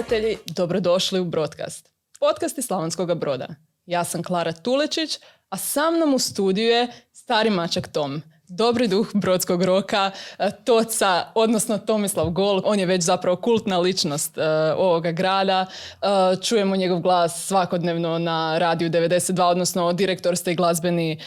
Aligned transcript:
gledatelji, 0.00 0.36
dobrodošli 0.46 1.20
u 1.20 1.24
Broadcast. 1.24 1.90
Podcast 2.20 2.58
iz 2.58 2.64
Slavonskog 2.64 3.18
broda. 3.18 3.48
Ja 3.86 4.04
sam 4.04 4.22
Klara 4.22 4.52
Tulečić, 4.52 5.18
a 5.48 5.56
sa 5.56 5.90
mnom 5.90 6.14
u 6.14 6.18
studiju 6.18 6.68
je 6.68 6.88
stari 7.12 7.50
mačak 7.50 7.88
Tom. 7.88 8.22
Dobri 8.52 8.88
duh 8.88 9.06
brodskog 9.14 9.62
roka, 9.62 10.10
e, 10.38 10.50
Toca, 10.64 11.24
odnosno 11.34 11.78
Tomislav 11.78 12.30
Gol. 12.30 12.62
On 12.64 12.78
je 12.78 12.86
već 12.86 13.02
zapravo 13.02 13.36
kultna 13.36 13.78
ličnost 13.78 14.38
e, 14.38 14.42
ovoga 14.76 15.12
grada. 15.12 15.66
E, 15.66 16.06
čujemo 16.42 16.76
njegov 16.76 17.00
glas 17.00 17.46
svakodnevno 17.46 18.18
na 18.18 18.58
radiju 18.58 18.90
92, 18.90 19.42
odnosno 19.42 19.92
direktor 19.92 20.36
ste 20.36 20.52
i 20.52 20.54
glazbeni 20.54 21.18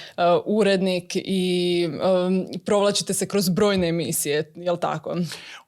urednik 0.46 1.16
i 1.16 1.90
provlačite 2.66 3.14
se 3.14 3.28
kroz 3.28 3.50
brojne 3.50 3.88
emisije, 3.88 4.52
jel 4.56 4.78
tako? 4.78 5.16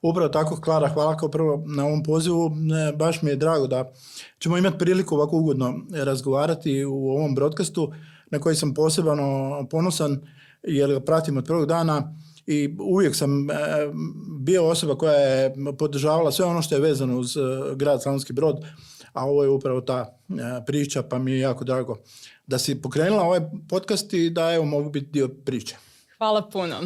Upravo 0.02 0.28
tako, 0.28 0.60
Klara, 0.60 0.88
hvala 0.88 1.16
kao 1.16 1.28
prvo 1.28 1.62
na 1.66 1.84
ovom 1.86 2.02
pozivu. 2.02 2.50
Baš 2.94 3.22
mi 3.22 3.30
je 3.30 3.36
drago 3.36 3.66
da 3.66 3.92
ćemo 4.38 4.58
imati 4.58 4.78
priliku 4.78 5.14
ovako 5.14 5.36
ugodno 5.36 5.74
razgovarati 6.04 6.84
u 6.84 7.10
ovom 7.10 7.34
broadcastu 7.34 7.92
na 8.30 8.38
koji 8.38 8.56
sam 8.56 8.74
posebno 8.74 9.66
ponosan 9.70 10.20
jer 10.66 10.90
ga 10.90 11.00
pratim 11.00 11.36
od 11.36 11.44
prvog 11.44 11.66
dana 11.66 12.14
i 12.46 12.76
uvijek 12.80 13.16
sam 13.16 13.50
e, 13.50 13.54
bio 14.38 14.68
osoba 14.68 14.98
koja 14.98 15.14
je 15.14 15.54
podržavala 15.78 16.32
sve 16.32 16.44
ono 16.44 16.62
što 16.62 16.74
je 16.74 16.80
vezano 16.80 17.18
uz 17.18 17.36
e, 17.36 17.40
grad 17.74 18.02
Slavonski 18.02 18.32
Brod, 18.32 18.64
a 19.12 19.24
ovo 19.24 19.42
je 19.42 19.48
upravo 19.48 19.80
ta 19.80 20.18
e, 20.28 20.34
priča, 20.66 21.02
pa 21.02 21.18
mi 21.18 21.32
je 21.32 21.38
jako 21.38 21.64
drago 21.64 21.96
da 22.46 22.58
si 22.58 22.82
pokrenula 22.82 23.22
ovaj 23.22 23.40
podcast 23.68 24.12
i 24.12 24.30
da 24.30 24.52
evo 24.52 24.64
mogu 24.64 24.90
biti 24.90 25.06
dio 25.06 25.28
priče. 25.28 25.76
Hvala 26.18 26.48
puno. 26.52 26.76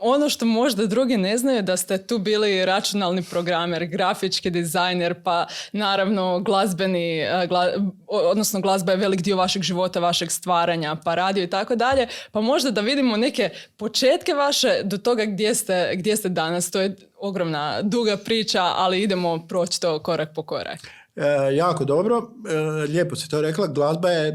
Ono 0.00 0.28
što 0.28 0.46
možda 0.46 0.86
drugi 0.86 1.16
ne 1.16 1.38
znaju 1.38 1.62
da 1.62 1.76
ste 1.76 2.06
tu 2.06 2.18
bili 2.18 2.64
računalni 2.64 3.22
programer, 3.22 3.86
grafički 3.86 4.50
dizajner, 4.50 5.22
pa 5.22 5.46
naravno 5.72 6.40
glazbeni, 6.40 7.22
uh, 7.48 7.84
odnosno 8.06 8.60
glazba 8.60 8.92
je 8.92 8.98
velik 8.98 9.22
dio 9.22 9.36
vašeg 9.36 9.62
života, 9.62 10.00
vašeg 10.00 10.30
stvaranja, 10.30 10.96
pa 11.04 11.14
radio 11.14 11.44
i 11.44 11.50
tako 11.50 11.76
dalje, 11.76 12.08
pa 12.32 12.40
možda 12.40 12.70
da 12.70 12.80
vidimo 12.80 13.16
neke 13.16 13.50
početke 13.76 14.34
vaše 14.34 14.80
do 14.84 14.98
toga 14.98 15.24
gdje 15.24 15.54
ste, 15.54 15.92
gdje 15.94 16.16
ste 16.16 16.28
danas. 16.28 16.70
To 16.70 16.80
je 16.80 16.96
ogromna, 17.16 17.82
duga 17.82 18.16
priča, 18.16 18.62
ali 18.62 19.02
idemo 19.02 19.46
proći 19.48 19.80
to 19.80 19.98
korak 19.98 20.28
po 20.34 20.42
korak. 20.42 20.78
E, 21.16 21.54
jako 21.54 21.84
dobro, 21.84 22.30
e, 22.50 22.56
lijepo 22.86 23.16
si 23.16 23.28
to 23.28 23.40
rekla, 23.40 23.66
glazba 23.66 24.10
je 24.10 24.28
e, 24.28 24.34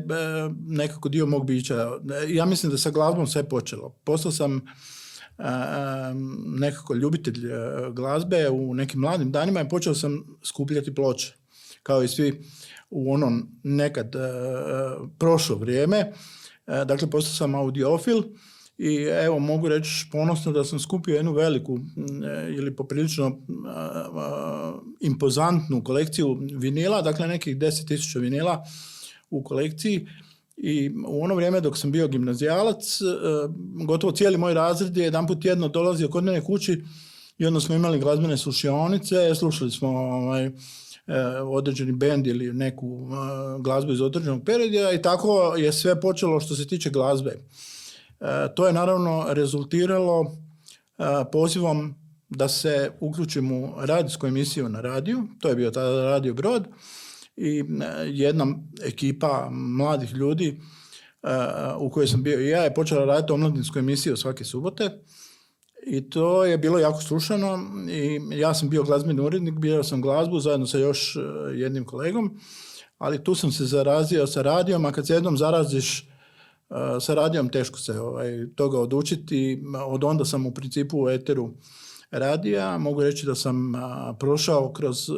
nekako 0.68 1.10
dio 1.10 1.26
mog 1.26 1.46
bića. 1.46 1.90
Ja 2.28 2.46
mislim 2.46 2.72
da 2.72 2.78
sa 2.78 2.90
glazbom 2.90 3.28
sve 3.28 3.50
počelo. 3.50 3.96
Postao 4.04 4.32
sam 4.32 4.62
nekako 6.46 6.94
ljubitelj 6.94 7.46
e, 7.46 7.58
glazbe 7.92 8.50
u 8.50 8.74
nekim 8.74 9.00
mladim 9.00 9.32
danima 9.32 9.62
i 9.62 9.70
počeo 9.70 9.96
sam 9.96 10.38
skupljati 10.44 10.96
ploče. 10.96 11.36
Kao 11.84 12.04
i 12.04 12.08
svi 12.08 12.44
u 12.90 13.14
onom 13.14 13.60
nekad 13.64 14.16
e, 14.16 14.20
prošlo 15.20 15.56
vrijeme. 15.56 15.98
E, 15.98 16.14
dakle, 16.86 17.10
postao 17.10 17.34
sam 17.34 17.56
audiofil 17.56 18.24
i 18.78 18.96
evo 19.04 19.40
mogu 19.40 19.68
reći 19.68 20.08
ponosno 20.12 20.52
da 20.52 20.64
sam 20.64 20.80
skupio 20.80 21.16
jednu 21.16 21.34
veliku 21.34 21.80
ili 22.58 22.76
poprilično 22.76 23.38
impozantnu 25.00 25.84
kolekciju 25.84 26.38
vinila, 26.42 27.02
dakle 27.02 27.28
nekih 27.28 27.58
10.000 27.58 28.20
vinila 28.20 28.64
u 29.30 29.44
kolekciji 29.44 30.08
i 30.64 30.92
u 31.08 31.24
ono 31.24 31.36
vrijeme 31.36 31.62
dok 31.62 31.78
sam 31.78 31.92
bio 31.92 32.08
gimnazijalac, 32.08 33.02
e, 33.02 33.06
gotovo 33.86 34.14
cijeli 34.14 34.38
moj 34.38 34.54
razred 34.54 34.98
je 34.98 35.04
jedan 35.04 35.28
put 35.28 35.46
jedno 35.46 35.68
dolazio 35.68 36.08
kod 36.08 36.24
mene 36.24 36.42
kući 36.42 36.84
i 37.38 37.46
onda 37.46 37.60
smo 37.60 37.76
imali 37.76 38.00
glazbene 38.00 38.38
slušionice, 38.38 39.36
slušali 39.36 39.72
smo 39.72 39.90
ovaj, 39.90 40.46
e, 40.46 40.52
određeni 41.44 41.92
bend 41.92 42.28
ili 42.28 42.54
neku 42.54 43.08
e, 43.12 43.62
glazbu 43.62 43.92
iz 43.92 44.02
određenog 44.02 44.44
perioda 44.46 44.92
i 44.92 45.02
tako 45.02 45.56
je 45.56 45.74
sve 45.74 46.02
počelo 46.02 46.40
što 46.40 46.56
se 46.56 46.68
tiče 46.68 46.90
glazbe. 46.90 47.36
To 48.56 48.68
je 48.68 48.74
naravno 48.74 49.26
rezultiralo 49.30 50.38
pozivom 51.32 51.96
da 52.30 52.48
se 52.48 52.92
uključim 53.00 53.52
u 53.52 53.74
radijsku 53.78 54.28
emisiju 54.28 54.70
na 54.70 54.82
radiju, 54.82 55.28
to 55.40 55.50
je 55.50 55.56
bio 55.56 55.72
tada 55.72 56.04
Radio 56.04 56.34
Brod, 56.34 56.68
i 57.40 57.60
e, 57.60 57.64
jedna 58.06 58.48
ekipa 58.84 59.50
mladih 59.52 60.14
ljudi 60.14 60.48
e, 60.48 61.28
u 61.78 61.90
kojoj 61.90 62.08
sam 62.08 62.24
bio 62.24 62.40
i 62.40 62.50
ja 62.50 62.64
je 62.64 62.74
počela 62.74 63.06
raditi 63.06 63.34
omladinsku 63.34 63.80
emisiju 63.80 64.18
svake 64.18 64.44
subote 64.44 64.90
i 65.88 66.10
to 66.10 66.46
je 66.46 66.58
bilo 66.58 66.80
jako 66.80 67.02
slušano 67.02 67.60
i 67.90 68.20
ja 68.40 68.54
sam 68.54 68.70
bio 68.70 68.84
glazbeni 68.84 69.22
urednik, 69.22 69.54
bio 69.54 69.84
sam 69.84 70.02
glazbu 70.02 70.40
zajedno 70.40 70.68
sa 70.68 70.78
još 70.78 71.16
e, 71.16 71.20
jednim 71.56 71.86
kolegom, 71.86 72.40
ali 72.98 73.24
tu 73.24 73.36
sam 73.36 73.52
se 73.52 73.66
zarazio 73.66 74.28
sa 74.28 74.42
radijom, 74.42 74.86
a 74.86 74.92
kad 74.92 75.08
se 75.08 75.14
jednom 75.14 75.38
zaraziš 75.38 76.10
sa 77.02 77.14
radijom 77.14 77.50
teško 77.50 77.80
se 77.80 78.00
ovaj, 78.00 78.48
toga 78.56 78.80
odučiti. 78.80 79.64
Od 79.88 80.04
onda 80.04 80.26
sam 80.26 80.46
u 80.46 80.54
principu 80.54 81.04
u 81.04 81.10
eteru 81.10 81.54
radija. 82.12 82.78
Mogu 82.78 83.04
reći 83.04 83.26
da 83.26 83.36
sam 83.36 83.74
prošao 84.20 84.74
kroz 84.74 85.10
e, 85.10 85.14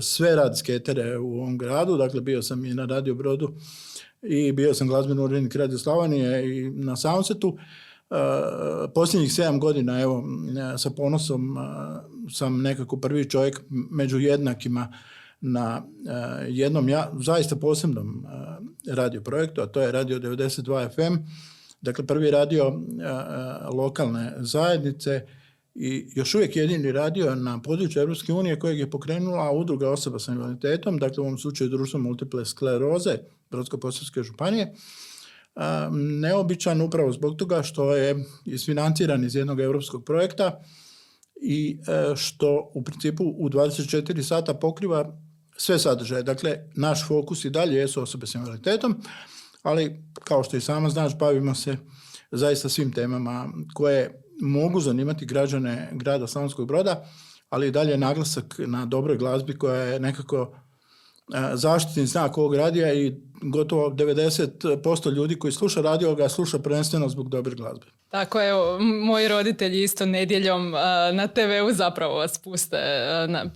sve 0.00 0.36
radijske 0.36 0.72
etere 0.72 1.18
u 1.18 1.34
ovom 1.34 1.58
gradu, 1.58 1.96
dakle 1.96 2.20
bio 2.20 2.42
sam 2.42 2.64
i 2.64 2.74
na 2.74 2.84
Radio 2.84 3.14
Brodu 3.14 3.54
i 4.22 4.52
bio 4.52 4.74
sam 4.74 4.88
glazbeni 4.88 5.20
urednik 5.20 5.54
Radio 5.54 5.78
Slavonije 5.78 6.58
i 6.58 6.70
na 6.70 6.96
Soundsetu. 6.96 7.48
Uh, 8.10 8.16
posljednjih 8.94 9.32
sedam 9.32 9.60
godina, 9.60 10.00
evo, 10.00 10.24
sa 10.78 10.90
ponosom 10.90 11.56
sam 12.32 12.62
nekako 12.62 12.96
prvi 12.96 13.30
čovjek 13.30 13.60
među 13.70 14.18
jednakima 14.18 14.92
na 15.40 15.82
jednom 16.48 16.88
ja, 16.88 17.12
zaista 17.20 17.56
posebnom 17.56 18.26
radio 18.88 19.20
projektu, 19.20 19.60
a 19.60 19.66
to 19.66 19.80
je 19.80 19.92
Radio 19.92 20.18
92 20.18 20.88
FM, 20.94 21.14
dakle 21.80 22.06
prvi 22.06 22.30
radio 22.30 22.80
lokalne 23.72 24.32
zajednice 24.38 25.26
i 25.78 26.08
još 26.14 26.34
uvijek 26.34 26.56
jedini 26.56 26.92
radio 26.92 27.34
na 27.34 27.62
području 27.62 28.00
Europske 28.00 28.32
unije 28.32 28.58
kojeg 28.58 28.78
je 28.78 28.90
pokrenula 28.90 29.52
udruga 29.52 29.90
osoba 29.90 30.18
sa 30.18 30.32
invaliditetom, 30.32 30.98
dakle 30.98 31.22
u 31.22 31.26
ovom 31.26 31.38
slučaju 31.38 31.70
društvo 31.70 32.00
multiple 32.00 32.44
skleroze 32.44 33.18
Brodsko-posavske 33.50 34.22
županije. 34.22 34.74
Neobičan 36.20 36.80
upravo 36.80 37.12
zbog 37.12 37.36
toga 37.36 37.62
što 37.62 37.94
je 37.96 38.24
isfinanciran 38.44 39.24
iz 39.24 39.34
jednog 39.34 39.60
europskog 39.60 40.04
projekta 40.04 40.62
i 41.42 41.78
e, 41.88 42.16
što 42.16 42.70
u 42.74 42.84
principu 42.84 43.24
u 43.24 43.48
24 43.48 44.22
sata 44.22 44.54
pokriva 44.54 45.18
sve 45.56 45.78
sadržaje. 45.78 46.22
Dakle, 46.22 46.58
naš 46.74 47.06
fokus 47.08 47.44
i 47.44 47.50
dalje 47.50 47.76
jesu 47.76 48.02
osobe 48.02 48.26
s 48.26 48.34
invaliditetom, 48.34 49.02
ali 49.62 50.04
kao 50.24 50.44
što 50.44 50.56
i 50.56 50.60
sama 50.60 50.90
znaš, 50.90 51.18
bavimo 51.18 51.54
se 51.54 51.76
zaista 52.30 52.68
svim 52.68 52.92
temama 52.92 53.48
koje 53.74 54.22
mogu 54.40 54.80
zanimati 54.80 55.26
građane 55.26 55.88
grada 55.92 56.26
Slavonskog 56.26 56.66
broda, 56.68 57.04
ali 57.50 57.68
i 57.68 57.70
dalje 57.70 57.96
naglasak 57.96 58.54
na 58.58 58.86
dobroj 58.86 59.16
glazbi 59.16 59.58
koja 59.58 59.82
je 59.82 60.00
nekako 60.00 60.54
e, 61.34 61.50
zaštitni 61.54 62.06
znak 62.06 62.38
ovog 62.38 62.54
radija 62.54 62.94
i 62.94 63.20
gotovo 63.42 63.90
90% 63.90 65.12
ljudi 65.12 65.38
koji 65.38 65.52
sluša 65.52 65.80
radio 65.80 66.14
ga 66.14 66.28
sluša 66.28 66.58
prvenstveno 66.58 67.08
zbog 67.08 67.28
dobre 67.28 67.54
glazbe. 67.54 67.86
Tako 68.08 68.40
je, 68.40 68.52
moji 68.80 69.28
roditelji 69.28 69.82
isto 69.82 70.06
nedjeljom 70.06 70.70
na 71.12 71.26
TV-u 71.26 71.72
zapravo 71.72 72.14
vas 72.14 72.38
puste, 72.38 72.78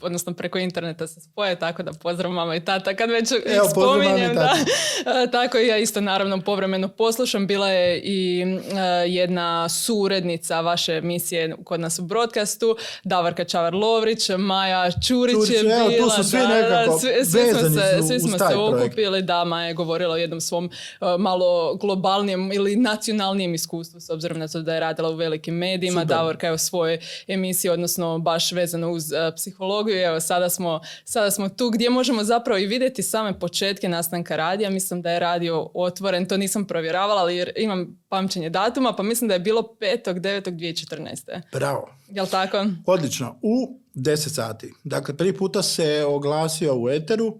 odnosno 0.03 0.35
preko 0.35 0.59
interneta 0.59 1.07
se 1.07 1.21
spoje, 1.21 1.59
tako 1.59 1.83
da 1.83 1.93
pozdrav 1.93 2.33
mama 2.33 2.57
i 2.57 2.65
tata 2.65 2.97
kad 2.97 3.11
već 3.11 3.33
Evo, 3.33 3.69
spominjem. 3.69 4.35
Da, 4.35 4.53
tako 5.39 5.59
i 5.59 5.67
ja 5.67 5.79
isto 5.79 6.01
naravno 6.01 6.41
povremeno 6.41 6.89
poslušam. 6.89 7.47
Bila 7.47 7.69
je 7.69 8.01
i 8.05 8.47
jedna 9.07 9.69
surednica 9.69 10.61
vaše 10.61 10.93
emisije 10.93 11.57
kod 11.65 11.81
nas 11.81 11.99
u 11.99 12.03
broadcastu, 12.03 12.77
Davarka 13.05 13.45
Čavar-Lovrić, 13.45 14.39
Maja 14.39 14.91
Čurić, 15.09 15.51
je 15.51 15.63
bila. 15.63 16.05
tu 16.05 16.11
su 16.11 16.31
svi 16.31 16.39
nekako 16.39 16.99
svi, 16.99 17.25
smo 17.25 17.81
se, 17.81 18.03
svi 18.09 18.21
smo 18.21 18.39
se 18.39 18.57
okupili, 18.57 19.23
da, 19.23 19.45
Maja 19.45 19.70
je 19.71 19.75
govorila 19.75 20.15
o 20.15 20.19
jednom 20.19 20.41
svom 20.41 20.71
malo 21.19 21.75
globalnijem 21.75 22.53
ili 22.53 22.77
nacionalnijem 22.77 23.55
iskustvu 23.55 24.01
s 24.01 24.11
obzirom 24.11 24.39
na 24.39 24.49
to 24.49 24.63
da 24.63 24.75
je 24.75 24.81
radila 24.81 25.11
u 25.11 25.15
velikim 25.15 25.55
medijima, 25.55 26.01
Super. 26.01 26.17
Davorka 26.17 26.47
je 26.47 26.53
u 26.53 26.59
svojoj 26.59 26.99
emisiji, 27.27 27.71
odnosno 27.71 28.19
baš 28.19 28.53
vezano 28.53 28.91
uz 28.91 29.13
uh, 29.13 29.19
psihologiju. 29.37 29.97
Evo, 29.97 30.21
sada 30.21 30.51
smo, 30.51 30.81
sada 31.05 31.31
smo 31.31 31.49
tu 31.49 31.71
gdje 31.71 31.91
možemo 31.91 32.25
zapravo 32.25 32.59
i 32.59 32.67
vidjeti 32.67 33.03
same 33.03 33.39
početke 33.39 33.89
nastanka 33.89 34.37
radija. 34.37 34.71
Mislim 34.71 35.03
da 35.03 35.11
je 35.11 35.21
radio 35.21 35.71
otvoren, 35.75 36.27
to 36.27 36.37
nisam 36.37 36.65
provjeravala, 36.65 37.21
ali 37.21 37.37
jer 37.37 37.53
imam 37.57 38.01
pamćenje 38.09 38.51
datuma, 38.51 38.93
pa 38.93 39.03
mislim 39.03 39.29
da 39.29 39.35
je 39.35 39.41
bilo 39.41 39.63
5.9.2014. 39.81 41.41
Bravo. 41.53 41.89
Jel 42.09 42.27
tako? 42.27 42.67
Odlično. 42.87 43.39
U 43.43 43.79
10 43.95 44.17
sati. 44.35 44.75
Dakle, 44.85 45.17
prvi 45.17 45.37
puta 45.37 45.63
se 45.63 46.05
oglasio 46.05 46.79
u 46.79 46.91
Eteru. 46.91 47.39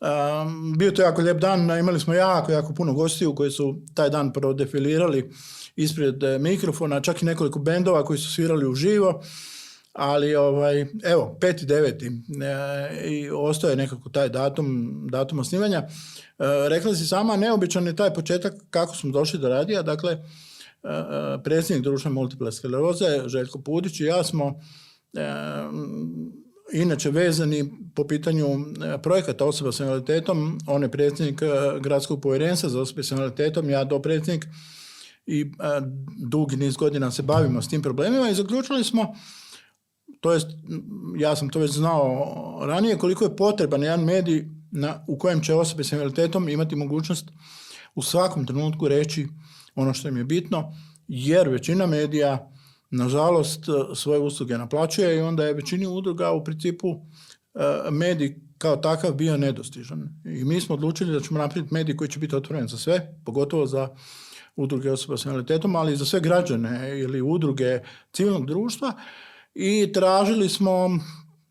Um, 0.00 0.74
bio 0.78 0.90
to 0.90 1.02
jako 1.02 1.22
lijep 1.22 1.38
dan, 1.38 1.78
imali 1.78 2.00
smo 2.00 2.14
jako, 2.14 2.52
jako 2.52 2.74
puno 2.74 2.92
gostiju 2.92 3.34
koji 3.34 3.50
su 3.50 3.76
taj 3.94 4.10
dan 4.10 4.32
prodefilirali 4.32 5.30
ispred 5.76 6.22
e, 6.22 6.38
mikrofona, 6.38 7.00
čak 7.00 7.22
i 7.22 7.24
nekoliko 7.24 7.58
bendova 7.58 8.04
koji 8.04 8.18
su 8.18 8.32
svirali 8.32 8.66
uživo. 8.66 9.22
ali 9.92 10.34
ovaj, 10.34 10.86
evo, 11.04 11.38
5.9. 11.40 12.22
E, 12.44 13.08
i 13.08 13.30
ostaje 13.30 13.76
nekako 13.76 14.08
taj 14.08 14.28
datum, 14.28 15.00
datum 15.10 15.38
osnivanja. 15.38 15.78
E, 15.78 15.88
rekla 16.68 16.94
si 16.94 17.06
sama, 17.06 17.36
neobičan 17.36 17.86
je 17.86 17.96
taj 17.96 18.14
početak 18.14 18.54
kako 18.70 18.96
smo 18.96 19.10
došli 19.10 19.38
do 19.38 19.48
radija, 19.48 19.82
dakle, 19.82 20.18
predsjednik 21.44 21.84
društva 21.84 22.10
multiple 22.10 22.52
skleroze, 22.52 23.22
Željko 23.26 23.58
Pudić 23.58 24.00
i 24.00 24.04
ja 24.04 24.24
smo 24.24 24.60
inače 26.72 27.10
vezani 27.10 27.72
po 27.94 28.04
pitanju 28.04 28.46
e, 28.46 28.98
projekata 29.02 29.44
osoba 29.44 29.72
s 29.72 29.80
invaliditetom, 29.80 30.58
on 30.66 30.82
je 30.82 30.90
predsjednik 30.90 31.42
gradskog 31.80 32.20
povjerenstva 32.20 32.68
za 32.68 32.80
osobe 32.80 33.02
s 33.02 33.10
invaliditetom, 33.10 33.70
ja 33.70 33.84
dopredsjednik 33.84 34.46
i 35.26 35.52
dugi 36.18 36.56
niz 36.56 36.76
godina 36.76 37.10
se 37.10 37.22
bavimo 37.22 37.62
s 37.62 37.68
tim 37.68 37.82
problemima 37.82 38.30
i 38.30 38.34
zaključili 38.34 38.84
smo 38.84 39.14
to 40.20 40.32
jest, 40.32 40.46
ja 41.18 41.36
sam 41.36 41.48
to 41.48 41.58
već 41.58 41.70
znao 41.70 42.58
ranije, 42.62 42.98
koliko 42.98 43.24
je 43.24 43.36
potreban 43.36 43.82
jedan 43.82 44.04
medij 44.04 44.44
na, 44.70 45.04
u 45.08 45.18
kojem 45.18 45.40
će 45.40 45.54
osobe 45.54 45.84
s 45.84 45.92
invaliditetom 45.92 46.48
imati 46.48 46.76
mogućnost 46.76 47.28
u 47.94 48.02
svakom 48.02 48.46
trenutku 48.46 48.88
reći 48.88 49.28
ono 49.74 49.94
što 49.94 50.08
im 50.08 50.16
je 50.16 50.24
bitno, 50.24 50.72
jer 51.08 51.48
većina 51.48 51.86
medija 51.86 52.52
nažalost 52.90 53.64
svoje 53.94 54.18
usluge 54.20 54.58
naplaćuje 54.58 55.16
i 55.16 55.20
onda 55.20 55.44
je 55.44 55.54
većini 55.54 55.86
udruga 55.86 56.32
u 56.32 56.44
principu 56.44 56.88
e, 57.54 57.90
medij 57.90 58.36
kao 58.58 58.76
takav 58.76 59.14
bio 59.14 59.36
nedostižan. 59.36 60.08
I 60.24 60.44
mi 60.44 60.60
smo 60.60 60.74
odlučili 60.74 61.12
da 61.12 61.20
ćemo 61.20 61.38
napraviti 61.38 61.74
medij 61.74 61.96
koji 61.96 62.08
će 62.08 62.18
biti 62.18 62.36
otvoren 62.36 62.68
za 62.68 62.78
sve, 62.78 63.14
pogotovo 63.24 63.66
za 63.66 63.88
udruge 64.56 64.92
osoba 64.92 65.16
s 65.16 65.24
invaliditetom, 65.24 65.76
ali 65.76 65.92
i 65.92 65.96
za 65.96 66.04
sve 66.04 66.20
građane 66.20 67.00
ili 67.00 67.22
udruge 67.22 67.80
civilnog 68.12 68.46
društva 68.46 68.92
i 69.54 69.92
tražili 69.92 70.48
smo, 70.48 70.98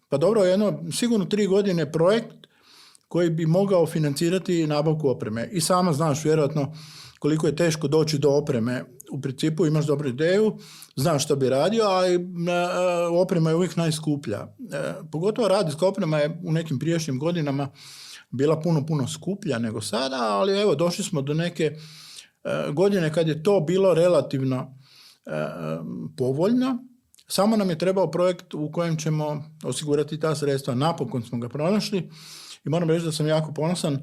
pa 0.10 0.18
dobro, 0.18 0.44
jedno, 0.44 0.84
sigurno 0.92 1.26
tri 1.26 1.48
godine 1.48 1.92
projekt 1.92 2.36
koji 3.08 3.30
bi 3.30 3.46
mogao 3.46 3.86
financirati 3.86 4.68
nabavku 4.68 5.10
opreme. 5.10 5.50
I 5.52 5.62
sama 5.62 5.94
znaš 5.94 6.26
vjerojatno 6.26 6.74
koliko 7.20 7.48
je 7.48 7.56
teško 7.56 7.88
doći 7.88 8.18
do 8.18 8.30
opreme. 8.30 8.84
U 9.12 9.22
principu 9.22 9.66
imaš 9.66 9.86
dobru 9.86 10.10
ideju, 10.10 10.58
znaš 10.96 11.26
što 11.26 11.36
bi 11.36 11.50
radio, 11.50 11.84
ali 11.84 12.16
e, 12.16 12.20
oprema 13.12 13.50
je 13.50 13.56
uvijek 13.56 13.76
najskuplja. 13.76 14.38
E, 14.38 14.94
pogotovo 15.12 15.48
radijska 15.48 15.88
oprema 15.88 16.18
je 16.18 16.42
u 16.44 16.52
nekim 16.52 16.80
prijašnjim 16.80 17.20
godinama 17.20 17.70
bila 18.30 18.62
puno, 18.62 18.86
puno 18.86 19.08
skuplja 19.08 19.60
nego 19.60 19.82
sada, 19.82 20.18
ali 20.20 20.62
evo 20.62 20.76
došli 20.76 21.04
smo 21.04 21.22
do 21.22 21.34
neke 21.34 21.64
e, 21.64 21.76
godine 22.74 23.14
kad 23.14 23.28
je 23.28 23.44
to 23.44 23.60
bilo 23.60 23.94
relativno 23.94 24.78
povoljno 26.18 26.78
samo 27.28 27.58
nam 27.58 27.70
je 27.70 27.78
trebao 27.78 28.12
projekt 28.12 28.54
u 28.54 28.72
kojem 28.72 28.98
ćemo 28.98 29.44
osigurati 29.64 30.20
ta 30.20 30.36
sredstva. 30.36 30.76
Napokon 30.76 31.24
smo 31.24 31.38
ga 31.38 31.50
pronašli 31.50 32.10
i 32.66 32.70
moram 32.70 32.90
reći 32.90 33.06
da 33.06 33.12
sam 33.12 33.28
jako 33.28 33.54
ponosan 33.54 34.00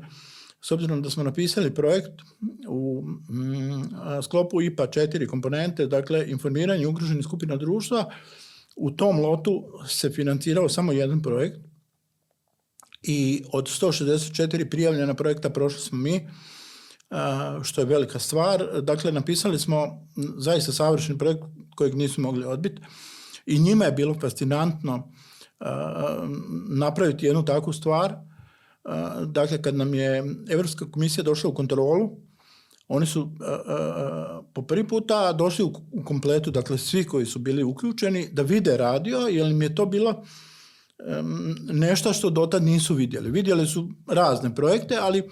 s 0.65 0.73
obzirom 0.73 1.03
da 1.03 1.11
smo 1.11 1.23
napisali 1.23 1.75
projekt 1.75 2.21
u 2.69 3.05
mm, 3.31 4.23
sklopu 4.23 4.63
IPA 4.63 4.87
četiri 4.87 5.27
komponente, 5.27 5.87
dakle 5.87 6.31
informiranje 6.31 6.87
ugroženih 6.87 7.25
skupina 7.25 7.57
društva, 7.57 8.11
u 8.77 8.91
tom 8.91 9.21
lotu 9.21 9.65
se 9.89 10.11
financirao 10.11 10.69
samo 10.69 10.93
jedan 10.93 11.23
projekt 11.23 11.59
i 13.03 13.45
od 13.53 13.67
164 13.67 14.71
prijavljena 14.71 15.15
projekta 15.15 15.51
prošli 15.51 15.81
smo 15.81 15.99
mi, 15.99 16.29
što 17.63 17.81
je 17.81 17.87
velika 17.87 18.19
stvar. 18.19 18.83
Dakle, 18.83 19.13
napisali 19.13 19.59
smo 19.59 20.09
zaista 20.39 20.73
savršen 20.73 21.19
projekt 21.19 21.43
kojeg 21.77 21.95
nisu 21.95 22.21
mogli 22.21 22.45
odbiti 22.45 22.83
i 23.47 23.59
njima 23.59 23.85
je 23.85 23.93
bilo 23.93 24.15
fascinantno 24.21 25.13
napraviti 26.69 27.27
jednu 27.27 27.45
takvu 27.45 27.73
stvar. 27.73 28.32
Dakle, 29.27 29.63
kad 29.63 29.75
nam 29.75 29.95
je 29.95 30.25
Europska 30.51 30.91
komisija 30.91 31.25
došla 31.25 31.51
u 31.51 31.55
kontrolu, 31.55 32.11
oni 32.89 33.07
su 33.07 33.31
po 34.53 34.63
prvi 34.63 34.89
puta 34.89 35.33
došli 35.33 35.65
u 35.65 36.05
kompletu, 36.05 36.51
dakle 36.51 36.79
svi 36.79 37.05
koji 37.05 37.27
su 37.27 37.39
bili 37.39 37.63
uključeni, 37.63 38.29
da 38.33 38.43
vide 38.43 38.77
radio, 38.77 39.19
jer 39.19 39.51
im 39.51 39.63
je 39.63 39.75
to 39.75 39.87
bilo 39.87 40.25
nešto 41.73 42.13
što 42.13 42.31
dotad 42.31 42.63
nisu 42.63 42.95
vidjeli. 42.95 43.31
Vidjeli 43.31 43.67
su 43.67 43.89
razne 44.07 44.55
projekte, 44.55 44.99
ali 45.01 45.23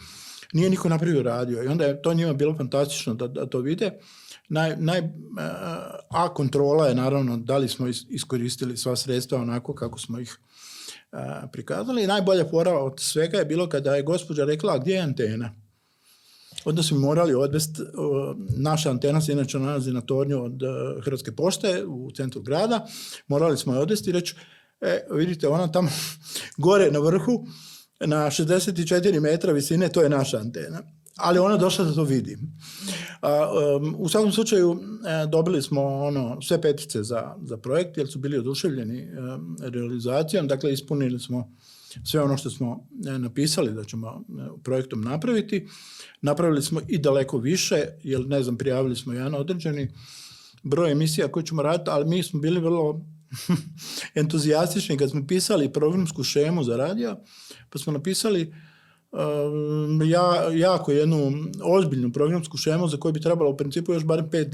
nije 0.52 0.70
niko 0.70 0.88
napravio 0.88 1.22
radio 1.22 1.62
i 1.62 1.66
onda 1.66 1.84
je 1.84 2.02
to 2.02 2.14
njima 2.14 2.32
bilo 2.32 2.56
fantastično 2.56 3.14
da, 3.14 3.28
da 3.28 3.46
to 3.46 3.58
vide 3.58 3.90
naj, 4.48 4.76
naj, 4.76 5.02
a 6.10 6.34
kontrola 6.34 6.86
je 6.86 6.94
naravno 6.94 7.36
da 7.36 7.58
li 7.58 7.68
smo 7.68 7.86
iskoristili 8.08 8.76
sva 8.76 8.96
sredstva 8.96 9.38
onako 9.38 9.74
kako 9.74 9.98
smo 9.98 10.18
ih 10.18 10.38
prikazali. 11.52 12.04
I 12.04 12.06
najbolja 12.06 12.44
fora 12.50 12.78
od 12.78 13.00
svega 13.00 13.38
je 13.38 13.44
bilo 13.44 13.68
kada 13.68 13.96
je 13.96 14.02
gospođa 14.02 14.44
rekla 14.44 14.78
gdje 14.78 14.94
je 14.94 15.00
antena. 15.00 15.54
Onda 16.64 16.82
smo 16.82 16.98
morali 16.98 17.34
odvesti, 17.34 17.82
naša 18.56 18.90
antena 18.90 19.20
se 19.20 19.32
inače 19.32 19.58
nalazi 19.58 19.92
na 19.92 20.00
tornju 20.00 20.44
od 20.44 20.62
e, 20.62 20.66
Hrvatske 21.04 21.32
pošte 21.32 21.84
u 21.84 22.10
centru 22.16 22.42
grada, 22.42 22.86
morali 23.28 23.56
smo 23.56 23.74
je 23.74 23.80
odvesti 23.80 24.10
i 24.10 24.12
reći, 24.12 24.34
e, 24.80 25.06
vidite, 25.10 25.48
ona 25.48 25.72
tamo 25.72 25.88
gore 26.64 26.90
na 26.90 26.98
vrhu, 26.98 27.46
na 28.00 28.16
64 28.26 29.20
metra 29.20 29.52
visine, 29.52 29.88
to 29.88 30.02
je 30.02 30.08
naša 30.08 30.38
antena 30.38 30.82
ali 31.16 31.38
ona 31.38 31.56
došla 31.56 31.84
da 31.84 31.94
to 31.94 32.04
vidi. 32.04 32.38
u 33.98 34.08
svakom 34.08 34.32
slučaju 34.32 34.72
e, 34.72 35.26
dobili 35.26 35.62
smo 35.62 35.82
ono 35.82 36.42
sve 36.42 36.60
petice 36.60 37.02
za, 37.02 37.34
za 37.42 37.56
projekt 37.56 37.96
jer 37.96 38.08
su 38.08 38.18
bili 38.18 38.38
oduševljeni 38.38 39.08
realizacijom, 39.60 40.48
dakle 40.48 40.72
ispunili 40.72 41.18
smo 41.18 41.52
sve 42.04 42.22
ono 42.22 42.36
što 42.36 42.50
smo 42.50 42.86
e, 43.06 43.18
napisali 43.18 43.72
da 43.72 43.84
ćemo 43.84 44.08
e, 44.08 44.62
projektom 44.64 45.00
napraviti. 45.00 45.68
Napravili 46.22 46.62
smo 46.62 46.80
i 46.88 46.98
daleko 46.98 47.38
više, 47.38 47.84
jer 48.02 48.26
ne 48.26 48.42
znam, 48.42 48.56
prijavili 48.56 48.96
smo 48.96 49.12
jedan 49.12 49.34
određeni 49.34 49.88
broj 50.62 50.92
emisija 50.92 51.28
koje 51.28 51.46
ćemo 51.46 51.62
raditi, 51.62 51.90
ali 51.90 52.08
mi 52.08 52.22
smo 52.22 52.40
bili 52.40 52.60
vrlo 52.60 53.00
entuzijastični 54.14 54.96
kad 54.96 55.10
smo 55.10 55.26
pisali 55.26 55.72
programsku 55.72 56.22
šemu 56.22 56.64
za 56.64 56.76
radio, 56.76 57.16
pa 57.70 57.78
smo 57.78 57.92
napisali 57.92 58.54
ja, 60.06 60.52
jako 60.52 60.92
jednu 60.92 61.32
ozbiljnu 61.64 62.12
programsku 62.12 62.56
šemu 62.56 62.88
za 62.88 62.96
koju 62.96 63.12
bi 63.12 63.20
trebalo 63.20 63.50
u 63.50 63.56
principu 63.56 63.92
još 63.92 64.04
barem 64.04 64.30
pet 64.30 64.48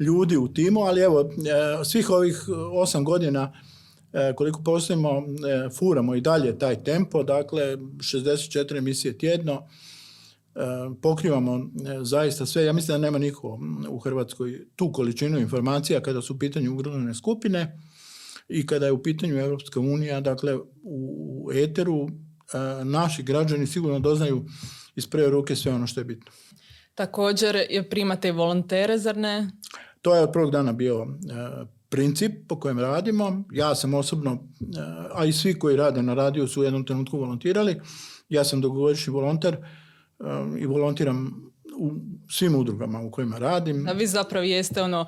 ljudi 0.00 0.36
u 0.36 0.48
timu, 0.48 0.80
ali 0.80 1.00
evo, 1.00 1.20
e, 1.20 1.84
svih 1.84 2.10
ovih 2.10 2.44
osam 2.72 3.04
godina 3.04 3.52
e, 4.12 4.32
koliko 4.36 4.62
postojimo, 4.62 5.10
e, 5.10 5.68
furamo 5.78 6.14
i 6.14 6.20
dalje 6.20 6.58
taj 6.58 6.84
tempo, 6.84 7.22
dakle 7.22 7.76
64 7.76 8.78
emisije 8.78 9.18
tjedno, 9.18 9.68
pokrivamo 11.02 11.70
zaista 12.02 12.46
sve. 12.46 12.64
Ja 12.64 12.72
mislim 12.72 12.94
da 12.94 13.06
nema 13.06 13.18
niko 13.18 13.60
u 13.88 13.98
Hrvatskoj 13.98 14.66
tu 14.76 14.92
količinu 14.92 15.38
informacija 15.38 16.00
kada 16.00 16.22
su 16.22 16.34
u 16.34 16.38
pitanju 16.38 16.72
ugrožene 16.72 17.14
skupine 17.14 17.80
i 18.48 18.66
kada 18.66 18.86
je 18.86 18.92
u 18.92 19.02
pitanju 19.02 19.38
Europska 19.38 19.80
unija, 19.80 20.20
dakle 20.20 20.58
u 20.82 21.50
eteru 21.54 22.08
naši 22.84 23.22
građani 23.22 23.66
sigurno 23.66 23.98
doznaju 23.98 24.44
iz 24.96 25.06
prve 25.06 25.30
ruke 25.30 25.56
sve 25.56 25.72
ono 25.72 25.86
što 25.86 26.00
je 26.00 26.04
bitno. 26.04 26.32
Također 26.94 27.56
primate 27.90 28.28
i 28.28 28.32
volontere, 28.32 28.98
zar 28.98 29.16
ne? 29.16 29.50
To 30.02 30.14
je 30.14 30.22
od 30.22 30.32
prvog 30.32 30.50
dana 30.50 30.72
bio 30.72 31.06
princip 31.88 32.32
po 32.48 32.60
kojem 32.60 32.78
radimo. 32.78 33.44
Ja 33.52 33.74
sam 33.74 33.94
osobno, 33.94 34.48
a 35.14 35.24
i 35.24 35.32
svi 35.32 35.58
koji 35.58 35.76
rade 35.76 36.02
na 36.02 36.14
radiju 36.14 36.48
su 36.48 36.60
u 36.60 36.64
jednom 36.64 36.86
trenutku 36.86 37.18
volontirali. 37.18 37.80
Ja 38.28 38.44
sam 38.44 38.60
dugogodišnji 38.60 39.12
volonter 39.12 39.56
i 40.58 40.66
volontiram 40.66 41.49
u 41.78 41.92
svim 42.28 42.54
udrugama 42.54 43.00
u 43.00 43.10
kojima 43.10 43.38
radim. 43.38 43.88
A 43.88 43.92
vi 43.92 44.06
zapravo 44.06 44.44
jeste 44.44 44.82
ono 44.82 45.06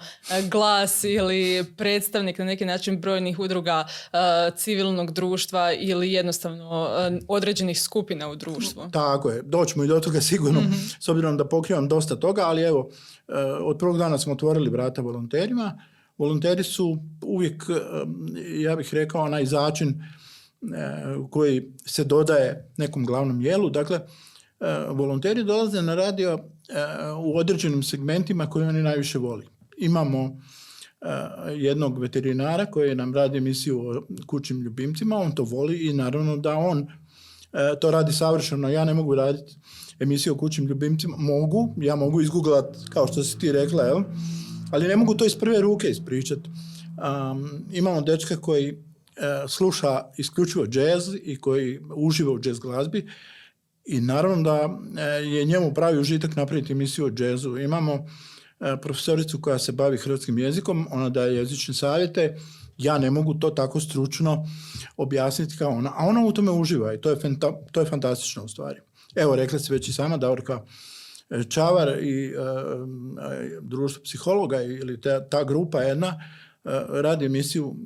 glas 0.51 1.05
ili 1.05 1.65
predstavnik 1.77 2.39
na 2.39 2.45
neki 2.45 2.65
način 2.65 3.01
brojnih 3.01 3.39
udruga 3.39 3.87
e, 4.13 4.19
civilnog 4.57 5.13
društva 5.13 5.73
ili 5.73 6.13
jednostavno 6.13 6.89
e, 6.99 7.21
određenih 7.29 7.81
skupina 7.81 8.29
u 8.29 8.37
društvu. 8.37 8.83
Tako 8.93 9.31
je, 9.31 9.43
doćemo 9.43 9.85
i 9.85 9.89
do 9.89 10.01
toga 10.01 10.21
sigurno, 10.21 10.61
mhm. 10.61 10.73
s 11.01 11.09
obzirom 11.09 11.37
da 11.37 11.49
pokrivam 11.49 11.89
dosta 11.89 12.17
toga, 12.17 12.43
ali 12.43 12.63
evo, 12.63 12.91
e, 13.29 13.33
od 13.43 13.79
prvog 13.79 13.99
dana 13.99 14.19
smo 14.19 14.33
otvorili 14.33 14.71
vrata 14.71 15.03
volonterima. 15.03 15.79
Volonteri 16.19 16.63
su 16.63 16.99
uvijek, 17.25 17.65
ja 18.61 18.77
bih 18.77 18.95
rekao, 18.95 19.23
onaj 19.23 19.45
začin 19.45 20.03
koji 21.31 21.73
se 21.87 22.05
dodaje 22.05 22.73
nekom 22.77 23.05
glavnom 23.05 23.41
jelu. 23.41 23.71
Dakle, 23.71 24.01
volonteri 24.89 25.45
dolaze 25.45 25.83
na 25.83 25.95
radio 25.95 26.39
u 27.25 27.39
određenim 27.39 27.83
segmentima 27.83 28.51
koje 28.51 28.69
oni 28.69 28.83
najviše 28.83 29.19
voli. 29.19 29.47
Imamo 29.79 30.41
jednog 31.57 31.99
veterinara 31.99 32.67
koji 32.67 32.95
nam 32.95 33.15
radi 33.15 33.39
emisiju 33.39 33.81
o 33.81 34.03
kućnim 34.27 34.61
ljubimcima, 34.63 35.17
on 35.17 35.35
to 35.35 35.45
voli 35.45 35.87
i 35.87 35.93
naravno 35.93 36.37
da 36.37 36.57
on 36.57 36.87
to 37.81 37.91
radi 37.91 38.13
savršeno. 38.13 38.69
Ja 38.69 38.85
ne 38.85 38.95
mogu 38.95 39.15
raditi 39.15 39.57
emisiju 40.01 40.33
o 40.33 40.37
kućnim 40.37 40.67
ljubimcima. 40.67 41.17
Mogu, 41.17 41.75
ja 41.77 41.97
mogu 41.97 42.21
izgooglat 42.21 42.77
kao 42.91 43.07
što 43.07 43.25
si 43.25 43.39
ti 43.39 43.53
rekla, 43.53 43.83
jel? 43.83 44.03
ali 44.71 44.89
ne 44.89 44.97
mogu 44.97 45.15
to 45.15 45.27
iz 45.27 45.37
prve 45.37 45.61
ruke 45.61 45.91
ispričati. 45.91 46.51
Um, 46.51 47.67
imamo 47.73 48.01
dečka 48.01 48.37
koji 48.37 48.69
e, 48.69 48.75
sluša 49.49 50.05
isključivo 50.17 50.67
jazz 50.73 51.15
i 51.23 51.37
koji 51.41 51.81
uživa 51.95 52.33
u 52.33 52.41
jazz 52.45 52.59
glazbi 52.59 53.07
i 53.85 54.01
naravno 54.01 54.43
da 54.43 54.79
e, 54.99 55.05
je 55.05 55.45
njemu 55.45 55.75
pravi 55.75 55.99
užitak 55.99 56.37
napraviti 56.37 56.73
emisiju 56.73 57.05
o 57.05 57.11
jazzu. 57.19 57.59
Imamo 57.59 57.93
e, 57.93 58.77
profesoricu 58.83 59.41
koja 59.41 59.59
se 59.59 59.73
bavi 59.73 59.97
hrvatskim 59.99 60.39
jezikom, 60.39 60.89
ona 60.91 61.09
daje 61.09 61.37
jezične 61.37 61.75
savjete, 61.75 62.37
ja 62.79 62.99
ne 62.99 63.11
mogu 63.11 63.35
to 63.35 63.51
tako 63.51 63.81
stručno 63.81 64.47
objasniti 64.97 65.57
kao 65.59 65.71
ona, 65.71 65.93
a 65.97 66.07
ona 66.07 66.25
u 66.25 66.33
tome 66.33 66.51
uživa 66.51 66.95
i 66.95 67.01
to 67.01 67.11
je, 67.11 67.17
to 67.73 67.81
je 67.81 67.87
fantastično 67.87 68.45
u 68.45 68.49
stvari. 68.49 68.81
Evo, 69.15 69.37
rekla 69.37 69.59
se 69.59 69.73
već 69.73 69.89
i 69.89 69.93
sama 69.93 70.17
Davorka 70.17 70.63
Čavar 71.49 71.99
i 72.03 72.35
uh, 72.37 72.43
društvo 73.63 74.03
psihologa 74.03 74.63
ili 74.63 75.01
ta, 75.01 75.29
ta 75.29 75.45
grupa 75.45 75.83
jedna 75.83 76.21
radi 76.89 77.25
emisiju 77.25 77.77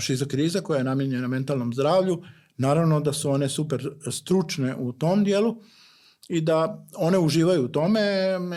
Šiza 0.00 0.24
kriza 0.24 0.60
koja 0.60 0.78
je 0.78 0.84
namijenjena 0.84 1.28
mentalnom 1.28 1.72
zdravlju. 1.72 2.22
Naravno 2.56 3.00
da 3.00 3.12
su 3.12 3.30
one 3.30 3.48
super 3.48 3.90
stručne 4.10 4.76
u 4.76 4.92
tom 4.92 5.24
dijelu 5.24 5.56
i 6.28 6.40
da 6.40 6.86
one 6.96 7.18
uživaju 7.18 7.64
u 7.64 7.68
tome. 7.68 8.00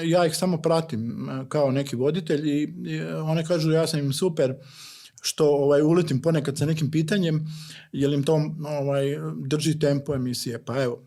Ja 0.04 0.26
ih 0.26 0.36
samo 0.36 0.62
pratim 0.62 1.30
kao 1.50 1.72
neki 1.72 1.96
voditelj 1.96 2.50
i 2.50 2.74
one 3.24 3.46
kažu 3.46 3.72
ja 3.72 3.88
sam 3.88 4.00
im 4.00 4.14
super 4.14 4.54
što 5.22 5.50
ovaj 5.50 5.82
uletim 5.82 6.22
ponekad 6.22 6.58
sa 6.58 6.66
nekim 6.66 6.92
pitanjem 6.92 7.48
jel 7.92 8.14
im 8.14 8.24
to 8.24 8.34
ovaj 8.66 9.18
drži 9.48 9.80
tempo 9.80 10.16
emisije. 10.16 10.66
Pa 10.66 10.84
evo, 10.84 11.04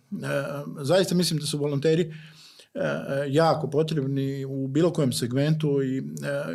zaista 0.83 1.15
mislim 1.15 1.41
da 1.41 1.47
su 1.47 1.59
volonteri 1.59 2.13
E, 2.75 3.27
jako 3.29 3.71
potrebni 3.71 4.45
u 4.45 4.69
bilo 4.69 4.93
kojem 4.93 5.13
segmentu 5.13 5.83
i 5.83 5.99
e, 5.99 6.03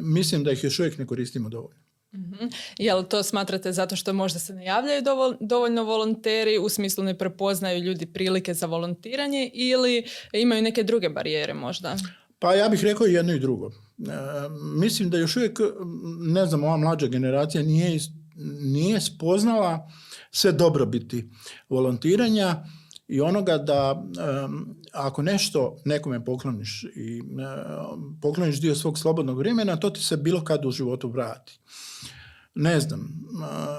mislim 0.02 0.44
da 0.44 0.52
ih 0.52 0.63
još 0.63 0.80
uvijek 0.80 0.98
ne 0.98 1.06
koristimo 1.06 1.50
dovoljno. 1.50 1.83
Mm-hmm. 2.13 2.50
Jel 2.77 3.03
to 3.03 3.24
smatrate 3.24 3.72
zato 3.72 3.96
što 3.96 4.13
možda 4.13 4.39
se 4.39 4.53
ne 4.53 4.65
javljaju 4.65 5.01
dovoljno 5.39 5.84
volonteri, 5.84 6.58
u 6.58 6.70
smislu 6.70 7.03
ne 7.03 7.17
prepoznaju 7.17 7.84
ljudi 7.84 8.05
prilike 8.05 8.53
za 8.53 8.65
volontiranje 8.65 9.51
ili 9.53 10.03
imaju 10.34 10.62
neke 10.62 10.84
druge 10.84 11.10
barijere 11.10 11.53
možda? 11.53 11.96
Pa 12.39 12.53
ja 12.53 12.70
bih 12.70 12.84
rekao 12.84 13.08
jedno 13.08 13.34
i 13.34 13.39
drugo. 13.39 13.67
E, 13.67 13.72
mislim 14.75 15.10
da 15.10 15.17
još 15.17 15.38
uvijek, 15.38 15.60
ne 16.20 16.46
znam, 16.46 16.63
ova 16.63 16.77
mlađa 16.77 17.08
generacija 17.08 17.63
nije, 17.63 18.00
nije 18.62 19.01
spoznala 19.01 19.91
sve 20.32 20.51
dobrobiti 20.51 21.29
volontiranja 21.70 22.63
i 23.13 23.22
onoga 23.22 23.58
da 23.58 24.03
ako 24.91 25.22
nešto 25.22 25.77
nekome 25.86 26.25
pokloniš 26.25 26.84
i 26.96 27.22
pokloniš 28.22 28.62
dio 28.62 28.75
svog 28.75 29.00
slobodnog 29.00 29.38
vremena, 29.38 29.75
to 29.75 29.89
ti 29.89 30.03
se 30.03 30.17
bilo 30.17 30.43
kad 30.43 30.65
u 30.65 30.72
životu 30.72 31.10
vrati. 31.10 31.60
Ne 32.55 32.79
znam, 32.79 33.25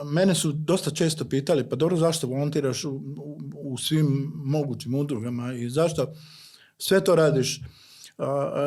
mene 0.05 0.35
su 0.35 0.53
dosta 0.53 0.91
često 0.91 1.25
pitali, 1.25 1.69
pa 1.69 1.77
dobro, 1.77 1.97
zašto 1.97 2.27
volontiraš 2.27 2.85
u, 2.85 3.01
u, 3.55 3.79
svim 3.79 4.33
mogućim 4.35 4.95
udrugama 4.95 5.53
i 5.53 5.69
zašto 5.71 6.15
sve 6.79 7.05
to 7.05 7.15
radiš 7.15 7.61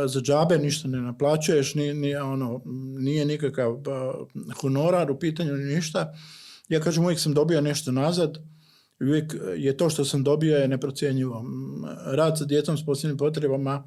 za 0.08 0.22
džabe, 0.22 0.58
ništa 0.58 0.88
ne 0.88 1.02
naplaćuješ, 1.02 1.76
ni, 1.76 1.94
ni, 1.94 2.16
ono, 2.16 2.62
nije 3.00 3.26
nikakav 3.26 3.78
honorar 4.62 5.12
u 5.12 5.20
pitanju, 5.20 5.54
ni 5.54 5.76
ništa. 5.76 6.14
Ja 6.70 6.80
kažem, 6.80 7.04
uvijek 7.04 7.20
sam 7.20 7.34
dobio 7.34 7.62
nešto 7.62 7.92
nazad, 7.92 8.38
uvijek 9.02 9.36
je 9.58 9.78
to 9.78 9.90
što 9.90 10.06
sam 10.06 10.24
dobio 10.24 10.58
je 10.58 10.68
neprocjenjivo. 10.68 11.46
Rad 12.06 12.38
sa 12.38 12.46
djecom 12.46 12.78
s 12.78 12.86
posebnim 12.86 13.18
potrebama, 13.18 13.84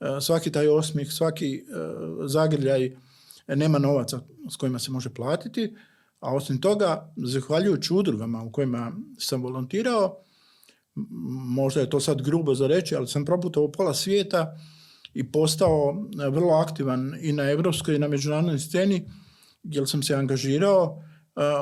e, 0.00 0.20
svaki 0.20 0.52
taj 0.52 0.68
osmih, 0.68 1.12
svaki 1.12 1.54
e, 1.56 1.62
zagrljaj 2.26 2.96
nema 3.48 3.78
novaca 3.78 4.20
s 4.50 4.56
kojima 4.56 4.78
se 4.78 4.90
može 4.90 5.10
platiti, 5.10 5.74
a 6.20 6.34
osim 6.34 6.60
toga, 6.60 7.12
zahvaljujući 7.16 7.94
udrugama 7.94 8.42
u 8.42 8.52
kojima 8.52 8.92
sam 9.18 9.42
volontirao, 9.42 10.16
možda 11.44 11.80
je 11.80 11.90
to 11.90 12.00
sad 12.00 12.22
grubo 12.22 12.54
za 12.54 12.66
reći, 12.66 12.96
ali 12.96 13.06
sam 13.06 13.24
proputao 13.24 13.72
pola 13.72 13.94
svijeta 13.94 14.58
i 15.14 15.32
postao 15.32 16.06
vrlo 16.30 16.54
aktivan 16.54 17.14
i 17.20 17.32
na 17.32 17.50
europskoj 17.50 17.94
i 17.94 17.98
na 17.98 18.08
međunarodnoj 18.08 18.58
sceni, 18.58 19.10
jer 19.62 19.88
sam 19.88 20.02
se 20.02 20.14
angažirao 20.14 21.02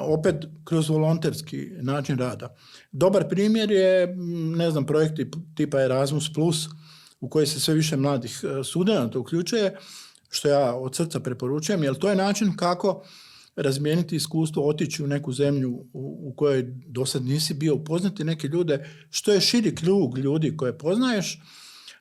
opet 0.00 0.36
kroz 0.64 0.88
volonterski 0.88 1.70
način 1.82 2.18
rada. 2.18 2.54
Dobar 2.92 3.28
primjer 3.28 3.70
je, 3.70 4.16
ne 4.56 4.70
znam, 4.70 4.86
projekti 4.86 5.30
tipa 5.54 5.80
Erasmus+, 5.80 6.32
Plus, 6.34 6.68
u 7.20 7.28
koji 7.28 7.46
se 7.46 7.60
sve 7.60 7.74
više 7.74 7.96
mladih 7.96 8.40
e, 8.44 8.64
studenata 8.64 9.18
uključuje, 9.18 9.76
što 10.30 10.48
ja 10.48 10.74
od 10.74 10.96
srca 10.96 11.20
preporučujem, 11.20 11.84
jer 11.84 11.94
to 11.94 12.10
je 12.10 12.16
način 12.16 12.56
kako 12.56 13.04
razmijeniti 13.56 14.16
iskustvo, 14.16 14.68
otići 14.68 15.04
u 15.04 15.06
neku 15.06 15.32
zemlju 15.32 15.70
u, 15.70 16.28
u 16.28 16.34
kojoj 16.36 16.62
do 16.86 17.06
sad 17.06 17.24
nisi 17.24 17.54
bio, 17.54 17.74
upoznati 17.74 18.24
neke 18.24 18.48
ljude, 18.48 18.90
što 19.10 19.32
je 19.32 19.40
širi 19.40 19.74
krug 19.74 20.18
ljudi 20.18 20.56
koje 20.56 20.78
poznaješ, 20.78 21.42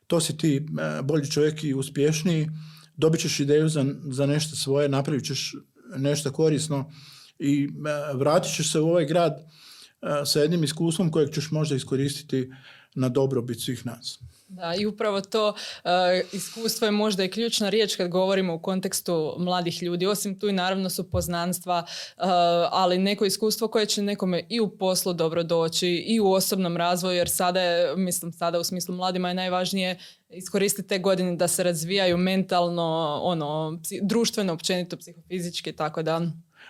to 0.08 0.20
si 0.20 0.38
ti 0.38 0.56
e, 0.56 0.62
bolji 1.02 1.32
čovjek 1.32 1.64
i 1.64 1.74
uspješniji, 1.74 2.50
dobit 2.98 3.22
ćeš 3.22 3.40
ideju 3.40 3.70
za, 3.70 3.86
za 4.04 4.26
nešto 4.26 4.56
svoje, 4.56 4.90
napravit 4.90 5.26
ćeš 5.26 5.56
nešto 5.98 6.32
korisno 6.32 6.92
i 7.40 7.64
e, 7.64 8.18
vratit 8.18 8.56
ćeš 8.56 8.72
se 8.72 8.80
u 8.80 8.90
ovaj 8.90 9.06
grad 9.06 9.34
e, 9.34 10.26
sa 10.26 10.40
jednim 10.40 10.64
iskustvom 10.64 11.12
kojeg 11.12 11.34
ćeš 11.34 11.52
možda 11.52 11.76
iskoristiti 11.76 12.50
na 12.96 13.10
dobrobit 13.10 13.62
svih 13.62 13.86
nas. 13.86 14.20
Da, 14.48 14.76
i 14.80 14.86
upravo 14.86 15.22
to 15.22 15.50
uh, 15.50 15.92
iskustvo 16.34 16.86
je 16.86 16.92
možda 16.92 17.24
i 17.24 17.30
ključna 17.30 17.70
riječ 17.70 17.96
kad 17.96 18.10
govorimo 18.10 18.54
u 18.54 18.60
kontekstu 18.60 19.36
mladih 19.38 19.84
ljudi. 19.84 20.06
Osim 20.06 20.40
tu 20.40 20.50
i 20.50 20.54
naravno 20.54 20.90
su 20.90 21.10
poznanstva, 21.10 21.86
ali 22.72 22.98
neko 22.98 23.26
iskustvo 23.26 23.68
koje 23.68 23.86
će 23.86 24.02
nekome 24.02 24.46
i 24.50 24.60
u 24.60 24.78
poslu 24.78 25.14
dobro 25.14 25.44
doći 25.44 25.88
i 25.88 26.20
u 26.20 26.32
osobnom 26.32 26.78
razvoju, 26.78 27.18
jer 27.18 27.30
sada 27.30 27.62
je, 27.62 27.96
mislim, 27.96 28.32
sada 28.32 28.60
u 28.60 28.64
smislu 28.64 28.96
mladima 28.96 29.28
je 29.28 29.34
najvažnije 29.34 30.00
iskoristiti 30.30 30.88
te 30.88 31.00
godine 31.00 31.36
da 31.36 31.48
se 31.48 31.64
razvijaju 31.64 32.18
mentalno, 32.18 33.20
ono, 33.24 33.80
društveno, 34.02 34.54
općenito, 34.54 34.98
psihofizički, 34.98 35.72
tako 35.72 36.04
da 36.04 36.22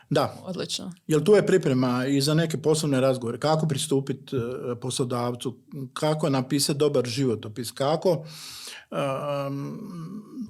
da. 0.09 0.35
Odlično. 0.43 0.91
Jel 1.07 1.23
tu 1.23 1.31
je 1.33 1.45
priprema 1.45 2.05
i 2.05 2.21
za 2.21 2.33
neke 2.33 2.57
poslovne 2.57 3.01
razgovore? 3.01 3.39
Kako 3.39 3.67
pristupiti 3.67 4.35
e, 4.35 4.39
poslodavcu? 4.81 5.57
Kako 5.93 6.29
napisati 6.29 6.79
dobar 6.79 7.05
životopis? 7.05 7.71
Kako 7.71 8.25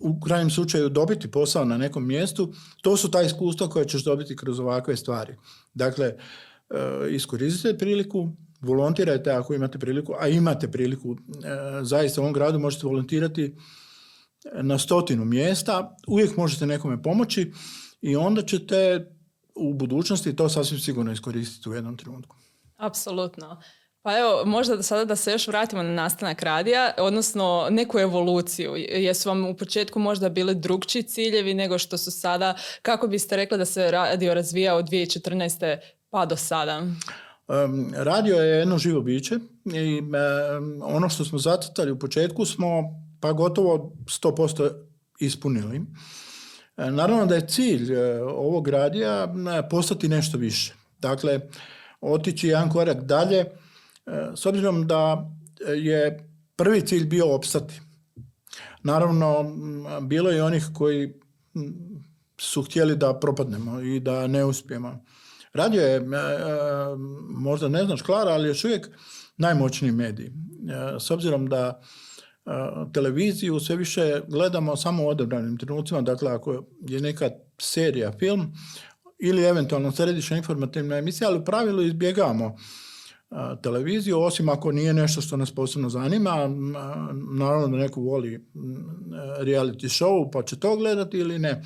u 0.02 0.20
krajnjem 0.20 0.50
slučaju 0.50 0.90
dobiti 0.90 1.32
posao 1.32 1.66
na 1.66 1.78
nekom 1.78 2.08
mjestu? 2.08 2.54
To 2.82 2.98
su 2.98 3.12
ta 3.12 3.22
iskustva 3.22 3.70
koje 3.70 3.88
ćeš 3.88 4.04
dobiti 4.04 4.36
kroz 4.36 4.60
ovakve 4.60 4.98
stvari. 4.98 5.36
Dakle, 5.74 6.14
uh, 6.70 6.78
iskoristite 7.12 7.78
priliku, 7.78 8.30
volontirajte 8.62 9.32
ako 9.32 9.54
imate 9.54 9.80
priliku, 9.80 10.14
a 10.20 10.28
imate 10.28 10.72
priliku, 10.72 11.10
uh, 11.10 11.18
zaista 11.82 12.22
u 12.22 12.24
ovom 12.24 12.34
gradu 12.34 12.60
možete 12.60 12.88
volontirati 12.88 13.56
na 14.62 14.78
stotinu 14.80 15.26
mjesta, 15.26 15.96
uvijek 16.08 16.38
možete 16.38 16.66
nekome 16.66 17.02
pomoći 17.02 17.52
i 18.02 18.16
onda 18.16 18.42
ćete 18.42 19.08
u 19.56 19.74
budućnosti 19.74 20.36
to 20.36 20.50
sasvim 20.50 20.80
sigurno 20.80 21.12
iskoristiti 21.12 21.70
u 21.70 21.74
jednom 21.74 21.98
trenutku. 21.98 22.36
Apsolutno. 22.78 23.62
Pa 24.02 24.18
evo, 24.18 24.46
možda 24.46 24.76
da 24.76 24.84
sada 24.84 25.06
da 25.06 25.16
se 25.16 25.32
još 25.32 25.48
vratimo 25.48 25.84
na 25.84 25.90
nastanak 25.90 26.42
radija, 26.42 26.94
odnosno 26.98 27.68
neku 27.70 28.00
evoluciju. 28.00 28.76
Jesu 28.76 29.30
vam 29.30 29.46
u 29.46 29.56
početku 29.58 30.00
možda 30.00 30.30
bili 30.30 30.56
drugčiji 30.56 31.04
ciljevi 31.04 31.54
nego 31.54 31.78
što 31.78 31.98
su 31.98 32.12
sada? 32.12 32.56
Kako 32.82 33.08
biste 33.08 33.36
rekli 33.36 33.58
da 33.58 33.66
se 33.66 33.92
radio 33.92 34.34
razvija 34.34 34.76
od 34.76 34.90
2014. 34.90 35.78
pa 36.10 36.26
do 36.26 36.36
sada? 36.36 36.82
Um, 37.48 37.94
radio 37.96 38.36
je 38.36 38.60
jedno 38.60 38.78
živo 38.78 39.02
biće 39.02 39.36
i 39.66 40.02
ono 40.84 41.10
što 41.10 41.26
smo 41.26 41.40
zacrtali 41.40 41.92
u 41.92 42.00
početku 42.00 42.46
smo 42.46 42.84
pa 43.22 43.32
gotovo 43.32 43.94
100% 44.06 44.72
ispunili. 45.20 45.82
E, 46.78 46.92
naravno 46.92 47.26
da 47.26 47.36
je 47.36 47.48
cilj 47.48 47.94
e, 47.94 48.24
ovog 48.24 48.68
radija 48.68 49.24
e, 49.24 49.70
postati 49.70 50.08
nešto 50.08 50.38
više. 50.38 50.76
Dakle, 51.00 51.40
otići 52.02 52.48
jedan 52.48 52.70
korak 52.70 53.04
dalje, 53.04 53.46
s 54.36 54.46
obzirom 54.46 54.88
da 54.88 55.32
je 55.76 56.30
prvi 56.56 56.82
cilj 56.82 57.06
bio 57.06 57.36
opstati. 57.36 57.82
Naravno, 58.84 59.52
bilo 60.02 60.30
je 60.30 60.44
onih 60.44 60.66
koji 60.74 61.14
su 62.38 62.64
htjeli 62.64 62.96
da 62.96 63.20
propadnemo 63.20 63.82
i 63.82 64.00
da 64.00 64.28
ne 64.28 64.46
uspijemo. 64.46 65.06
Radio 65.54 65.82
je, 65.82 66.02
možda 67.30 67.68
ne 67.68 67.86
znaš 67.86 68.02
Klara, 68.02 68.32
ali 68.32 68.48
još 68.48 68.66
uvijek 68.66 68.90
najmoćniji 69.38 69.92
medij. 69.92 70.32
S 71.00 71.12
obzirom 71.12 71.48
da 71.48 71.82
televiziju 72.94 73.60
sve 73.60 73.76
više 73.76 74.22
gledamo 74.28 74.76
samo 74.76 75.04
u 75.04 75.08
odabranim 75.08 75.58
trenucima, 75.58 76.02
dakle 76.02 76.32
ako 76.32 76.64
je 76.82 77.02
neka 77.02 77.30
serija, 77.58 78.12
film 78.20 78.54
ili 79.20 79.44
eventualno 79.44 79.92
središnja 79.92 80.38
informativna 80.38 80.98
emisija, 80.98 81.30
ali 81.30 81.40
u 81.40 81.46
pravilu 81.46 81.82
izbjegavamo 81.82 82.56
televiziju, 83.64 84.20
osim 84.20 84.50
ako 84.50 84.72
nije 84.72 84.94
nešto 84.94 85.22
što 85.22 85.38
nas 85.38 85.52
posebno 85.52 85.90
zanima, 85.90 86.50
naravno 87.38 87.68
da 87.68 87.78
neko 87.78 88.02
voli 88.02 88.46
reality 89.40 90.04
show 90.04 90.30
pa 90.34 90.44
će 90.44 90.60
to 90.60 90.76
gledati 90.78 91.18
ili 91.18 91.40
ne. 91.40 91.64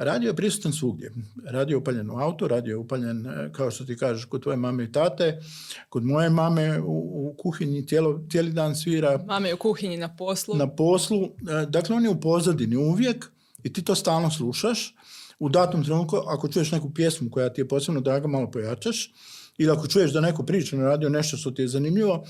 Radio 0.00 0.28
je 0.28 0.36
prisutan 0.36 0.72
svugdje. 0.72 1.12
Radio 1.44 1.74
je 1.74 1.76
upaljen 1.76 2.10
u 2.10 2.16
auto, 2.18 2.48
radio 2.48 2.70
je 2.70 2.76
upaljen, 2.76 3.26
e, 3.26 3.50
kao 3.52 3.70
što 3.70 3.84
ti 3.84 3.96
kažeš, 3.96 4.24
kod 4.24 4.42
tvoje 4.42 4.56
mame 4.56 4.84
i 4.84 4.92
tate, 4.92 5.40
kod 5.88 6.04
moje 6.04 6.30
mame 6.30 6.80
u, 6.80 6.92
u 7.30 7.34
kuhinji 7.38 7.86
cijelo, 7.86 8.24
cijeli 8.30 8.52
dan 8.52 8.76
svira. 8.76 9.24
Mame 9.26 9.54
u 9.54 9.56
kuhinji 9.56 9.96
na 9.96 10.16
poslu. 10.16 10.54
Na 10.56 10.70
poslu. 10.70 11.24
E, 11.24 11.66
dakle, 11.66 11.96
on 11.96 12.04
je 12.04 12.10
u 12.10 12.20
pozadini 12.20 12.76
uvijek 12.76 13.30
i 13.62 13.72
ti 13.72 13.84
to 13.84 13.94
stalno 13.94 14.30
slušaš. 14.30 14.94
U 15.38 15.48
datom 15.48 15.84
trenutku, 15.84 16.16
ako 16.16 16.48
čuješ 16.48 16.72
neku 16.72 16.94
pjesmu 16.94 17.30
koja 17.30 17.52
ti 17.52 17.60
je 17.60 17.68
posebno 17.68 18.00
draga, 18.00 18.28
malo 18.28 18.50
pojačaš. 18.50 19.12
Ili 19.58 19.70
ako 19.70 19.86
čuješ 19.86 20.12
da 20.12 20.20
neko 20.20 20.42
priča 20.42 20.76
na 20.76 20.84
radio 20.84 21.08
nešto 21.08 21.36
što 21.36 21.50
ti 21.50 21.62
je 21.62 21.68
zanimljivo, 21.68 22.24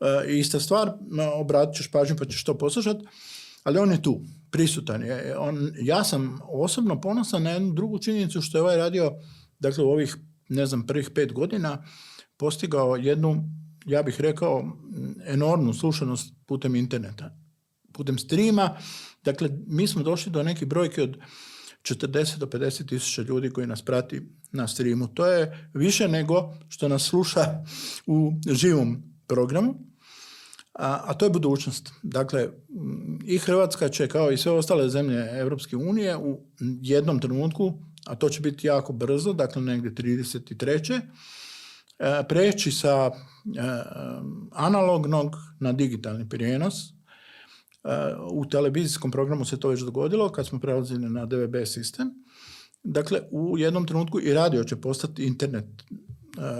e, 0.00 0.36
ista 0.38 0.60
stvar, 0.60 0.92
obratit 1.34 1.76
ćeš 1.76 1.90
pažnju 1.90 2.16
pa 2.16 2.24
ćeš 2.24 2.44
to 2.44 2.58
poslušati. 2.58 3.04
Ali 3.64 3.78
on 3.78 3.90
je 3.92 4.02
tu 4.02 4.20
prisutan 4.50 5.02
je. 5.02 5.38
On, 5.38 5.72
ja 5.82 6.04
sam 6.04 6.38
osobno 6.42 7.00
ponosan 7.00 7.42
na 7.42 7.50
jednu 7.50 7.72
drugu 7.72 7.98
činjenicu 7.98 8.42
što 8.42 8.58
je 8.58 8.62
ovaj 8.62 8.76
radio, 8.76 9.12
dakle 9.58 9.84
u 9.84 9.88
ovih, 9.88 10.16
ne 10.48 10.66
znam, 10.66 10.86
prvih 10.86 11.10
pet 11.10 11.32
godina 11.32 11.84
postigao 12.36 12.96
jednu, 12.96 13.44
ja 13.86 14.02
bih 14.02 14.20
rekao, 14.20 14.64
enormnu 15.26 15.74
slušanost 15.74 16.34
putem 16.46 16.74
interneta, 16.74 17.36
putem 17.92 18.18
streama. 18.18 18.76
Dakle, 19.24 19.50
mi 19.66 19.86
smo 19.86 20.02
došli 20.02 20.32
do 20.32 20.42
neke 20.42 20.66
brojke 20.66 21.02
od 21.02 21.18
40 21.82 22.38
do 22.38 22.46
50 22.46 22.88
tisuća 22.88 23.22
ljudi 23.22 23.50
koji 23.50 23.66
nas 23.66 23.82
prati 23.82 24.22
na 24.52 24.68
streamu. 24.68 25.08
To 25.08 25.26
je 25.26 25.70
više 25.74 26.08
nego 26.08 26.54
što 26.68 26.88
nas 26.88 27.02
sluša 27.02 27.64
u 28.06 28.32
živom 28.52 29.02
programu 29.26 29.95
a, 30.78 31.02
a 31.04 31.14
to 31.14 31.26
je 31.26 31.30
budućnost. 31.30 31.92
Dakle, 32.02 32.48
i 33.24 33.38
Hrvatska 33.38 33.88
će 33.88 34.08
kao 34.08 34.30
i 34.30 34.36
sve 34.36 34.52
ostale 34.52 34.88
zemlje 34.88 35.28
Europske 35.32 35.76
unije 35.76 36.16
u 36.16 36.40
jednom 36.82 37.20
trenutku, 37.20 37.72
a 38.06 38.14
to 38.14 38.28
će 38.28 38.40
biti 38.40 38.66
jako 38.66 38.92
brzo, 38.92 39.32
dakle 39.32 39.62
negdje 39.62 39.90
33. 39.90 41.00
E, 41.98 42.22
preći 42.28 42.72
sa 42.72 43.10
e, 43.10 43.12
analognog 44.52 45.36
na 45.60 45.72
digitalni 45.72 46.28
prijenos. 46.28 46.74
E, 46.74 46.92
u 48.30 48.44
televizijskom 48.48 49.10
programu 49.10 49.44
se 49.44 49.60
to 49.60 49.68
već 49.68 49.80
dogodilo 49.80 50.32
kad 50.32 50.46
smo 50.46 50.60
prelazili 50.60 51.08
na 51.10 51.26
DVB 51.26 51.56
sistem. 51.66 52.10
Dakle, 52.82 53.20
u 53.30 53.58
jednom 53.58 53.86
trenutku 53.86 54.20
i 54.20 54.34
radio 54.34 54.64
će 54.64 54.76
postati 54.76 55.24
internet 55.24 55.64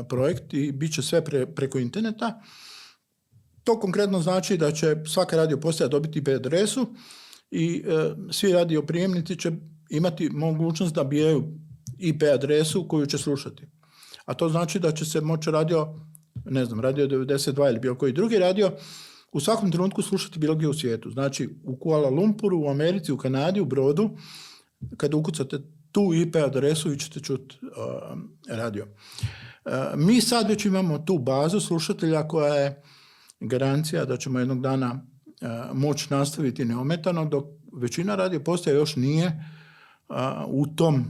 projekt 0.08 0.54
i 0.54 0.72
bit 0.72 0.94
će 0.94 1.02
sve 1.02 1.24
preko 1.54 1.78
interneta. 1.78 2.42
To 3.66 3.80
konkretno 3.80 4.20
znači 4.20 4.56
da 4.56 4.72
će 4.72 4.96
svaka 5.06 5.36
radio 5.36 5.56
postaja 5.60 5.88
dobiti 5.88 6.18
IP 6.18 6.28
adresu 6.28 6.86
i 7.50 7.84
e, 7.86 8.14
svi 8.30 8.52
radio 8.52 8.82
prijemnici 8.82 9.36
će 9.36 9.52
imati 9.90 10.28
mogućnost 10.28 10.94
da 10.94 11.04
bijaju 11.04 11.44
IP 11.98 12.22
adresu 12.34 12.88
koju 12.88 13.06
će 13.06 13.18
slušati. 13.18 13.66
A 14.24 14.34
to 14.34 14.48
znači 14.48 14.78
da 14.78 14.92
će 14.92 15.04
se 15.04 15.20
moći 15.20 15.50
radio, 15.50 15.94
ne 16.44 16.64
znam, 16.64 16.80
radio 16.80 17.06
92 17.06 17.68
ili 17.68 17.80
bilo 17.80 17.94
koji 17.94 18.12
drugi 18.12 18.38
radio, 18.38 18.72
u 19.32 19.40
svakom 19.40 19.72
trenutku 19.72 20.02
slušati 20.02 20.38
bilo 20.38 20.54
gdje 20.54 20.68
u 20.68 20.74
svijetu. 20.74 21.10
Znači 21.10 21.48
u 21.64 21.76
Kuala 21.76 22.10
Lumpuru, 22.10 22.60
u 22.60 22.70
Americi, 22.70 23.12
u 23.12 23.16
Kanadi, 23.16 23.60
u 23.60 23.64
Brodu, 23.64 24.10
kada 24.96 25.16
ukucate 25.16 25.58
tu 25.92 26.14
IP 26.14 26.36
adresu 26.36 26.88
vi 26.88 26.98
ćete 26.98 27.20
čuti 27.20 27.58
uh, 27.62 28.18
radio. 28.48 28.86
Uh, 28.86 29.72
mi 29.96 30.20
sad 30.20 30.48
već 30.48 30.64
imamo 30.64 30.98
tu 30.98 31.18
bazu 31.18 31.60
slušatelja 31.60 32.28
koja 32.28 32.54
je 32.54 32.82
garancija 33.40 34.04
da 34.04 34.16
ćemo 34.16 34.38
jednog 34.38 34.62
dana 34.62 35.02
e, 35.40 35.46
moći 35.74 36.06
nastaviti 36.10 36.64
neometano, 36.64 37.24
dok 37.24 37.44
većina 37.72 38.14
radio 38.14 38.40
postaja 38.40 38.76
još 38.76 38.96
nije 38.96 39.26
e, 39.26 39.34
u 40.46 40.66
tom 40.66 41.04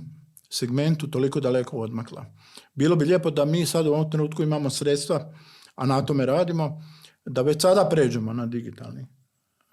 segmentu 0.50 1.10
toliko 1.10 1.40
daleko 1.40 1.78
odmakla. 1.78 2.34
Bilo 2.74 2.96
bi 2.96 3.04
lijepo 3.04 3.30
da 3.30 3.44
mi 3.44 3.66
sad 3.66 3.86
u 3.86 3.92
ovom 3.92 4.10
trenutku 4.10 4.42
imamo 4.42 4.70
sredstva, 4.70 5.34
a 5.74 5.86
na 5.86 6.02
tome 6.02 6.26
radimo, 6.26 6.82
da 7.24 7.42
već 7.42 7.62
sada 7.62 7.88
pređemo 7.88 8.32
na 8.32 8.46
digitalni 8.46 9.06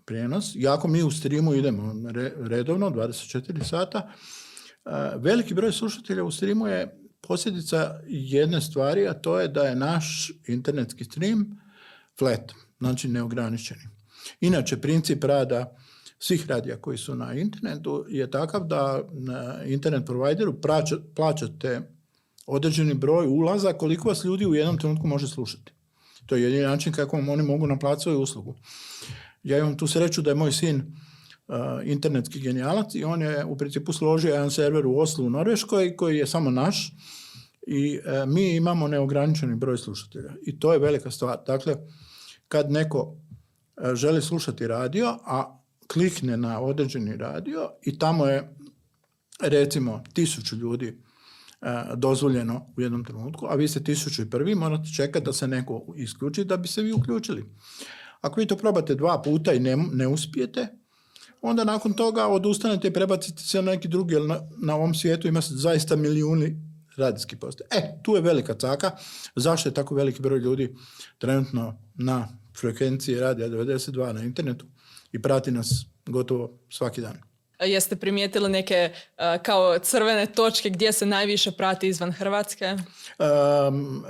prijenos. 0.05 0.55
Iako 0.55 0.87
mi 0.87 1.03
u 1.03 1.11
streamu 1.11 1.53
idemo 1.53 1.93
redovno, 2.37 2.89
24 2.89 3.63
sata, 3.63 4.11
e, 4.85 4.89
veliki 5.15 5.53
broj 5.53 5.71
slušatelja 5.71 6.23
u 6.23 6.31
streamu 6.31 6.67
je 6.67 6.99
posljedica 7.21 7.99
jedne 8.07 8.61
stvari, 8.61 9.07
a 9.07 9.13
to 9.13 9.39
je 9.39 9.47
da 9.47 9.63
je 9.63 9.75
naš 9.75 10.31
internetski 10.47 11.03
stream 11.03 11.62
flat, 12.19 12.51
znači 12.79 13.07
neograničeni. 13.07 13.81
Inače, 14.41 14.81
princip 14.81 15.23
rada 15.23 15.75
svih 16.19 16.47
radija 16.47 16.77
koji 16.77 16.97
su 16.97 17.15
na 17.15 17.33
internetu 17.33 18.05
je 18.09 18.31
takav 18.31 18.63
da 18.67 19.03
na 19.11 19.63
internet 19.65 20.05
provideru 20.05 20.61
plaćate 21.15 21.81
određeni 22.45 22.93
broj 22.93 23.27
ulaza 23.27 23.73
koliko 23.73 24.07
vas 24.09 24.23
ljudi 24.23 24.45
u 24.45 24.55
jednom 24.55 24.77
trenutku 24.77 25.07
može 25.07 25.27
slušati. 25.27 25.71
To 26.25 26.35
je 26.35 26.43
jedini 26.43 26.63
način 26.63 26.93
kako 26.93 27.17
vam 27.17 27.29
oni 27.29 27.43
mogu 27.43 27.67
naplatiti 27.67 28.03
svoju 28.03 28.19
uslugu. 28.19 28.55
Ja 29.43 29.57
imam 29.57 29.77
tu 29.77 29.87
sreću 29.87 30.21
da 30.21 30.31
je 30.31 30.35
moj 30.35 30.51
sin 30.51 30.77
uh, 30.77 31.55
internetski 31.83 32.39
genijalac 32.39 32.95
i 32.95 33.03
on 33.03 33.21
je 33.21 33.45
u 33.45 33.57
principu 33.57 33.93
složio 33.93 34.33
jedan 34.33 34.51
server 34.51 34.85
u 34.85 34.99
Oslu 34.99 35.25
u 35.25 35.29
Norveškoj 35.29 35.95
koji 35.95 36.17
je 36.17 36.27
samo 36.27 36.51
naš 36.51 36.93
i 37.67 37.99
uh, 37.99 38.29
mi 38.29 38.55
imamo 38.55 38.87
neograničeni 38.87 39.55
broj 39.55 39.77
slušatelja. 39.77 40.33
I 40.45 40.59
to 40.59 40.73
je 40.73 40.79
velika 40.79 41.11
stvar. 41.11 41.37
Dakle, 41.47 41.75
kad 42.53 42.71
neko 42.71 43.15
e, 43.77 43.95
želi 43.95 44.21
slušati 44.21 44.67
radio, 44.67 45.17
a 45.25 45.59
klikne 45.87 46.37
na 46.37 46.61
određeni 46.61 47.17
radio 47.17 47.69
i 47.81 47.99
tamo 47.99 48.25
je 48.25 48.55
recimo 49.41 50.03
tisuću 50.13 50.55
ljudi 50.55 50.87
e, 50.87 50.95
dozvoljeno 51.95 52.73
u 52.77 52.81
jednom 52.81 53.05
trenutku, 53.05 53.45
a 53.49 53.55
vi 53.55 53.67
ste 53.67 53.83
tisuću 53.83 54.21
i 54.21 54.29
prvi, 54.29 54.55
morate 54.55 54.89
čekati 54.95 55.25
da 55.25 55.33
se 55.33 55.47
neko 55.47 55.93
isključi 55.95 56.45
da 56.45 56.57
bi 56.57 56.67
se 56.67 56.81
vi 56.81 56.93
uključili. 56.93 57.45
Ako 58.21 58.39
vi 58.39 58.45
to 58.45 58.55
probate 58.55 58.95
dva 58.95 59.21
puta 59.21 59.53
i 59.53 59.59
ne, 59.59 59.77
ne 59.77 60.07
uspijete, 60.07 60.67
onda 61.41 61.63
nakon 61.63 61.93
toga 61.93 62.27
odustanete 62.27 62.87
i 62.87 62.93
prebacite 62.93 63.43
se 63.43 63.61
na 63.61 63.71
neki 63.71 63.87
drugi, 63.87 64.13
jer 64.13 64.21
na, 64.21 64.39
na 64.63 64.75
ovom 64.75 64.93
svijetu 64.93 65.27
ima 65.27 65.41
zaista 65.41 65.95
milijuni 65.95 66.72
radijskih 66.97 67.37
postaja. 67.37 67.67
E, 67.71 67.99
tu 68.03 68.15
je 68.15 68.21
velika 68.21 68.53
caka. 68.53 68.91
Zašto 69.35 69.69
je 69.69 69.73
tako 69.73 69.95
veliki 69.95 70.21
broj 70.21 70.39
ljudi 70.39 70.75
trenutno 71.17 71.79
na 71.95 72.27
frekvenciji 72.59 73.19
radija 73.19 73.49
92 73.49 74.13
na 74.13 74.23
internetu 74.23 74.65
i 75.11 75.21
prati 75.21 75.51
nas 75.51 75.85
gotovo 76.05 76.59
svaki 76.69 77.01
dan. 77.01 77.17
Jeste 77.59 77.95
primijetili 77.95 78.49
neke 78.49 78.93
kao 79.43 79.79
crvene 79.79 80.25
točke 80.25 80.69
gdje 80.69 80.91
se 80.91 81.05
najviše 81.05 81.51
prati 81.51 81.87
izvan 81.87 82.11
Hrvatske? 82.11 82.77
Um, 83.67 84.05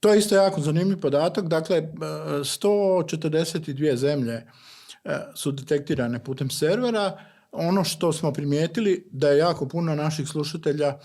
to 0.00 0.12
je 0.12 0.18
isto 0.18 0.34
jako 0.34 0.60
zanimljiv 0.60 1.00
podatak. 1.00 1.48
Dakle, 1.48 1.82
142 1.82 3.96
zemlje 3.96 4.46
su 5.34 5.52
detektirane 5.52 6.24
putem 6.24 6.50
servera. 6.50 7.18
Ono 7.52 7.84
što 7.84 8.12
smo 8.12 8.32
primijetili 8.32 9.08
da 9.10 9.28
je 9.28 9.38
jako 9.38 9.68
puno 9.68 9.94
naših 9.94 10.28
slušatelja 10.28 10.98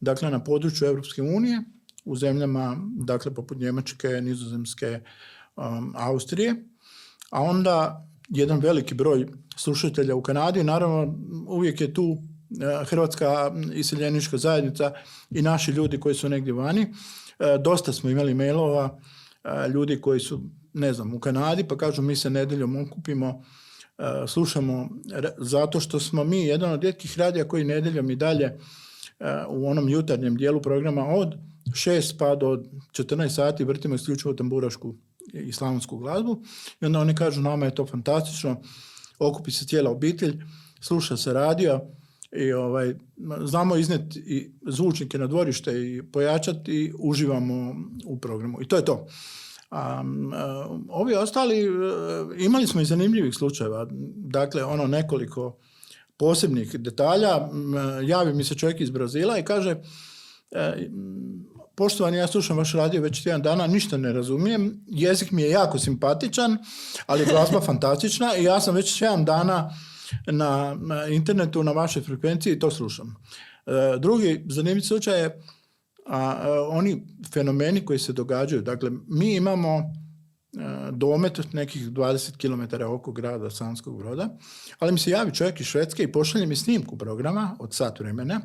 dakle, 0.00 0.30
na 0.30 0.44
području 0.44 0.86
Europske 0.86 1.22
unije, 1.22 1.62
u 2.04 2.16
zemljama 2.16 2.76
dakle, 2.96 3.34
poput 3.34 3.58
Njemačke, 3.58 4.08
Nizozemske, 4.08 5.00
um, 5.56 5.94
Austrije, 5.96 6.54
a 7.30 7.42
onda 7.42 8.06
jedan 8.28 8.60
veliki 8.60 8.94
broj 8.94 9.26
slušatelja 9.56 10.14
u 10.14 10.22
Kanadi. 10.22 10.64
Naravno, 10.64 11.18
uvijek 11.48 11.80
je 11.80 11.94
tu 11.94 12.04
uh, 12.04 12.18
Hrvatska 12.88 13.52
iseljenička 13.74 14.38
zajednica 14.38 14.92
i 15.30 15.42
naši 15.42 15.70
ljudi 15.70 16.00
koji 16.00 16.14
su 16.14 16.28
negdje 16.28 16.52
vani. 16.52 16.82
Uh, 16.82 17.62
dosta 17.64 17.92
smo 17.92 18.10
imali 18.10 18.34
mailova 18.34 18.84
uh, 18.84 19.72
ljudi 19.74 20.00
koji 20.00 20.20
su, 20.20 20.42
ne 20.72 20.92
znam, 20.92 21.14
u 21.14 21.20
Kanadi 21.20 21.64
pa 21.68 21.76
kažu 21.76 22.02
mi 22.02 22.16
se 22.16 22.30
nedeljom 22.30 22.76
okupimo, 22.76 23.44
slušamo 24.28 24.88
zato 25.38 25.80
što 25.80 26.00
smo 26.00 26.24
mi 26.24 26.44
jedan 26.44 26.72
od 26.72 26.82
rijetkih 26.82 27.18
radija 27.18 27.48
koji 27.48 27.64
nedeljom 27.64 28.10
i 28.10 28.16
dalje 28.16 28.58
u 29.48 29.68
onom 29.70 29.88
jutarnjem 29.88 30.36
dijelu 30.36 30.62
programa 30.62 31.06
od 31.06 31.34
6 31.66 32.18
pa 32.18 32.34
do 32.36 32.62
14 32.92 33.28
sati 33.28 33.64
vrtimo 33.64 33.94
isključivo 33.94 34.34
tamburašku 34.34 34.94
i 35.32 35.52
slavonsku 35.52 35.98
glazbu 35.98 36.42
i 36.80 36.86
onda 36.86 37.00
oni 37.00 37.14
kažu 37.14 37.40
nama 37.40 37.66
je 37.66 37.74
to 37.74 37.86
fantastično, 37.86 38.62
okupi 39.18 39.50
se 39.50 39.66
cijela 39.66 39.90
obitelj, 39.90 40.42
sluša 40.80 41.16
se 41.16 41.32
radio 41.32 41.80
i 42.32 42.52
ovaj, 42.52 42.94
znamo 43.44 43.76
izneti 43.76 44.18
i 44.26 44.50
zvučnike 44.66 45.18
na 45.18 45.26
dvorište 45.26 45.72
i 45.72 46.02
pojačati 46.12 46.72
i 46.72 46.92
uživamo 46.98 47.74
u 48.06 48.18
programu. 48.18 48.62
I 48.62 48.68
to 48.68 48.76
je 48.76 48.84
to. 48.84 49.06
A, 49.70 50.04
ovi 50.88 51.14
ostali, 51.14 51.60
e, 51.60 51.68
imali 52.38 52.66
smo 52.66 52.80
i 52.80 52.84
zanimljivih 52.84 53.34
slučajeva, 53.34 53.86
dakle 54.16 54.64
ono 54.64 54.86
nekoliko 54.86 55.58
posebnih 56.18 56.76
detalja. 56.78 57.48
Javi 58.06 58.34
mi 58.34 58.44
se 58.44 58.54
čovjek 58.54 58.80
iz 58.80 58.90
Brazila 58.90 59.38
i 59.38 59.44
kaže 59.44 59.76
e, 60.50 60.88
poštovani, 61.76 62.16
ja 62.16 62.26
slušam 62.26 62.56
vaš 62.56 62.72
radio 62.72 63.02
već 63.02 63.22
tjedan 63.22 63.42
dana, 63.42 63.66
ništa 63.66 63.96
ne 63.96 64.12
razumijem, 64.12 64.84
jezik 64.86 65.30
mi 65.30 65.42
je 65.42 65.50
jako 65.50 65.78
simpatičan, 65.78 66.58
ali 67.06 67.22
je 67.22 67.26
glazba 67.26 67.60
fantastična 67.70 68.36
i 68.36 68.44
ja 68.44 68.60
sam 68.60 68.74
već 68.74 68.98
tjedan 68.98 69.24
dana 69.24 69.70
na, 70.26 70.76
internetu 71.10 71.62
na 71.62 71.72
vašoj 71.72 72.02
frekvenciji 72.02 72.52
i 72.52 72.58
to 72.58 72.70
slušam. 72.70 73.16
E, 73.66 73.98
drugi 73.98 74.44
zanimljiv 74.48 74.82
slučaj 74.82 75.20
je 75.20 75.42
a, 76.06 76.36
oni 76.70 77.06
fenomeni 77.32 77.84
koji 77.84 77.98
se 77.98 78.12
događaju. 78.12 78.62
Dakle, 78.62 78.90
mi 79.08 79.36
imamo 79.36 79.78
e, 79.78 79.82
domet 80.92 81.52
nekih 81.52 81.90
20 81.90 82.36
km 82.36 82.82
oko 82.84 83.12
grada 83.12 83.50
Sanskog 83.50 83.98
broda, 83.98 84.38
ali 84.78 84.92
mi 84.92 84.98
se 84.98 85.10
javi 85.10 85.34
čovjek 85.34 85.60
iz 85.60 85.66
Švedske 85.66 86.02
i 86.02 86.12
pošalje 86.12 86.46
mi 86.46 86.56
snimku 86.56 86.98
programa 86.98 87.56
od 87.58 87.74
sat 87.74 88.00
vremena 88.00 88.40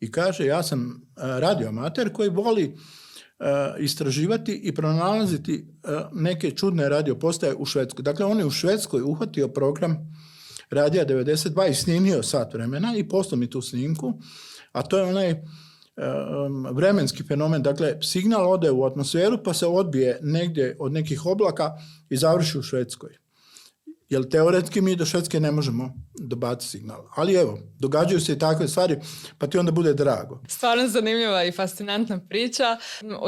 i 0.00 0.12
kaže 0.12 0.46
ja 0.46 0.62
sam 0.62 1.02
radioamater 1.16 2.12
koji 2.12 2.28
voli 2.28 2.76
istraživati 3.78 4.54
i 4.54 4.74
pronalaziti 4.74 5.66
neke 6.12 6.50
čudne 6.50 6.88
radio 6.88 7.18
postaje 7.18 7.54
u 7.54 7.66
Švedskoj. 7.66 8.02
Dakle, 8.02 8.26
on 8.26 8.38
je 8.38 8.44
u 8.44 8.50
Švedskoj 8.50 9.02
uhvatio 9.02 9.48
program 9.48 10.14
Radija 10.70 11.06
92 11.06 11.70
i 11.70 11.74
snimio 11.74 12.22
sat 12.22 12.54
vremena 12.54 12.96
i 12.96 13.08
poslao 13.08 13.38
mi 13.38 13.50
tu 13.50 13.62
snimku, 13.62 14.20
a 14.72 14.82
to 14.82 14.98
je 14.98 15.04
onaj 15.04 15.42
vremenski 16.72 17.22
fenomen. 17.22 17.62
Dakle, 17.62 18.02
signal 18.02 18.52
ode 18.52 18.70
u 18.70 18.84
atmosferu 18.84 19.38
pa 19.44 19.54
se 19.54 19.66
odbije 19.66 20.18
negdje 20.22 20.76
od 20.78 20.92
nekih 20.92 21.26
oblaka 21.26 21.72
i 22.10 22.16
završi 22.16 22.58
u 22.58 22.62
Švedskoj. 22.62 23.10
Jer 24.10 24.28
teoretski 24.28 24.80
mi 24.80 24.96
do 24.96 25.04
Švedske 25.04 25.40
ne 25.40 25.50
možemo 25.50 25.94
dobaciti 26.18 26.70
signal. 26.70 27.04
Ali 27.16 27.34
evo, 27.34 27.58
događaju 27.78 28.20
se 28.20 28.32
i 28.32 28.38
takve 28.38 28.68
stvari, 28.68 28.96
pa 29.38 29.46
ti 29.46 29.58
onda 29.58 29.72
bude 29.72 29.94
drago. 29.94 30.42
Stvarno 30.48 30.88
zanimljiva 30.88 31.44
i 31.44 31.52
fascinantna 31.52 32.20
priča. 32.28 32.76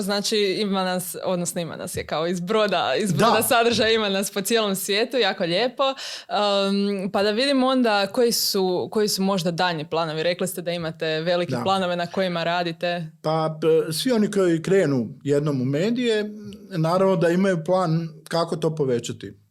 Znači, 0.00 0.36
ima 0.60 0.84
nas, 0.84 1.16
odnosno 1.24 1.60
ima 1.60 1.76
nas 1.76 1.96
je 1.96 2.06
kao 2.06 2.26
iz 2.26 2.40
broda, 2.40 2.94
iz 2.98 3.12
broda 3.12 3.42
sadržaja 3.42 3.92
ima 3.92 4.08
nas 4.08 4.30
po 4.30 4.40
cijelom 4.40 4.76
svijetu, 4.76 5.16
jako 5.16 5.44
lijepo. 5.44 5.84
pa 7.12 7.22
da 7.22 7.30
vidimo 7.30 7.66
onda 7.66 8.06
koji 8.06 8.32
su, 8.32 8.88
koji 8.90 9.08
su 9.08 9.22
možda 9.22 9.50
daljnji 9.50 9.90
planovi. 9.90 10.22
Rekli 10.22 10.48
ste 10.48 10.62
da 10.62 10.70
imate 10.70 11.06
velike 11.06 11.54
planove 11.64 11.96
na 11.96 12.06
kojima 12.06 12.44
radite. 12.44 13.10
Pa, 13.22 13.58
svi 13.92 14.12
oni 14.12 14.30
koji 14.30 14.62
krenu 14.62 15.08
jednom 15.22 15.60
u 15.60 15.64
medije, 15.64 16.30
naravno 16.70 17.16
da 17.16 17.28
imaju 17.28 17.64
plan 17.64 18.08
kako 18.28 18.56
to 18.56 18.74
povećati 18.74 19.41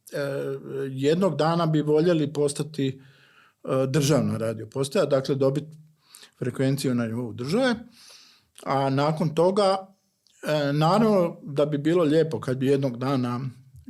jednog 0.92 1.36
dana 1.36 1.66
bi 1.66 1.82
voljeli 1.82 2.34
postati 2.34 2.88
e, 2.88 3.88
državna 3.88 4.38
radio 4.38 4.68
postaja, 4.68 5.06
dakle 5.06 5.36
dobiti 5.36 5.78
frekvenciju 6.40 6.96
na 6.96 7.06
nivou 7.06 7.34
države, 7.34 7.76
a 8.66 8.90
nakon 8.90 9.36
toga 9.36 9.78
e, 10.48 10.74
naravno 10.74 11.38
da 11.44 11.66
bi 11.66 11.78
bilo 11.78 12.04
lijepo 12.04 12.40
kad 12.40 12.58
bi 12.58 12.68
jednog 12.68 12.98
dana 12.98 13.40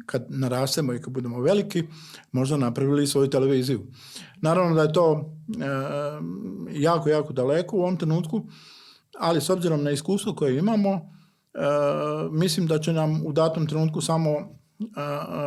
kad 0.05 0.25
narastemo 0.29 0.93
i 0.93 1.01
kad 1.01 1.13
budemo 1.13 1.41
veliki, 1.41 1.83
možda 2.31 2.57
napravili 2.57 3.07
svoju 3.07 3.29
televiziju. 3.29 3.87
Naravno 4.41 4.75
da 4.75 4.81
je 4.81 4.93
to 4.93 5.35
e, 5.47 5.65
jako, 6.71 7.09
jako 7.09 7.33
daleko 7.33 7.77
u 7.77 7.81
ovom 7.81 7.97
trenutku, 7.97 8.47
ali 9.19 9.41
s 9.41 9.49
obzirom 9.49 9.83
na 9.83 9.91
iskustvo 9.91 10.35
koje 10.35 10.57
imamo, 10.57 11.11
mislim 12.31 12.67
da 12.67 12.79
će 12.79 12.93
nam 12.93 13.25
u 13.25 13.33
datom 13.33 13.67
trenutku 13.67 14.01
samo 14.01 14.60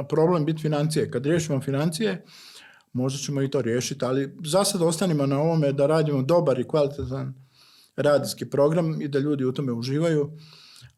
problem 0.09 0.45
biti 0.45 0.63
financije. 0.63 1.11
Kad 1.11 1.27
riješimo 1.27 1.61
financije, 1.61 2.25
možda 2.93 3.19
ćemo 3.19 3.43
i 3.43 3.51
to 3.51 3.63
riješiti, 3.63 4.05
ali 4.05 4.37
za 4.45 4.65
sad 4.65 4.83
ostanimo 4.83 5.27
na 5.27 5.41
ovome 5.41 5.73
da 5.73 5.87
radimo 5.87 6.23
dobar 6.23 6.59
i 6.59 6.69
kvalitetan 6.69 7.35
radijski 7.97 8.51
program 8.51 9.03
i 9.03 9.09
da 9.09 9.19
ljudi 9.19 9.45
u 9.45 9.53
tome 9.53 9.73
uživaju, 9.73 10.31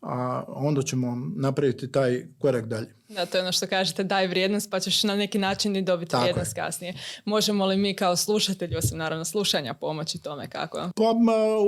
a 0.01 0.45
onda 0.49 0.83
ćemo 0.83 1.17
napraviti 1.37 1.93
taj 1.93 2.27
korak 2.39 2.67
dalje. 2.67 2.95
Da, 3.09 3.27
to 3.27 3.39
je 3.39 3.43
ono 3.43 3.53
što 3.53 3.67
kažete, 3.67 4.05
daj 4.05 4.27
vrijednost 4.27 4.71
pa 4.71 4.81
ćeš 4.81 5.03
na 5.03 5.17
neki 5.17 5.39
način 5.39 5.77
i 5.77 5.83
dobiti 5.83 6.17
vrijednost 6.17 6.55
kasnije. 6.55 6.95
Možemo 7.25 7.67
li 7.67 7.77
mi 7.77 7.97
kao 7.97 8.17
slušatelji, 8.17 8.77
osim 8.77 8.99
naravno 8.99 9.25
slušanja, 9.25 9.75
pomoći 9.75 10.23
tome 10.23 10.49
kako? 10.51 10.91
Pa 10.97 11.15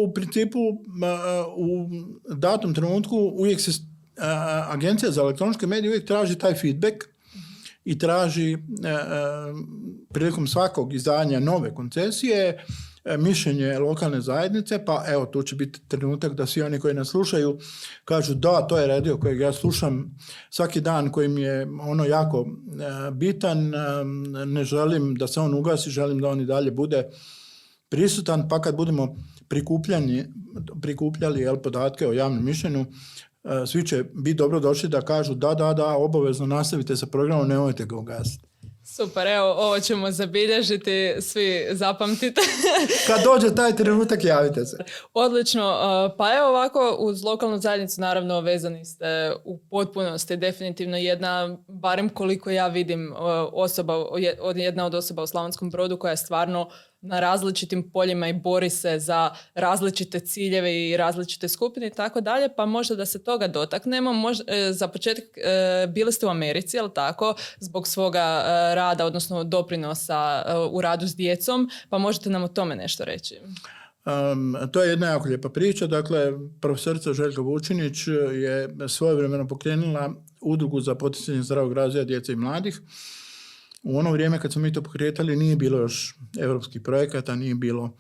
u 0.09 0.15
principu 0.15 0.59
u 1.57 1.89
datom 2.37 2.75
trenutku 2.75 3.17
uvijek 3.17 3.61
se 3.61 3.71
agencija 4.69 5.11
za 5.11 5.21
elektroničke 5.21 5.67
medije 5.67 5.91
uvijek 5.91 6.07
traži 6.07 6.39
taj 6.39 6.55
feedback 6.55 7.05
i 7.85 7.99
traži 7.99 8.53
e, 8.53 8.57
e, 8.57 8.99
prilikom 10.13 10.47
svakog 10.47 10.95
izdanja 10.95 11.41
nove 11.41 11.75
koncesije 11.75 12.65
mišljenje 13.19 13.79
lokalne 13.79 14.21
zajednice, 14.21 14.85
pa 14.85 15.05
evo 15.09 15.27
tu 15.27 15.43
će 15.43 15.57
biti 15.57 15.81
trenutak 15.89 16.35
da 16.35 16.47
svi 16.47 16.63
oni 16.63 16.79
koji 16.79 16.95
nas 16.95 17.09
slušaju 17.09 17.59
kažu 18.05 18.35
da, 18.35 18.67
to 18.67 18.79
je 18.79 18.87
radio 18.87 19.19
kojeg 19.19 19.41
ja 19.41 19.53
slušam 19.53 20.19
svaki 20.51 20.81
dan 20.81 21.13
koji 21.13 21.29
mi 21.29 21.43
je 21.43 21.67
ono 21.81 22.05
jako 22.05 22.47
bitan, 23.13 23.73
ne 24.47 24.65
želim 24.65 25.15
da 25.15 25.27
se 25.27 25.41
on 25.41 25.55
ugasi, 25.55 25.91
želim 25.91 26.21
da 26.21 26.29
on 26.29 26.41
i 26.41 26.47
dalje 26.47 26.71
bude 26.71 27.09
prisutan, 27.89 28.49
pa 28.49 28.61
kad 28.61 28.77
budemo 28.77 29.17
prikupljali 30.81 31.41
jel, 31.41 31.57
podatke 31.57 32.09
o 32.09 32.13
javnom 32.13 32.45
mišljenju, 32.45 32.87
svi 33.67 33.87
će 33.87 34.05
biti 34.15 34.37
dobro 34.37 34.61
došli 34.61 34.89
da 34.89 35.01
kažu 35.01 35.35
da, 35.35 35.55
da, 35.55 35.73
da, 35.73 35.87
obavezno 35.87 36.47
nastavite 36.47 36.97
sa 36.97 37.07
programom, 37.07 37.49
nemojte 37.49 37.85
ga 37.85 37.97
ugasiti. 37.97 38.49
Super, 38.97 39.27
evo, 39.27 39.53
ovo 39.53 39.81
ćemo 39.81 40.11
zabilježiti, 40.11 41.15
svi 41.21 41.67
zapamtite. 41.73 42.41
Kad 43.07 43.25
dođe 43.25 43.55
taj 43.55 43.77
trenutak, 43.77 44.25
javite 44.25 44.65
se. 44.65 44.77
Odlično, 45.15 45.63
e, 45.63 46.17
pa 46.17 46.35
evo 46.37 46.49
ovako, 46.49 46.97
uz 46.99 47.25
lokalnu 47.25 47.59
zajednicu 47.59 48.01
naravno 48.01 48.41
vezani 48.41 48.85
ste 48.85 49.33
u 49.45 49.59
potpunosti, 49.71 50.37
definitivno 50.37 50.97
jedna, 50.97 51.59
barem 51.69 52.09
koliko 52.09 52.51
ja 52.51 52.69
vidim, 52.69 53.13
e, 53.13 53.15
osoba, 53.53 53.95
jedna 54.55 54.87
od 54.87 54.95
osoba 54.95 55.23
u 55.23 55.27
Slavonskom 55.27 55.71
brodu 55.71 55.97
koja 55.97 56.11
je 56.11 56.17
stvarno 56.17 56.69
na 57.01 57.21
različitim 57.21 57.91
poljima 57.91 58.29
i 58.29 58.33
bori 58.33 58.71
se 58.71 58.99
za 58.99 59.31
različite 59.55 60.21
ciljeve 60.21 60.89
i 60.89 60.97
različite 60.97 61.49
skupine 61.49 61.87
i 61.87 61.91
tako 61.91 62.21
dalje, 62.21 62.49
pa 62.57 62.67
možda 62.67 62.95
da 62.95 63.07
se 63.07 63.25
toga 63.25 63.49
dotaknemo. 63.49 64.13
Možda, 64.13 64.45
e, 64.49 64.73
za 64.73 64.89
početak 64.89 65.25
e, 65.37 65.87
bili 65.87 66.13
ste 66.13 66.27
u 66.27 66.29
Americi, 66.29 66.77
jel 66.77 66.89
tako, 66.95 67.35
zbog 67.61 67.89
svoga 67.89 68.19
e, 68.19 68.75
rada, 68.75 69.07
odnosno 69.07 69.45
doprinosa 69.45 70.45
u 70.71 70.81
radu 70.81 71.07
s 71.07 71.17
djecom, 71.17 71.71
pa 71.89 71.99
možete 71.99 72.31
nam 72.31 72.45
o 72.45 72.49
tome 72.49 72.77
nešto 72.77 73.05
reći. 73.05 73.41
to 74.73 74.83
je 74.83 74.91
jedna 74.91 75.07
jako 75.07 75.29
lijepa 75.29 75.49
priča. 75.49 75.87
Dakle, 75.87 76.33
profesorica 76.61 77.13
Željka 77.13 77.41
Vučinić 77.41 78.07
je 78.33 78.69
svojevremeno 78.89 79.49
pokrenula 79.49 80.15
udrugu 80.41 80.81
za 80.81 80.95
poticanje 80.95 81.43
zdravog 81.43 81.73
razvoja 81.73 82.05
djece 82.05 82.33
i 82.33 82.37
mladih 82.37 82.81
u 83.83 83.99
ono 83.99 84.13
vrijeme 84.13 84.41
kad 84.41 84.53
smo 84.53 84.63
mi 84.63 84.73
to 84.73 84.83
pokretali 84.83 85.37
nije 85.37 85.57
bilo 85.57 85.79
još 85.79 86.19
europskih 86.39 86.81
projekata, 86.81 87.35
nije 87.35 87.55
bilo 87.55 87.97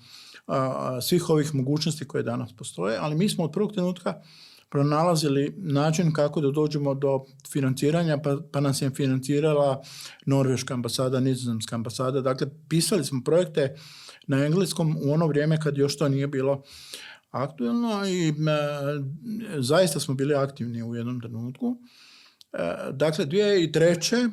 svih 1.03 1.31
ovih 1.31 1.55
mogućnosti 1.55 2.05
koje 2.05 2.23
danas 2.23 2.57
postoje, 2.57 2.99
ali 3.01 3.17
mi 3.17 3.29
smo 3.29 3.45
od 3.45 3.53
prvog 3.53 3.73
trenutka 3.73 4.23
pronalazili 4.71 5.55
način 5.57 6.13
kako 6.13 6.41
da 6.41 6.51
dođemo 6.51 6.95
do 6.95 7.25
financiranja, 7.53 8.19
pa, 8.19 8.37
pa 8.53 8.61
nas 8.61 8.83
je 8.83 8.91
financirala 8.91 9.83
Norveška 10.27 10.75
ambasada, 10.75 11.21
Nizozemska 11.21 11.77
ambasada. 11.77 12.21
Dakle, 12.21 12.47
pisali 12.69 13.05
smo 13.05 13.23
projekte 13.25 13.77
na 14.27 14.45
engleskom 14.45 14.97
u 15.05 15.13
ono 15.13 15.27
vrijeme 15.27 15.61
kad 15.61 15.77
još 15.77 15.97
to 15.97 16.09
nije 16.09 16.27
bilo 16.27 16.63
aktualno 17.31 18.07
i 18.09 18.35
zaista 19.59 20.01
smo 20.01 20.15
bili 20.15 20.35
aktivni 20.35 20.83
u 20.83 20.95
jednom 20.95 21.21
trenutku. 21.21 21.77
E, 22.53 22.93
dakle, 22.93 23.27
2003. 23.27 24.31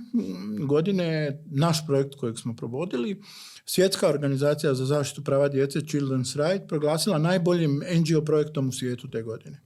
godine 0.67 1.39
naš 1.45 1.85
projekt 1.85 2.15
kojeg 2.15 2.39
smo 2.39 2.55
provodili, 2.55 3.21
Svjetska 3.65 4.09
organizacija 4.09 4.73
za 4.73 4.85
zaštitu 4.85 5.23
prava 5.23 5.47
djece 5.47 5.79
Children's 5.79 6.47
Right 6.47 6.67
proglasila 6.67 7.17
najboljim 7.17 7.81
NGO 7.95 8.25
projektom 8.25 8.69
u 8.69 8.71
svijetu 8.71 9.09
te 9.09 9.21
godine. 9.21 9.61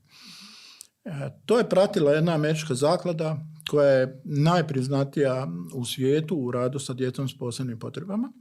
E, 1.05 1.11
to 1.45 1.57
je 1.57 1.69
pratila 1.69 2.11
jedna 2.11 2.35
američka 2.35 2.75
zaklada 2.75 3.37
koja 3.69 3.89
je 3.89 4.21
najpriznatija 4.23 5.47
u 5.73 5.85
svijetu 5.85 6.35
u 6.35 6.51
radu 6.51 6.79
sa 6.79 6.93
djecom 6.93 7.29
s 7.29 7.37
posebnim 7.37 7.79
potrebama. 7.79 8.31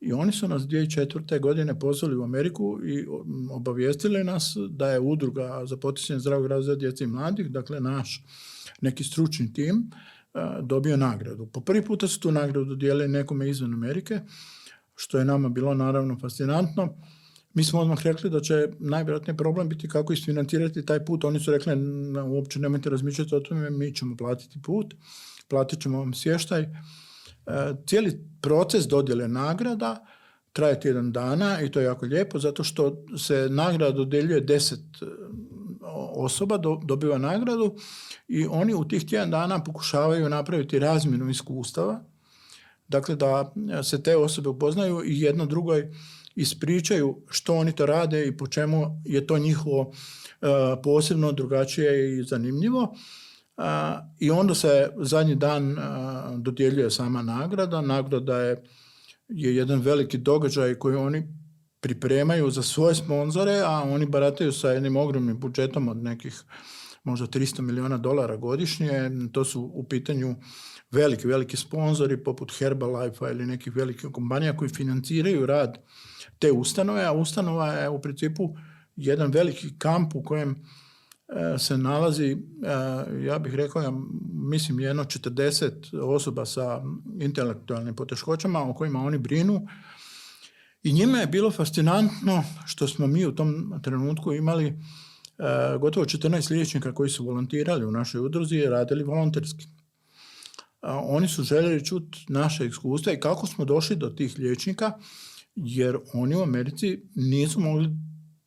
I 0.00 0.12
oni 0.12 0.32
su 0.32 0.48
nas 0.48 0.62
2004. 0.62 1.40
godine 1.40 1.78
pozvali 1.78 2.16
u 2.16 2.22
Ameriku 2.22 2.80
i 2.84 3.06
obavijestili 3.50 4.24
nas 4.24 4.56
da 4.70 4.90
je 4.90 5.00
udruga 5.00 5.62
za 5.66 5.76
poticanje 5.76 6.20
zdravog 6.20 6.46
razvoja 6.46 6.76
djece 6.76 7.04
i 7.04 7.06
mladih, 7.06 7.50
dakle 7.50 7.80
naš 7.80 8.24
neki 8.80 9.04
stručni 9.04 9.52
tim 9.52 9.90
e, 10.34 10.38
dobio 10.62 10.96
nagradu. 10.96 11.46
Po 11.46 11.60
prvi 11.60 11.84
puta 11.84 12.08
su 12.08 12.20
tu 12.20 12.32
nagradu 12.32 12.74
dijelili 12.74 13.08
nekome 13.08 13.50
izvan 13.50 13.74
Amerike, 13.74 14.20
što 14.96 15.18
je 15.18 15.24
nama 15.24 15.48
bilo 15.48 15.74
naravno 15.74 16.18
fascinantno. 16.20 16.94
Mi 17.54 17.64
smo 17.64 17.80
odmah 17.80 18.02
rekli 18.02 18.30
da 18.30 18.40
će 18.40 18.68
najvjerojatniji 18.78 19.36
problem 19.36 19.68
biti 19.68 19.88
kako 19.88 20.12
isfinancirati 20.12 20.86
taj 20.86 21.04
put. 21.04 21.24
Oni 21.24 21.40
su 21.40 21.50
rekli 21.50 21.72
uopće 22.26 22.58
nemojte 22.58 22.90
razmišljati 22.90 23.34
o 23.34 23.40
tome, 23.40 23.70
mi 23.70 23.94
ćemo 23.94 24.16
platiti 24.16 24.62
put, 24.62 24.94
platit 25.48 25.80
ćemo 25.82 25.98
vam 25.98 26.14
smještaj. 26.14 26.66
E, 27.48 27.74
cijeli 27.86 28.20
proces 28.40 28.86
dodjele 28.86 29.28
nagrada 29.28 30.06
traje 30.52 30.80
tjedan 30.80 31.12
dana 31.12 31.60
i 31.60 31.70
to 31.70 31.80
je 31.80 31.84
jako 31.84 32.06
lijepo 32.06 32.38
zato 32.38 32.64
što 32.64 33.04
se 33.18 33.48
nagrada 33.50 33.92
dodjeljuje 33.92 34.40
deset 34.40 34.80
osoba 36.14 36.58
dobiva 36.84 37.18
nagradu 37.18 37.76
i 38.28 38.46
oni 38.46 38.74
u 38.74 38.88
tih 38.88 39.06
tjedan 39.06 39.30
dana 39.30 39.64
pokušavaju 39.64 40.28
napraviti 40.28 40.78
razmjenu 40.78 41.30
iskustava 41.30 42.00
dakle 42.88 43.16
da 43.16 43.52
se 43.82 44.02
te 44.02 44.16
osobe 44.16 44.48
upoznaju 44.48 45.02
i 45.04 45.20
jedno 45.20 45.46
drugoj 45.46 45.92
ispričaju 46.34 47.22
što 47.30 47.54
oni 47.54 47.72
to 47.72 47.86
rade 47.86 48.26
i 48.26 48.36
po 48.36 48.46
čemu 48.46 49.02
je 49.04 49.26
to 49.26 49.38
njihovo 49.38 49.92
posebno 50.82 51.32
drugačije 51.32 52.18
i 52.18 52.22
zanimljivo. 52.22 52.94
I 54.18 54.30
onda 54.30 54.54
se 54.54 54.90
zadnji 54.96 55.34
dan 55.34 55.76
dodjeljuje 56.36 56.90
sama 56.90 57.22
nagrada. 57.22 57.80
Nagrada 57.80 58.38
je, 58.38 58.62
je 59.28 59.56
jedan 59.56 59.80
veliki 59.80 60.18
događaj 60.18 60.74
koji 60.74 60.96
oni 60.96 61.34
pripremaju 61.80 62.50
za 62.50 62.62
svoje 62.62 62.94
sponzore, 62.94 63.62
a 63.64 63.82
oni 63.82 64.06
barataju 64.06 64.52
sa 64.52 64.70
jednim 64.70 64.96
ogromnim 64.96 65.40
budžetom 65.40 65.88
od 65.88 65.96
nekih 65.96 66.42
možda 67.04 67.26
300 67.26 67.60
miliona 67.60 67.98
dolara 67.98 68.36
godišnje. 68.36 69.10
To 69.32 69.44
su 69.44 69.62
u 69.74 69.84
pitanju 69.88 70.34
veliki, 70.90 71.26
veliki 71.26 71.56
sponzori 71.56 72.24
poput 72.24 72.58
Herbalife 72.58 73.24
ili 73.30 73.46
nekih 73.46 73.76
velikih 73.76 74.10
kompanija 74.12 74.56
koji 74.56 74.70
financiraju 74.70 75.46
rad 75.46 75.78
te 76.38 76.52
ustanove, 76.52 77.04
a 77.04 77.12
ustanova 77.12 77.72
je 77.72 77.88
u 77.88 78.00
principu 78.00 78.56
jedan 78.96 79.30
veliki 79.30 79.78
kamp 79.78 80.14
u 80.14 80.22
kojem 80.22 80.64
se 81.58 81.78
nalazi, 81.78 82.32
e, 82.32 82.36
ja 83.24 83.38
bih 83.38 83.54
rekao, 83.54 83.82
ja 83.82 83.92
mislim 84.32 84.80
jedno 84.80 85.04
40 85.04 86.02
osoba 86.02 86.44
sa 86.46 86.82
intelektualnim 87.20 87.94
poteškoćama 87.94 88.70
o 88.70 88.74
kojima 88.74 89.02
oni 89.02 89.18
brinu 89.18 89.66
i 90.82 90.92
njima 90.92 91.18
je 91.18 91.26
bilo 91.26 91.50
fascinantno 91.50 92.44
što 92.66 92.88
smo 92.88 93.06
mi 93.06 93.26
u 93.26 93.34
tom 93.34 93.80
trenutku 93.82 94.32
imali 94.32 94.66
e, 94.66 94.74
gotovo 95.80 96.06
14 96.06 96.50
liječnika 96.50 96.94
koji 96.94 97.10
su 97.10 97.24
volontirali 97.24 97.86
u 97.86 97.90
našoj 97.90 98.20
udruzi 98.20 98.56
i 98.56 98.68
radili 98.68 99.04
volonterski. 99.04 99.66
Oni 100.82 101.28
su 101.28 101.42
željeli 101.42 101.84
čuti 101.84 102.26
naše 102.28 102.66
iskustva 102.66 103.12
i 103.12 103.20
kako 103.20 103.46
smo 103.46 103.64
došli 103.64 103.96
do 103.96 104.08
tih 104.08 104.38
liječnika, 104.38 104.92
jer 105.54 105.98
oni 106.14 106.36
u 106.36 106.42
Americi 106.42 107.02
nisu 107.14 107.60
mogli 107.60 107.88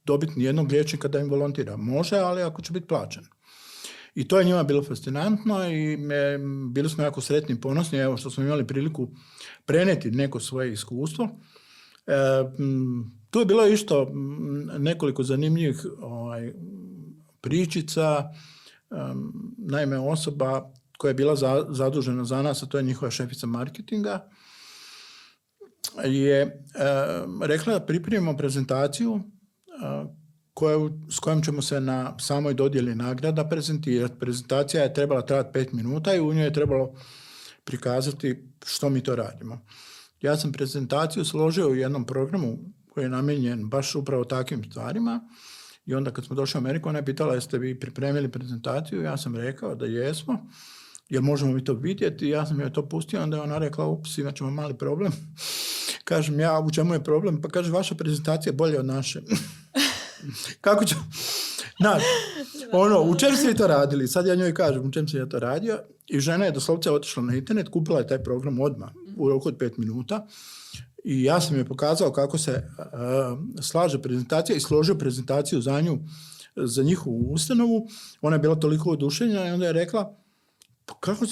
dobiti 0.05 0.33
nijednog 0.35 0.71
liječnika 0.71 1.07
da 1.07 1.19
im 1.19 1.29
volontira. 1.29 1.77
Može, 1.77 2.17
ali 2.17 2.41
ako 2.41 2.61
će 2.61 2.73
biti 2.73 2.87
plaćen. 2.87 3.23
I 4.15 4.27
to 4.27 4.39
je 4.39 4.45
njima 4.45 4.63
bilo 4.63 4.83
fascinantno 4.83 5.69
i 5.69 5.97
me, 5.97 6.37
bili 6.71 6.89
smo 6.89 7.03
jako 7.03 7.21
sretni 7.21 7.55
i 7.55 7.61
ponosni 7.61 7.99
evo 7.99 8.17
što 8.17 8.29
smo 8.29 8.43
imali 8.43 8.67
priliku 8.67 9.09
preneti 9.65 10.11
neko 10.11 10.39
svoje 10.39 10.73
iskustvo. 10.73 11.29
E, 12.07 12.13
tu 13.29 13.39
je 13.39 13.45
bilo 13.45 13.67
isto 13.67 14.11
nekoliko 14.79 15.23
zanimljivih 15.23 15.85
ovaj, 16.01 16.53
pričica. 17.41 18.29
naime, 19.57 19.99
osoba 19.99 20.71
koja 20.97 21.09
je 21.09 21.15
bila 21.15 21.35
zadužena 21.69 22.25
za 22.25 22.41
nas, 22.41 22.63
a 22.63 22.65
to 22.65 22.77
je 22.77 22.83
njihova 22.83 23.11
šefica 23.11 23.47
marketinga, 23.47 24.29
je 26.05 26.63
rekla 27.41 27.73
da 27.73 27.85
pripremimo 27.85 28.37
prezentaciju 28.37 29.21
s 31.09 31.19
kojom 31.19 31.41
ćemo 31.43 31.61
se 31.61 31.81
na 31.81 32.19
samoj 32.19 32.53
dodjeli 32.53 32.95
nagrada 32.95 33.47
prezentirati. 33.49 34.19
Prezentacija 34.19 34.83
je 34.83 34.93
trebala 34.93 35.21
trajati 35.21 35.49
pet 35.53 35.73
minuta 35.73 36.15
i 36.15 36.19
u 36.19 36.33
njoj 36.33 36.43
je 36.43 36.53
trebalo 36.53 36.93
prikazati 37.63 38.49
što 38.65 38.89
mi 38.89 39.03
to 39.03 39.15
radimo. 39.15 39.65
Ja 40.21 40.37
sam 40.37 40.51
prezentaciju 40.51 41.25
složio 41.25 41.69
u 41.69 41.75
jednom 41.75 42.05
programu 42.05 42.57
koji 42.89 43.03
je 43.03 43.09
namijenjen 43.09 43.69
baš 43.69 43.95
upravo 43.95 44.23
takvim 44.23 44.63
stvarima 44.63 45.21
i 45.85 45.95
onda 45.95 46.11
kad 46.11 46.25
smo 46.25 46.35
došli 46.35 46.57
u 46.57 46.61
Ameriku 46.61 46.89
ona 46.89 46.99
je 46.99 47.05
pitala 47.05 47.33
jeste 47.33 47.57
vi 47.57 47.79
pripremili 47.79 48.31
prezentaciju, 48.31 49.01
ja 49.01 49.17
sam 49.17 49.35
rekao 49.35 49.75
da 49.75 49.85
jesmo, 49.85 50.47
jer 51.09 51.21
možemo 51.21 51.53
mi 51.53 51.63
to 51.63 51.73
vidjeti, 51.73 52.27
ja 52.27 52.45
sam 52.45 52.59
joj 52.59 52.73
to 52.73 52.89
pustio, 52.89 53.23
onda 53.23 53.37
je 53.37 53.43
ona 53.43 53.57
rekla 53.57 53.85
ups, 53.85 54.17
imat 54.17 54.35
ćemo 54.35 54.51
mali 54.51 54.77
problem. 54.77 55.11
Kažem 56.03 56.39
ja, 56.39 56.59
u 56.59 56.71
čemu 56.71 56.93
je 56.93 57.03
problem? 57.03 57.41
Pa 57.41 57.49
kaže, 57.49 57.71
vaša 57.71 57.95
prezentacija 57.95 58.51
je 58.51 58.55
bolja 58.55 58.79
od 58.79 58.85
naše. 58.85 59.21
Kako 60.61 60.85
ću... 60.85 60.95
Znači, 61.79 62.05
ono, 62.71 63.01
u 63.01 63.15
čem 63.15 63.35
ste 63.35 63.53
to 63.53 63.67
radili? 63.67 64.07
Sad 64.07 64.27
ja 64.27 64.35
njoj 64.35 64.53
kažem 64.53 64.85
u 64.85 64.91
čem 64.91 65.07
sam 65.07 65.19
ja 65.19 65.25
to 65.25 65.39
radio 65.39 65.79
i 66.07 66.19
žena 66.19 66.45
je 66.45 66.51
doslovce 66.51 66.91
otišla 66.91 67.23
na 67.23 67.35
internet, 67.35 67.69
kupila 67.69 67.99
je 67.99 68.07
taj 68.07 68.23
program 68.23 68.59
odmah 68.59 68.89
u 69.17 69.29
roku 69.29 69.47
od 69.47 69.57
pet 69.57 69.77
minuta 69.77 70.27
i 71.03 71.23
ja 71.23 71.41
sam 71.41 71.55
joj 71.55 71.65
pokazao 71.65 72.11
kako 72.11 72.37
se 72.37 72.67
slaže 73.61 74.01
prezentacija 74.01 74.55
i 74.55 74.59
složio 74.59 74.95
prezentaciju 74.95 75.61
za 75.61 75.81
nju, 75.81 75.99
za 76.55 76.83
njihovu 76.83 77.31
ustanovu. 77.31 77.87
Ona 78.21 78.35
je 78.35 78.39
bila 78.39 78.55
toliko 78.55 78.89
oduševljena 78.89 79.47
i 79.47 79.51
onda 79.51 79.65
je 79.65 79.73
rekla, 79.73 80.17
pa 80.85 80.93
kako... 80.99 81.25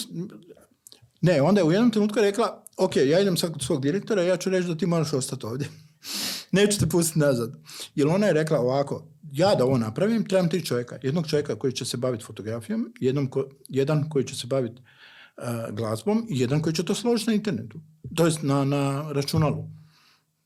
Ne, 1.22 1.42
onda 1.42 1.62
je 1.62 1.66
u 1.66 1.72
jednom 1.72 1.92
trenutku 1.92 2.20
rekla, 2.20 2.64
ok, 2.80 2.96
ja 2.96 3.20
idem 3.20 3.38
sad 3.38 3.52
kod 3.52 3.62
svog 3.62 3.82
direktora, 3.82 4.24
ja 4.24 4.38
ću 4.38 4.50
reći 4.50 4.68
da 4.68 4.76
ti 4.76 4.86
moraš 4.86 5.14
ostati 5.14 5.46
ovdje. 5.46 5.68
Neću 6.52 6.80
te 6.80 6.90
pustiti 6.90 7.20
nazad. 7.20 7.56
Jer 7.96 8.08
ona 8.08 8.28
je 8.28 8.34
rekla 8.34 8.60
ovako, 8.60 9.08
ja 9.32 9.56
da 9.56 9.66
ovo 9.66 9.78
napravim, 9.78 10.26
trebam 10.26 10.50
tri 10.50 10.66
čovjeka. 10.66 11.00
Jednog 11.04 11.28
čovjeka 11.28 11.56
koji 11.56 11.74
će 11.74 11.86
se 11.86 11.98
baviti 11.98 12.24
fotografijom, 12.24 12.94
jednom 13.00 13.30
jedan 13.70 14.10
koji 14.10 14.26
će 14.26 14.36
se 14.36 14.48
baviti 14.48 14.82
uh, 14.82 15.76
glazbom 15.76 16.28
i 16.30 16.40
jedan 16.40 16.62
koji 16.62 16.74
će 16.74 16.86
to 16.86 16.96
složiti 16.96 17.30
na 17.30 17.36
internetu. 17.36 17.80
To 18.16 18.26
jest 18.26 18.44
na, 18.44 18.64
na 18.66 19.12
računalu. 19.12 19.70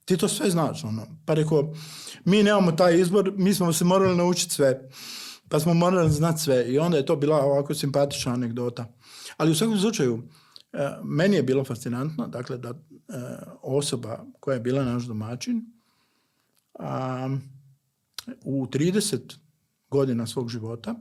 Ti 0.06 0.18
to 0.18 0.28
sve 0.28 0.50
znaš. 0.50 0.84
Ono. 0.84 1.08
Pa 1.26 1.34
rekao, 1.34 1.74
mi 2.26 2.44
nemamo 2.44 2.72
taj 2.72 3.00
izbor, 3.00 3.34
mi 3.38 3.54
smo 3.54 3.74
se 3.74 3.86
morali 3.86 4.18
naučiti 4.18 4.54
sve. 4.54 4.90
Pa 5.50 5.60
smo 5.60 5.74
morali 5.74 6.12
znati 6.12 6.42
sve. 6.42 6.66
I 6.68 6.80
onda 6.80 6.98
je 6.98 7.06
to 7.06 7.16
bila 7.16 7.38
ovako 7.38 7.74
simpatična 7.74 8.34
anegdota. 8.34 8.94
Ali 9.38 9.52
u 9.52 9.56
svakom 9.56 9.80
slučaju, 9.80 10.24
E, 10.24 10.43
meni 11.04 11.36
je 11.36 11.44
bilo 11.44 11.64
fascinantno, 11.64 12.28
dakle, 12.28 12.58
da 12.58 12.70
e, 12.70 12.74
osoba 13.62 14.26
koja 14.40 14.54
je 14.54 14.60
bila 14.60 14.84
naš 14.84 15.04
domaćin 15.04 15.66
a, 16.80 17.30
u 18.46 18.66
30 18.66 19.38
godina 19.90 20.28
svog 20.28 20.50
života, 20.50 20.96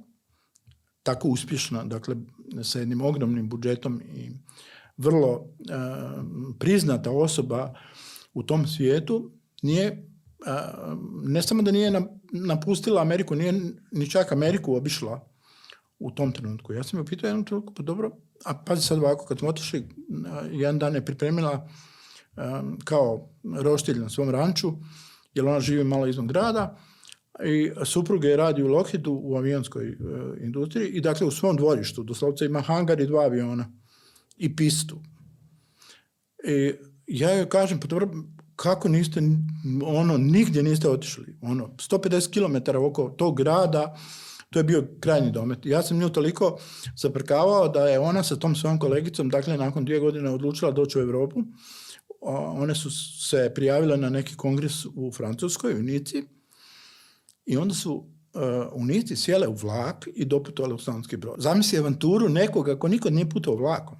tako 1.02 1.28
uspješna, 1.28 1.84
dakle, 1.84 2.16
sa 2.62 2.78
jednim 2.78 3.00
ogromnim 3.00 3.48
budžetom 3.48 4.02
i 4.14 4.30
vrlo 4.96 5.44
e, 5.58 5.74
priznata 6.58 7.10
osoba 7.10 7.74
u 8.34 8.42
tom 8.42 8.66
svijetu, 8.66 9.30
nije, 9.62 10.08
ne 11.22 11.42
samo 11.42 11.62
da 11.62 11.70
nije 11.70 12.02
napustila 12.32 13.02
Ameriku, 13.02 13.34
nije 13.34 13.60
ni 13.92 14.10
čak 14.10 14.32
Ameriku 14.32 14.74
obišla 14.74 15.31
u 16.02 16.10
tom 16.10 16.32
trenutku. 16.32 16.72
Ja 16.72 16.82
sam 16.82 16.98
je 16.98 17.02
upitao 17.02 17.28
jednom 17.28 17.44
trenutku, 17.44 17.74
pa 17.74 17.82
dobro, 17.82 18.10
a 18.44 18.54
pazi 18.54 18.82
sad 18.82 18.98
ovako, 18.98 19.26
kad 19.26 19.38
smo 19.38 19.48
otišli, 19.48 19.88
jedan 20.50 20.78
dan 20.78 20.94
je 20.94 21.04
pripremila 21.04 21.68
kao 22.84 23.28
roštilj 23.60 23.98
na 23.98 24.08
svom 24.08 24.30
ranču, 24.30 24.72
jer 25.34 25.46
ona 25.46 25.60
živi 25.60 25.84
malo 25.84 26.06
izvan 26.06 26.26
grada, 26.26 26.78
i 27.44 27.70
supruge 27.84 28.28
je 28.28 28.36
radi 28.36 28.62
u 28.62 28.68
Lockheedu 28.68 29.12
u 29.12 29.36
avionskoj 29.36 29.88
e, 29.88 29.94
industriji 30.40 30.88
i 30.88 31.00
dakle 31.00 31.26
u 31.26 31.30
svom 31.30 31.56
dvorištu, 31.56 32.02
doslovce 32.02 32.46
ima 32.46 32.60
hangar 32.60 33.00
i 33.00 33.06
dva 33.06 33.24
aviona 33.24 33.72
i 34.36 34.56
pistu. 34.56 35.00
I 36.44 36.72
ja 37.06 37.34
joj 37.34 37.48
kažem, 37.48 37.80
pa 37.80 37.86
dobro, 37.86 38.10
kako 38.56 38.88
niste, 38.88 39.20
ono, 39.84 40.18
nigdje 40.18 40.62
niste 40.62 40.88
otišli, 40.88 41.38
ono, 41.42 41.66
150 41.66 42.32
km 42.32 42.76
oko 42.76 43.08
tog 43.08 43.36
grada, 43.36 43.96
to 44.52 44.58
je 44.58 44.64
bio 44.64 44.88
krajnji 45.00 45.30
domet. 45.30 45.66
Ja 45.66 45.82
sam 45.82 45.98
nju 45.98 46.08
toliko 46.08 46.58
zaprkavao 46.96 47.68
da 47.68 47.88
je 47.88 47.98
ona 47.98 48.22
sa 48.22 48.36
tom 48.36 48.54
svojom 48.54 48.78
kolegicom, 48.78 49.28
dakle 49.28 49.56
nakon 49.56 49.84
dvije 49.84 50.00
godine 50.00 50.30
odlučila 50.30 50.70
doći 50.70 50.98
u 50.98 51.02
Europu. 51.02 51.42
One 52.20 52.74
su 52.74 52.90
se 53.28 53.52
prijavile 53.54 53.96
na 53.96 54.10
neki 54.10 54.36
kongres 54.36 54.84
u 54.94 55.12
Francuskoj, 55.12 55.74
u 55.74 55.82
Nici. 55.82 56.24
I 57.46 57.56
onda 57.56 57.74
su 57.74 57.94
uh, 57.94 58.42
u 58.72 58.84
Nici 58.84 59.16
sjele 59.16 59.48
u 59.48 59.54
vlak 59.54 60.08
i 60.14 60.24
doputovali 60.24 60.74
u 60.74 60.78
Slavonski 60.78 61.16
brod. 61.16 61.40
Zamisli 61.40 61.78
avanturu 61.78 62.28
nekoga 62.28 62.78
ko 62.78 62.88
nikad 62.88 63.12
nije 63.12 63.30
putao 63.30 63.56
vlakom, 63.56 63.96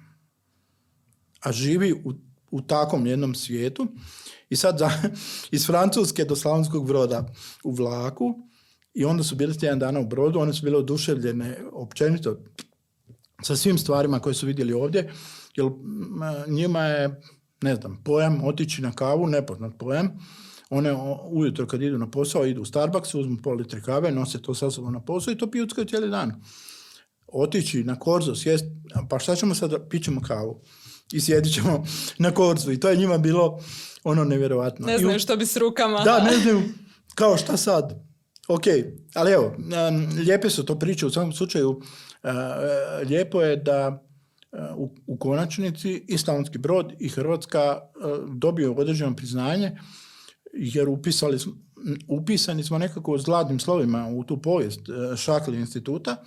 a 1.39 1.51
živi 1.51 1.93
u, 1.93 2.13
u 2.51 2.61
takvom 2.61 3.05
jednom 3.05 3.35
svijetu. 3.35 3.87
I 4.49 4.55
sad 4.55 4.79
iz 5.51 5.65
Francuske 5.65 6.25
do 6.25 6.35
Slavonskog 6.35 6.87
broda 6.87 7.33
u 7.63 7.71
vlaku 7.71 8.35
i 8.93 9.05
onda 9.05 9.23
su 9.23 9.35
bili 9.35 9.57
tjedan 9.57 9.79
dana 9.79 9.99
u 9.99 10.05
brodu, 10.05 10.39
one 10.39 10.53
su 10.53 10.65
bile 10.65 10.77
oduševljene 10.77 11.57
općenito 11.71 12.37
sa 13.43 13.55
svim 13.55 13.77
stvarima 13.77 14.19
koje 14.19 14.33
su 14.33 14.45
vidjeli 14.45 14.73
ovdje, 14.73 15.11
jer 15.55 15.67
njima 16.47 16.81
je, 16.83 17.21
ne 17.61 17.75
znam, 17.75 18.01
pojam 18.03 18.43
otići 18.43 18.81
na 18.81 18.91
kavu, 18.91 19.27
nepoznat 19.27 19.73
pojam. 19.79 20.19
One 20.69 20.93
ujutro 21.31 21.67
kad 21.67 21.81
idu 21.81 21.97
na 21.97 22.11
posao, 22.11 22.45
idu 22.45 22.61
u 22.61 22.65
Starbucks, 22.65 23.15
uzmu 23.15 23.37
pol 23.43 23.55
litre 23.55 23.81
kave, 23.81 24.11
nose 24.11 24.41
to 24.41 24.55
sa 24.55 24.71
sobom 24.71 24.93
na 24.93 24.99
posao 24.99 25.31
i 25.31 25.37
to 25.37 25.51
pijuckaju 25.51 25.87
cijeli 25.87 26.09
dan. 26.09 26.43
Otići 27.27 27.83
na 27.83 27.99
korzo, 27.99 28.35
sjest, 28.35 28.65
pa 29.09 29.19
šta 29.19 29.35
ćemo 29.35 29.55
sad, 29.55 29.89
pićemo 29.89 30.21
kavu 30.21 30.61
i 31.11 31.21
sjedit 31.21 31.53
ćemo 31.53 31.83
na 32.17 32.31
korzu 32.31 32.71
i 32.71 32.79
to 32.79 32.89
je 32.89 32.97
njima 32.97 33.17
bilo 33.17 33.59
ono 34.03 34.23
nevjerojatno. 34.23 34.85
Ne 34.85 34.97
znaju 34.97 35.19
što 35.19 35.37
bi 35.37 35.45
s 35.45 35.57
rukama. 35.57 36.03
Da, 36.03 36.23
ne 36.23 36.37
znaju, 36.37 36.61
kao 37.15 37.37
šta 37.37 37.57
sad? 37.57 38.12
Ok, 38.47 38.63
ali 39.15 39.31
evo, 39.31 39.55
lijepe 40.25 40.49
su 40.49 40.65
to 40.65 40.79
priče 40.79 41.05
u 41.05 41.09
svakom 41.09 41.33
slučaju. 41.33 41.81
lijepo 43.09 43.41
je 43.41 43.55
da 43.55 44.03
u, 44.75 44.95
u 45.07 45.17
konačnici 45.17 46.05
i 46.07 46.17
Slavonski 46.17 46.57
brod 46.57 46.93
i 46.99 47.09
Hrvatska 47.09 47.79
dobio 48.35 48.73
određeno 48.73 49.15
priznanje 49.15 49.77
jer 50.53 50.89
upisali 50.89 51.39
smo, 51.39 51.53
upisani 52.07 52.63
smo 52.63 52.77
nekako 52.77 53.17
zlatnim 53.17 53.59
slovima 53.59 54.07
u 54.07 54.23
tu 54.23 54.41
povijest 54.41 54.79
Šakli 55.17 55.57
instituta, 55.57 56.23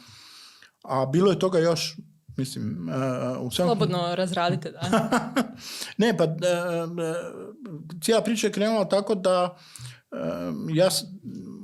a 0.85 1.07
bilo 1.07 1.31
je 1.31 1.38
toga 1.38 1.59
još 1.59 1.96
Mislim, 2.37 2.88
uh, 2.88 3.46
u 3.46 3.50
Slobodno 3.50 4.14
razradite, 4.14 4.70
da. 4.70 5.11
ne, 5.98 6.16
pa 6.16 6.24
uh, 6.24 6.31
cijela 8.02 8.22
priča 8.22 8.46
je 8.46 8.52
krenula 8.52 8.88
tako 8.88 9.14
da 9.14 9.57
ja 10.74 10.88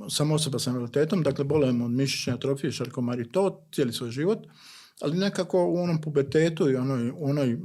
sam 0.09 0.31
osoba 0.31 0.59
sa 0.59 0.69
invaliditetom, 0.69 1.23
dakle 1.23 1.45
bolujem 1.45 1.81
od 1.81 1.91
mišićne 1.91 2.33
atrofije, 2.33 2.71
šarkomari, 2.71 3.31
to 3.31 3.67
cijeli 3.73 3.93
svoj 3.93 4.11
život, 4.11 4.39
ali 5.01 5.17
nekako 5.17 5.65
u 5.67 5.77
onom 5.77 6.01
pubertetu 6.01 6.69
i 6.69 6.75
onoj, 6.75 7.11
onoj 7.19 7.59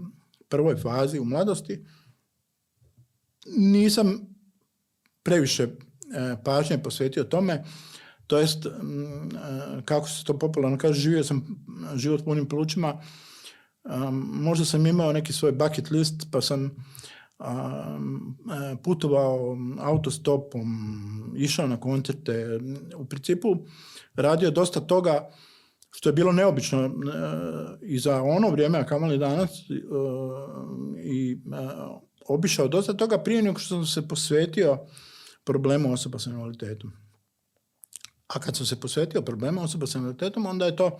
prvoj 0.48 0.76
fazi 0.76 1.18
u 1.18 1.24
mladosti 1.24 1.84
nisam 3.56 4.20
previše 5.22 5.68
pažnje 6.44 6.78
posvetio 6.82 7.24
tome 7.24 7.64
to 8.28 8.38
jest, 8.38 8.66
e, 8.66 8.70
kako 9.84 10.08
se 10.08 10.24
to 10.24 10.38
popularno 10.38 10.78
kaže, 10.78 11.00
živio 11.00 11.24
sam 11.24 11.64
život 11.94 12.24
punim 12.24 12.48
plućima, 12.48 13.02
možda 14.22 14.64
sam 14.64 14.86
imao 14.86 15.12
neki 15.12 15.32
svoj 15.32 15.52
bucket 15.52 15.90
list, 15.90 16.26
pa 16.30 16.40
sam 16.40 16.64
e, 16.66 16.70
putovao 18.82 19.56
autostopom, 19.80 20.66
išao 21.36 21.66
na 21.66 21.80
koncerte, 21.80 22.60
u 22.96 23.04
principu 23.04 23.56
radio 24.14 24.50
dosta 24.50 24.80
toga 24.80 25.30
što 25.90 26.08
je 26.08 26.12
bilo 26.12 26.32
neobično 26.32 26.84
e, 26.84 26.90
i 27.82 27.98
za 27.98 28.22
ono 28.22 28.50
vrijeme, 28.50 28.78
a 28.78 28.86
kamali 28.86 29.18
danas, 29.18 29.50
i 31.04 31.38
obišao 32.28 32.68
dosta 32.68 32.92
toga 32.92 33.18
prije 33.18 33.42
nego 33.42 33.58
što 33.58 33.74
sam 33.74 33.86
se 33.86 34.08
posvetio 34.08 34.78
problemu 35.44 35.92
osoba 35.92 36.18
sa 36.18 36.30
invaliditetom. 36.30 36.92
A 38.28 38.40
kad 38.40 38.56
sam 38.56 38.66
se 38.66 38.80
posvetio 38.80 39.22
problemu 39.22 39.62
osoba 39.62 39.86
sa 39.86 39.98
invaliditetom, 39.98 40.46
onda 40.46 40.66
je 40.66 40.76
to 40.76 40.98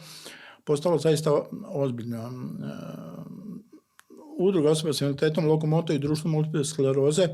postalo 0.65 0.99
zaista 0.99 1.31
ozbiljno. 1.69 2.33
Udruga 4.39 4.71
osoba 4.71 4.93
sa 4.93 5.05
invaliditetom, 5.05 5.47
Lokomoto 5.47 5.93
i 5.93 5.99
društvo 5.99 6.31
multiple 6.31 6.65
skleroze 6.65 7.29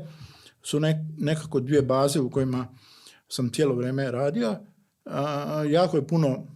su 0.63 0.79
nekako 1.17 1.59
dvije 1.59 1.81
baze 1.81 2.19
u 2.19 2.29
kojima 2.29 2.67
sam 3.27 3.49
cijelo 3.49 3.75
vrijeme 3.75 4.11
radio. 4.11 4.55
jako 5.69 5.97
je 5.97 6.07
puno 6.07 6.47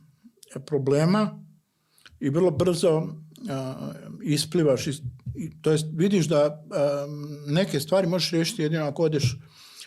problema 0.66 1.44
i 2.20 2.30
vrlo 2.30 2.52
brzo 2.52 3.08
isplivaš, 4.24 4.86
to 5.62 5.72
jest 5.72 5.86
vidiš 5.94 6.28
da 6.28 6.64
neke 7.48 7.80
stvari 7.80 8.08
možeš 8.08 8.32
riješiti 8.32 8.62
jedino 8.62 8.86
ako 8.86 9.04
odeš 9.04 9.38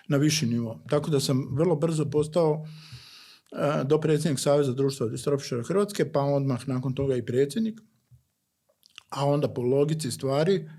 na 0.08 0.16
viši 0.16 0.46
nivo. 0.46 0.82
Tako 0.88 1.10
da 1.10 1.20
sam 1.20 1.48
vrlo 1.50 1.76
brzo 1.76 2.04
postao 2.10 2.66
do 3.84 4.00
predsjednik 4.00 4.40
Saveza 4.40 4.72
društva 4.72 5.08
distrofičara 5.08 5.62
Hrvatske, 5.62 6.12
pa 6.12 6.20
odmah 6.20 6.68
nakon 6.68 6.94
toga 6.94 7.16
i 7.16 7.26
predsjednik. 7.26 7.80
A 9.12 9.26
onda 9.26 9.48
po 9.48 9.62
logici 9.62 10.10
stvari 10.10 10.70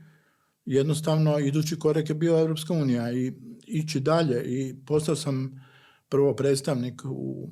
jednostavno 0.65 1.39
idući 1.39 1.79
korak 1.79 2.09
je 2.09 2.15
bio 2.15 2.39
Europska 2.39 2.73
unija 2.73 3.11
i 3.11 3.33
ići 3.67 3.99
dalje 3.99 4.43
i 4.45 4.75
postao 4.85 5.15
sam 5.15 5.65
prvo 6.09 6.35
predstavnik 6.35 7.01
u 7.05 7.49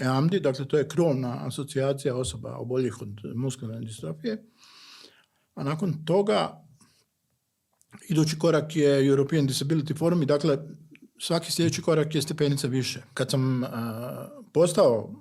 EAMDI, 0.00 0.40
dakle 0.40 0.68
to 0.68 0.78
je 0.78 0.88
krovna 0.88 1.46
asocijacija 1.46 2.16
osoba 2.16 2.56
oboljih 2.56 3.02
od 3.02 3.20
muskularne 3.34 3.86
distrofije. 3.86 4.44
A 5.54 5.64
nakon 5.64 6.04
toga 6.04 6.64
idući 8.08 8.38
korak 8.38 8.76
je 8.76 9.06
European 9.06 9.48
Disability 9.48 9.98
Forum 9.98 10.22
i 10.22 10.26
dakle 10.26 10.58
svaki 11.18 11.52
sljedeći 11.52 11.82
korak 11.82 12.14
je 12.14 12.22
stepenica 12.22 12.66
više. 12.66 13.02
Kad 13.14 13.30
sam 13.30 13.62
postao 14.52 15.14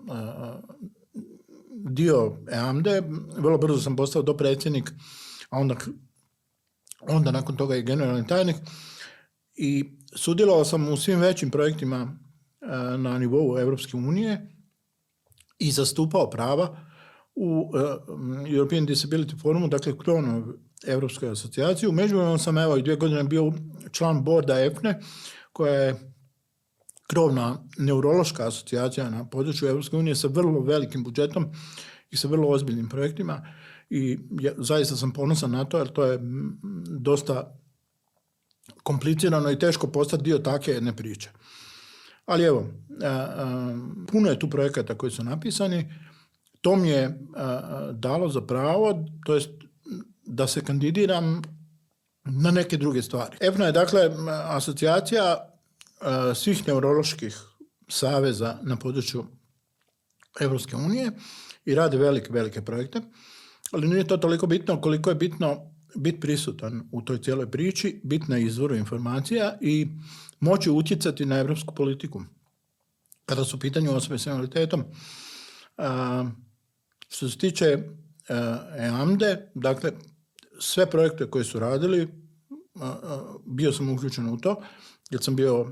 dio 1.83 2.37
EAMDE, 2.51 3.03
vrlo 3.37 3.57
brzo 3.57 3.81
sam 3.81 3.95
postao 3.95 4.21
dopredsjednik, 4.21 4.91
a 5.49 5.59
onda, 5.59 5.75
onda 7.01 7.31
nakon 7.31 7.57
toga 7.57 7.75
i 7.75 7.83
generalni 7.83 8.27
tajnik 8.27 8.55
i 9.55 9.97
sudjelovao 10.15 10.65
sam 10.65 10.87
u 10.87 10.97
svim 10.97 11.19
većim 11.19 11.51
projektima 11.51 12.17
na 12.97 13.19
nivou 13.19 13.59
Europske 13.59 13.97
unije 13.97 14.55
i 15.59 15.71
zastupao 15.71 16.29
prava 16.29 16.77
u 17.35 17.71
European 18.47 18.87
Disability 18.87 19.41
Forumu, 19.41 19.67
dakle 19.67 19.97
krovnoj 19.97 20.43
Europskoj 20.87 21.29
asocijaciji. 21.29 21.89
U 21.89 21.91
međuvremenu 21.91 22.37
sam 22.37 22.57
evo 22.57 22.77
i 22.77 22.81
dvije 22.81 22.95
godine 22.95 23.23
bio 23.23 23.53
član 23.91 24.23
borda 24.23 24.59
EFNE, 24.59 24.99
koja 25.53 25.73
je 25.73 26.10
krovna 27.11 27.57
neurološka 27.77 28.47
asocijacija 28.47 29.09
na 29.09 29.25
području 29.25 29.67
Europske 29.67 29.97
unije 29.97 30.15
sa 30.15 30.27
vrlo 30.27 30.61
velikim 30.61 31.03
budžetom 31.03 31.51
i 32.09 32.17
sa 32.17 32.27
vrlo 32.27 32.47
ozbiljnim 32.47 32.89
projektima 32.89 33.41
i 33.89 34.19
ja, 34.39 34.53
zaista 34.57 34.95
sam 34.95 35.11
ponosan 35.11 35.51
na 35.51 35.65
to 35.65 35.77
jer 35.77 35.87
to 35.87 36.05
je 36.05 36.19
dosta 36.99 37.57
komplicirano 38.83 39.51
i 39.51 39.59
teško 39.59 39.87
postati 39.87 40.23
dio 40.23 40.37
takve 40.37 40.73
jedne 40.73 40.95
priče. 40.95 41.29
Ali 42.25 42.43
evo, 42.43 42.67
puno 44.11 44.29
je 44.29 44.39
tu 44.39 44.49
projekata 44.49 44.97
koji 44.97 45.11
su 45.11 45.23
napisani. 45.23 45.93
To 46.61 46.75
mi 46.75 46.89
je 46.89 47.19
dalo 47.91 48.29
za 48.29 48.41
pravo, 48.41 49.05
to 49.25 49.35
jest 49.35 49.49
da 50.25 50.47
se 50.47 50.61
kandidiram 50.61 51.41
na 52.23 52.51
neke 52.51 52.77
druge 52.77 53.01
stvari. 53.01 53.37
EFNA 53.41 53.65
je 53.65 53.71
dakle 53.71 54.09
asocijacija 54.45 55.50
svih 56.35 56.67
neuroloških 56.67 57.37
saveza 57.87 58.57
na 58.63 58.75
području 58.75 59.25
Europske 60.39 60.75
unije 60.75 61.11
i 61.65 61.75
radi 61.75 61.97
velike, 61.97 62.33
velike 62.33 62.61
projekte, 62.61 63.01
ali 63.71 63.87
nije 63.87 64.07
to 64.07 64.17
toliko 64.17 64.47
bitno 64.47 64.81
koliko 64.81 65.09
je 65.09 65.15
bitno 65.15 65.71
biti 65.95 66.19
prisutan 66.19 66.89
u 66.91 67.01
toj 67.01 67.21
cijeloj 67.21 67.51
priči, 67.51 68.01
biti 68.03 68.25
na 68.27 68.37
izvoru 68.37 68.75
informacija 68.75 69.57
i 69.61 69.87
moći 70.39 70.69
utjecati 70.69 71.25
na 71.25 71.37
europsku 71.37 71.75
politiku. 71.75 72.23
Kada 73.25 73.43
su 73.45 73.57
u 73.57 73.59
pitanju 73.59 73.95
osobe 73.95 74.17
s 74.17 74.25
invaliditetom, 74.25 74.83
što 77.07 77.29
se 77.29 77.37
tiče 77.37 77.77
EAMDE, 78.77 79.51
dakle, 79.55 79.91
sve 80.59 80.89
projekte 80.89 81.29
koje 81.29 81.43
su 81.43 81.59
radili, 81.59 82.07
bio 83.45 83.71
sam 83.71 83.89
uključen 83.89 84.29
u 84.29 84.37
to, 84.37 84.63
jer 85.11 85.23
sam 85.23 85.35
bio, 85.35 85.67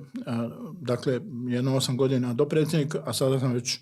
dakle, 0.82 1.20
jedno 1.48 1.76
osam 1.76 1.98
godina 1.98 2.34
do 2.34 2.46
predsjednika, 2.46 3.04
a 3.06 3.14
sada 3.14 3.40
sam 3.40 3.54
već 3.54 3.80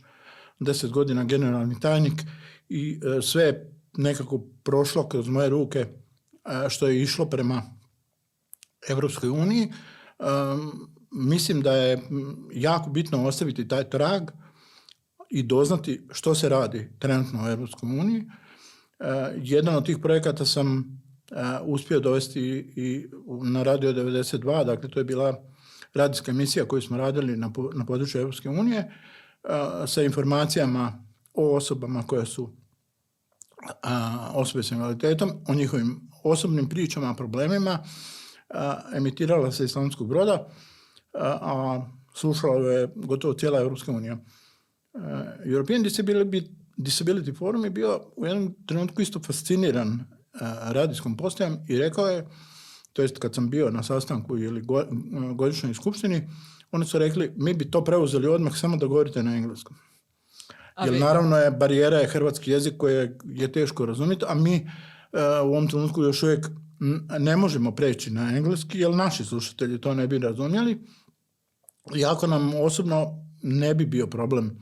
deset 0.59 0.91
godina 0.91 1.23
generalni 1.23 1.79
tajnik 1.79 2.21
i 2.69 2.99
e, 3.17 3.21
sve 3.21 3.43
je 3.43 3.73
nekako 3.97 4.43
prošlo 4.63 5.07
kroz 5.09 5.27
moje 5.27 5.49
ruke 5.49 5.85
što 6.69 6.87
je 6.87 7.01
išlo 7.01 7.25
prema 7.25 7.63
Europskoj 8.89 9.29
uniji. 9.29 9.73
Mislim 11.11 11.61
da 11.61 11.71
je 11.71 12.01
jako 12.53 12.89
bitno 12.89 13.25
ostaviti 13.25 13.67
taj 13.67 13.89
trag 13.89 14.23
i 15.29 15.43
doznati 15.43 16.07
što 16.11 16.35
se 16.35 16.49
radi 16.49 16.89
trenutno 16.99 17.43
u 17.43 17.49
Europskoj 17.49 17.99
uniji. 17.99 18.23
Jedan 19.35 19.75
od 19.75 19.85
tih 19.85 19.97
projekata 19.97 20.45
sam 20.45 21.01
uspio 21.63 21.99
dovesti 21.99 22.41
i 22.75 23.07
na 23.43 23.63
Radio 23.63 23.93
92, 23.93 24.65
dakle 24.65 24.89
to 24.89 24.99
je 24.99 25.03
bila 25.03 25.43
radijska 25.93 26.31
emisija 26.31 26.65
koju 26.65 26.81
smo 26.81 26.97
radili 26.97 27.37
na, 27.37 27.85
području 27.87 28.21
Europske 28.21 28.49
unije 28.49 28.91
sa 29.87 30.03
informacijama 30.03 31.05
o 31.33 31.55
osobama 31.55 32.03
koje 32.03 32.25
su 32.25 32.53
osobe 34.33 34.63
s 34.63 34.71
invaliditetom, 34.71 35.31
o 35.47 35.53
njihovim 35.53 36.09
osobnim 36.23 36.69
pričama, 36.69 37.15
problemima, 37.15 37.79
emitirala 38.95 39.51
se 39.51 39.63
iz 39.63 39.71
Slavonskog 39.71 40.07
broda, 40.07 40.47
a 41.13 41.81
slušala 42.15 42.71
je 42.71 42.89
gotovo 42.95 43.33
cijela 43.33 43.59
Europska 43.59 43.91
unija. 43.91 44.17
European 45.45 45.83
Disability 46.77 47.37
Forum 47.37 47.63
je 47.63 47.69
bio 47.69 48.01
u 48.15 48.25
jednom 48.25 48.55
trenutku 48.67 49.01
isto 49.01 49.19
fasciniran 49.19 50.16
radijskom 50.61 51.17
postajom 51.17 51.57
i 51.67 51.77
rekao 51.77 52.07
je, 52.07 52.27
to 52.93 53.01
jest 53.01 53.17
kad 53.17 53.35
sam 53.35 53.49
bio 53.49 53.69
na 53.69 53.83
sastanku 53.83 54.37
ili 54.37 54.63
godišnjoj 55.35 55.73
skupštini, 55.73 56.29
oni 56.71 56.85
su 56.85 56.99
rekli, 56.99 57.33
mi 57.35 57.53
bi 57.53 57.71
to 57.71 57.83
preuzeli 57.83 58.27
odmah 58.27 58.57
samo 58.57 58.77
da 58.77 58.85
govorite 58.85 59.23
na 59.23 59.35
engleskom. 59.35 59.77
Jer 60.85 60.99
naravno 60.99 61.37
je 61.37 61.51
barijera 61.51 61.97
je 61.97 62.07
hrvatski 62.07 62.51
jezik 62.51 62.73
koji 62.77 63.09
je, 63.25 63.51
teško 63.51 63.85
razumjeti, 63.85 64.25
a 64.27 64.35
mi 64.35 64.69
u 65.43 65.47
ovom 65.47 65.67
trenutku 65.67 66.03
još 66.03 66.23
uvijek 66.23 66.47
ne 67.19 67.37
možemo 67.37 67.71
preći 67.71 68.11
na 68.11 68.37
engleski, 68.37 68.79
jer 68.79 68.95
naši 68.95 69.25
slušatelji 69.25 69.81
to 69.81 69.93
ne 69.93 70.07
bi 70.07 70.19
razumjeli. 70.19 70.79
Iako 71.95 72.27
nam 72.27 72.55
osobno 72.55 73.25
ne 73.43 73.75
bi 73.75 73.85
bio 73.85 74.07
problem 74.07 74.59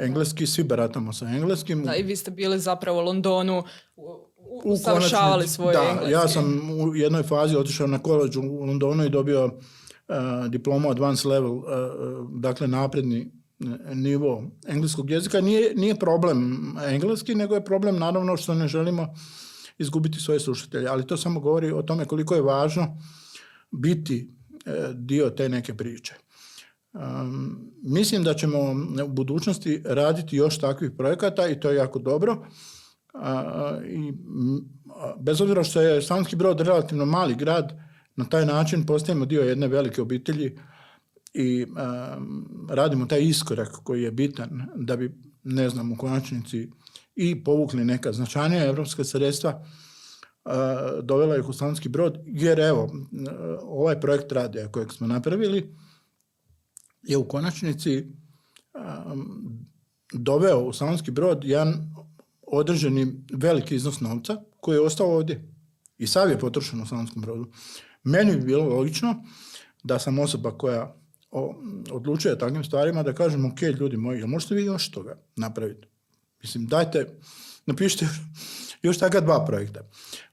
engleski, 0.00 0.46
svi 0.46 0.64
baratamo 0.64 1.12
sa 1.12 1.26
engleskim. 1.26 1.84
Da, 1.84 1.96
i 1.96 2.02
vi 2.02 2.16
ste 2.16 2.30
bili 2.30 2.58
zapravo 2.58 2.98
u 2.98 3.04
Londonu, 3.04 3.62
usavršavali 4.64 5.48
svoj 5.48 5.72
da, 5.72 5.82
engleski. 5.90 6.12
ja 6.12 6.28
sam 6.28 6.70
u 6.70 6.96
jednoj 6.96 7.22
fazi 7.22 7.56
otišao 7.56 7.86
na 7.86 7.98
koleđ 7.98 8.36
u 8.36 8.42
Londonu 8.42 9.04
i 9.04 9.10
dobio 9.10 9.44
uh, 9.44 10.14
diplomu 10.48 10.90
advanced 10.90 11.26
level, 11.26 11.52
uh, 11.52 11.64
dakle 12.40 12.68
napredni 12.68 13.32
nivo 13.94 14.44
engleskog 14.68 15.10
jezika. 15.10 15.40
Nije, 15.40 15.74
nije 15.74 15.94
problem 15.94 16.58
engleski, 16.88 17.34
nego 17.34 17.54
je 17.54 17.64
problem 17.64 17.98
naravno 17.98 18.36
što 18.36 18.54
ne 18.54 18.68
želimo 18.68 19.14
izgubiti 19.78 20.20
svoje 20.20 20.40
slušatelje, 20.40 20.88
ali 20.88 21.06
to 21.06 21.16
samo 21.16 21.40
govori 21.40 21.72
o 21.72 21.82
tome 21.82 22.04
koliko 22.04 22.34
je 22.34 22.42
važno 22.42 22.98
biti 23.70 24.34
dio 24.94 25.30
te 25.30 25.48
neke 25.48 25.74
priče. 25.74 26.14
Um, 26.92 27.72
mislim 27.82 28.24
da 28.24 28.34
ćemo 28.34 28.58
u 29.04 29.08
budućnosti 29.08 29.82
raditi 29.84 30.36
još 30.36 30.58
takvih 30.58 30.90
projekata 30.98 31.48
i 31.48 31.60
to 31.60 31.70
je 31.70 31.76
jako 31.76 31.98
dobro. 31.98 32.46
i 33.86 34.12
bez 35.20 35.40
obzira 35.40 35.64
što 35.64 35.80
je 35.80 36.02
Slavonski 36.02 36.36
brod 36.36 36.60
relativno 36.60 37.04
mali 37.04 37.34
grad, 37.34 37.72
na 38.16 38.24
taj 38.24 38.46
način 38.46 38.86
postajemo 38.86 39.26
dio 39.26 39.42
jedne 39.42 39.68
velike 39.68 40.02
obitelji 40.02 40.58
i 41.34 41.66
radimo 42.68 43.06
taj 43.06 43.22
iskorak 43.22 43.68
koji 43.84 44.02
je 44.02 44.10
bitan 44.10 44.66
da 44.76 44.96
bi, 44.96 45.14
ne 45.44 45.68
znam, 45.68 45.92
u 45.92 45.96
konačnici 45.96 46.70
i 47.16 47.44
povukli 47.44 47.84
neka 47.84 48.12
značajnija 48.12 48.66
evropska 48.66 49.04
sredstva, 49.04 49.64
dovela 51.02 51.36
ih 51.36 51.48
u 51.48 51.52
Slavonski 51.52 51.88
brod, 51.88 52.18
jer 52.26 52.60
evo, 52.60 52.92
ovaj 53.62 54.00
projekt 54.00 54.32
radija 54.32 54.72
kojeg 54.72 54.92
smo 54.92 55.06
napravili 55.06 55.76
je 57.02 57.16
u 57.16 57.28
konačnici 57.28 58.06
doveo 60.12 60.58
u 60.58 60.72
Slavonski 60.72 61.10
brod 61.10 61.44
jedan 61.44 61.94
određeni 62.42 63.24
veliki 63.32 63.74
iznos 63.76 64.00
novca 64.00 64.42
koji 64.60 64.76
je 64.76 64.80
ostao 64.80 65.14
ovdje 65.14 65.48
i 65.98 66.06
sav 66.06 66.30
je 66.30 66.38
potrošen 66.38 66.80
u 66.80 66.86
Slavonskom 66.86 67.22
brodu. 67.22 67.46
Meni 68.02 68.36
bi 68.36 68.44
bilo 68.44 68.64
logično 68.64 69.24
da 69.82 69.98
sam 69.98 70.18
osoba 70.18 70.58
koja 70.58 70.96
odlučuje 71.90 72.38
takvim 72.38 72.64
stvarima 72.64 73.02
da 73.02 73.14
kažem 73.14 73.44
ok 73.44 73.62
ljudi 73.62 73.96
moji, 73.96 74.18
jel 74.18 74.28
možete 74.28 74.54
vi 74.54 74.64
još 74.64 74.90
toga 74.90 75.18
napraviti? 75.36 75.88
Mislim, 76.42 76.66
dajte, 76.66 77.18
napišite 77.66 78.08
još 78.82 78.98
taka 78.98 79.20
dva 79.20 79.44
projekta. 79.46 79.80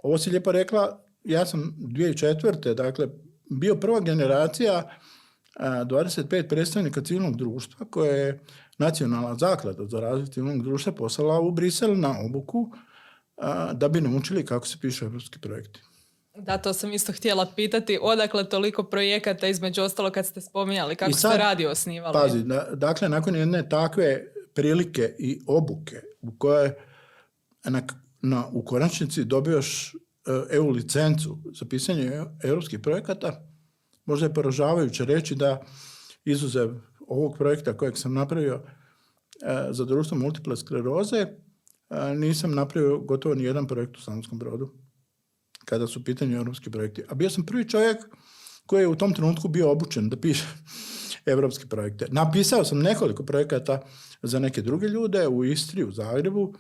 Ovo 0.04 0.18
si 0.18 0.30
lijepo 0.30 0.52
rekla, 0.52 1.04
ja 1.24 1.46
sam 1.46 1.76
2004. 1.80 2.74
dakle, 2.74 3.08
bio 3.50 3.76
prva 3.76 4.00
generacija 4.00 5.00
25 5.60 6.48
predstavnika 6.48 7.02
civilnog 7.02 7.38
društva 7.38 7.86
koje 7.86 8.20
je 8.20 8.40
nacionalna 8.78 9.36
zaklada 9.36 9.86
za 9.86 10.00
razvoj 10.00 10.28
civilnog 10.28 10.64
društva 10.64 10.92
poslala 10.92 11.40
u 11.40 11.52
Brisel 11.52 12.00
na 12.00 12.16
obuku 12.26 12.72
da 13.74 13.88
bi 13.88 14.02
naučili 14.02 14.46
kako 14.46 14.68
se 14.68 14.78
pišu 14.82 15.06
evropski 15.06 15.40
projekti. 15.40 15.80
Da, 16.36 16.58
to 16.58 16.74
sam 16.74 16.94
isto 16.94 17.12
htjela 17.12 17.48
pitati. 17.56 18.00
Odakle 18.02 18.50
toliko 18.50 18.84
projekata, 18.84 19.48
između 19.48 19.82
ostalo 19.82 20.12
kad 20.12 20.26
ste 20.26 20.42
spominjali, 20.42 20.96
kako 20.96 21.12
sad, 21.12 21.32
ste 21.32 21.40
radio 21.40 21.70
osnivali? 21.70 22.14
Pazi, 22.14 22.44
dakle, 22.74 23.10
nakon 23.10 23.36
jedne 23.36 23.70
takve 23.70 24.24
prilike 24.54 25.16
i 25.20 25.42
obuke 25.48 26.02
u 26.22 26.38
kojoj 26.38 26.74
na, 27.64 27.82
na, 28.22 28.48
u 28.52 28.66
konačnici 28.66 29.24
dobioš 29.24 29.96
EU 30.52 30.70
licencu 30.70 31.38
za 31.54 31.66
pisanje 31.66 32.12
europskih 32.44 32.80
projekata, 32.80 33.47
možda 34.08 34.26
je 34.26 34.34
poražavajuće 34.34 35.06
reći 35.06 35.36
da 35.36 35.62
izuzev 36.26 36.70
ovog 37.08 37.38
projekta 37.38 37.78
kojeg 37.78 37.98
sam 37.98 38.14
napravio 38.14 38.54
e, 38.54 39.68
za 39.70 39.86
društvo 39.86 40.18
multiple 40.18 40.58
skleroze, 40.58 41.18
e, 41.18 42.16
nisam 42.16 42.56
napravio 42.56 43.00
gotovo 43.00 43.36
ni 43.36 43.44
jedan 43.44 43.68
projekt 43.68 43.98
u 43.98 44.02
Slavonskom 44.02 44.40
brodu 44.40 44.74
kada 45.66 45.88
su 45.88 46.04
pitanje 46.04 46.36
europski 46.36 46.72
projekti. 46.72 47.04
A 47.10 47.16
bio 47.16 47.30
sam 47.30 47.46
prvi 47.46 47.70
čovjek 47.70 47.98
koji 48.66 48.82
je 48.82 48.88
u 48.88 48.96
tom 48.96 49.14
trenutku 49.14 49.48
bio 49.48 49.72
obučen 49.72 50.10
da 50.10 50.18
piše 50.18 50.46
europske 51.26 51.68
projekte. 51.68 52.06
Napisao 52.12 52.66
sam 52.66 52.80
nekoliko 52.80 53.24
projekata 53.24 53.82
za 54.22 54.40
neke 54.40 54.62
druge 54.62 54.88
ljude 54.88 55.28
u 55.28 55.46
Istri, 55.46 55.84
u 55.84 55.92
Zagrebu 55.92 56.54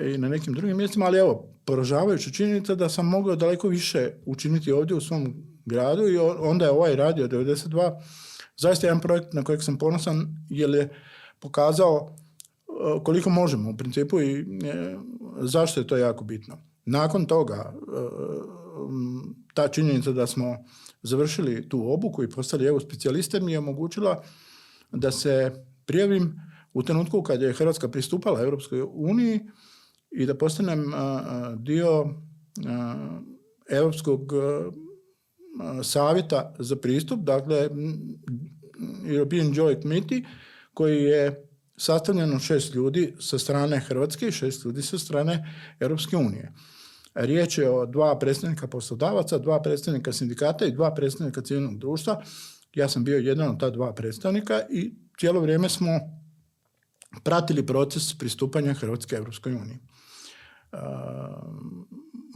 i 0.00 0.18
na 0.18 0.28
nekim 0.28 0.54
drugim 0.54 0.76
mjestima, 0.76 1.06
ali 1.06 1.18
evo, 1.18 1.54
poražavajuća 1.64 2.30
činjenica 2.30 2.74
da 2.74 2.88
sam 2.88 3.06
mogao 3.06 3.36
daleko 3.36 3.68
više 3.68 4.10
učiniti 4.26 4.72
ovdje 4.72 4.96
u 4.96 5.00
svom 5.00 5.55
gradu 5.66 6.08
i 6.08 6.18
onda 6.18 6.64
je 6.64 6.70
ovaj 6.70 6.96
radio 6.96 7.28
92 7.28 8.00
zaista 8.56 8.86
jedan 8.86 9.00
projekt 9.00 9.32
na 9.32 9.42
kojeg 9.42 9.62
sam 9.62 9.78
ponosan 9.78 10.26
jer 10.50 10.70
je 10.70 10.88
pokazao 11.40 12.08
e, 12.08 13.04
koliko 13.04 13.30
možemo 13.30 13.70
u 13.70 13.76
principu 13.76 14.20
i 14.20 14.40
e, 14.40 14.44
zašto 15.40 15.80
je 15.80 15.86
to 15.86 15.96
jako 15.96 16.24
bitno. 16.24 16.58
Nakon 16.84 17.26
toga, 17.26 17.74
e, 17.74 17.76
ta 19.54 19.68
činjenica 19.68 20.12
da 20.12 20.26
smo 20.26 20.56
završili 21.02 21.68
tu 21.68 21.92
obuku 21.92 22.22
i 22.22 22.30
postali 22.30 22.66
evo 22.66 22.80
specijaliste 22.80 23.40
mi 23.40 23.52
je 23.52 23.58
omogućila 23.58 24.22
da 24.92 25.10
se 25.10 25.64
prijavim 25.86 26.40
u 26.72 26.82
trenutku 26.82 27.22
kad 27.22 27.42
je 27.42 27.52
Hrvatska 27.52 27.88
pristupala 27.88 28.40
Europskoj 28.40 28.82
uniji 28.94 29.40
i 30.10 30.26
da 30.26 30.34
postanem 30.34 30.92
dio 31.56 32.06
Europskog 33.70 34.32
savjeta 35.82 36.54
za 36.58 36.76
pristup, 36.76 37.20
dakle 37.20 37.68
European 39.06 39.52
Joint 39.54 39.82
Committee, 39.82 40.22
koji 40.74 41.02
je 41.02 41.48
sastavljen 41.76 42.34
od 42.34 42.42
šest 42.42 42.74
ljudi 42.74 43.14
sa 43.20 43.38
strane 43.38 43.78
Hrvatske 43.78 44.28
i 44.28 44.32
šest 44.32 44.64
ljudi 44.64 44.82
sa 44.82 44.98
strane 44.98 45.54
Europske 45.80 46.16
unije. 46.16 46.52
Riječ 47.14 47.58
je 47.58 47.70
o 47.70 47.86
dva 47.86 48.18
predstavnika 48.18 48.66
poslodavaca, 48.66 49.38
dva 49.38 49.62
predstavnika 49.62 50.12
sindikata 50.12 50.66
i 50.66 50.72
dva 50.72 50.94
predstavnika 50.94 51.40
civilnog 51.40 51.78
društva. 51.78 52.22
Ja 52.74 52.88
sam 52.88 53.04
bio 53.04 53.18
jedan 53.18 53.48
od 53.48 53.60
ta 53.60 53.70
dva 53.70 53.94
predstavnika 53.94 54.62
i 54.70 54.94
cijelo 55.18 55.40
vrijeme 55.40 55.68
smo 55.68 55.88
pratili 57.22 57.66
proces 57.66 58.18
pristupanja 58.18 58.74
Hrvatske 58.74 59.16
Europskoj 59.16 59.54
uniji 59.54 59.78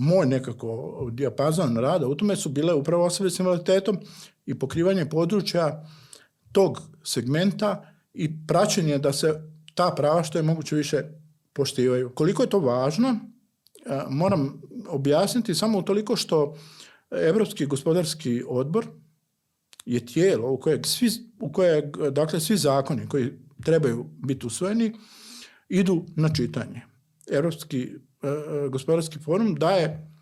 moj 0.00 0.26
nekako 0.26 1.08
dijapazon 1.12 1.76
rada 1.76 2.06
u 2.06 2.14
tome 2.14 2.36
su 2.36 2.48
bile 2.48 2.74
upravo 2.74 3.04
osobe 3.04 3.30
s 3.30 3.38
invaliditetom 3.38 3.98
i 4.46 4.58
pokrivanje 4.58 5.06
područja 5.06 5.86
tog 6.52 6.80
segmenta 7.04 7.92
i 8.14 8.46
praćenje 8.46 8.98
da 8.98 9.12
se 9.12 9.42
ta 9.74 9.94
prava 9.96 10.22
što 10.22 10.38
je 10.38 10.42
moguće 10.42 10.76
više 10.76 11.02
poštivaju. 11.52 12.10
Koliko 12.14 12.42
je 12.42 12.50
to 12.50 12.58
važno, 12.58 13.16
moram 14.08 14.62
objasniti 14.88 15.54
samo 15.54 15.82
toliko 15.82 16.16
što 16.16 16.56
Europski 17.10 17.66
gospodarski 17.66 18.42
odbor 18.48 18.86
je 19.86 20.06
tijelo 20.06 20.52
u 20.52 20.58
kojeg 20.58 20.86
svi, 20.86 21.08
u 21.40 21.52
kojeg, 21.52 21.84
dakle, 22.10 22.40
svi 22.40 22.56
zakoni 22.56 23.08
koji 23.08 23.30
trebaju 23.64 24.06
biti 24.26 24.46
usvojeni 24.46 24.92
idu 25.68 26.04
na 26.16 26.28
čitanje. 26.34 26.80
Europski 27.30 27.76
E, 27.78 27.86
e, 27.86 28.09
gospodarski 28.70 29.18
forum 29.18 29.54
daje 29.54 30.12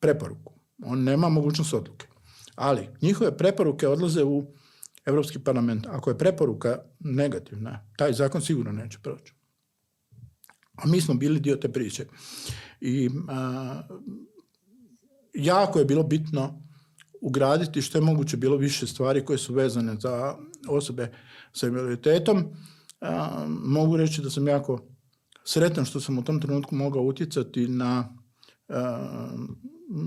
preporuku. 0.00 0.52
On 0.84 1.02
nema 1.04 1.28
mogućnost 1.28 1.74
odluke. 1.74 2.06
Ali 2.54 2.88
njihove 3.02 3.36
preporuke 3.36 3.88
odlaze 3.88 4.24
u 4.24 4.54
Europski 5.06 5.38
parlament. 5.38 5.86
Ako 5.86 6.10
je 6.10 6.18
preporuka 6.18 6.78
negativna, 7.00 7.86
taj 7.96 8.12
zakon 8.12 8.42
sigurno 8.42 8.72
neće 8.72 8.98
proći. 9.02 9.34
A 10.74 10.86
mi 10.86 11.00
smo 11.00 11.14
bili 11.14 11.40
dio 11.40 11.56
te 11.56 11.72
priče. 11.72 12.06
I 12.80 13.10
jako 15.34 15.78
je 15.78 15.84
bilo 15.84 16.02
bitno 16.02 16.62
ugraditi 17.20 17.82
što 17.82 17.98
je 17.98 18.02
moguće 18.02 18.36
bilo 18.36 18.56
više 18.56 18.86
stvari 18.86 19.24
koje 19.24 19.38
su 19.38 19.54
vezane 19.54 19.96
za 20.00 20.36
osobe 20.68 21.12
sa 21.52 21.66
invaliditetom. 21.66 22.44
mogu 23.48 23.96
reći 23.96 24.22
da 24.22 24.30
sam 24.30 24.48
jako 24.48 24.91
sretan 25.44 25.84
što 25.84 26.00
sam 26.00 26.18
u 26.18 26.24
tom 26.24 26.40
trenutku 26.40 26.74
mogao 26.74 27.02
utjecati 27.02 27.68
na 27.68 28.16
e, 28.68 28.74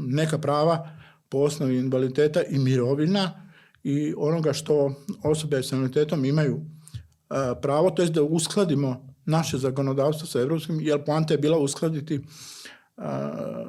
neka 0.07 0.37
prava 0.37 0.89
po 1.29 1.37
osnovi 1.37 1.77
invaliditeta 1.77 2.43
i 2.43 2.59
mirovina 2.59 3.49
i 3.83 4.13
onoga 4.17 4.53
što 4.53 4.93
osobe 5.23 5.63
s 5.63 5.71
invaliditetom 5.71 6.25
imaju 6.25 6.55
e, 6.55 7.35
pravo, 7.61 7.89
to 7.89 8.01
je 8.01 8.09
da 8.09 8.23
uskladimo 8.23 9.15
naše 9.25 9.57
zakonodavstvo 9.57 10.27
sa 10.27 10.39
europskim, 10.39 10.81
jer 10.81 11.05
poanta 11.05 11.33
je 11.33 11.37
bila 11.37 11.57
uskladiti 11.57 12.15
e, 12.15 12.21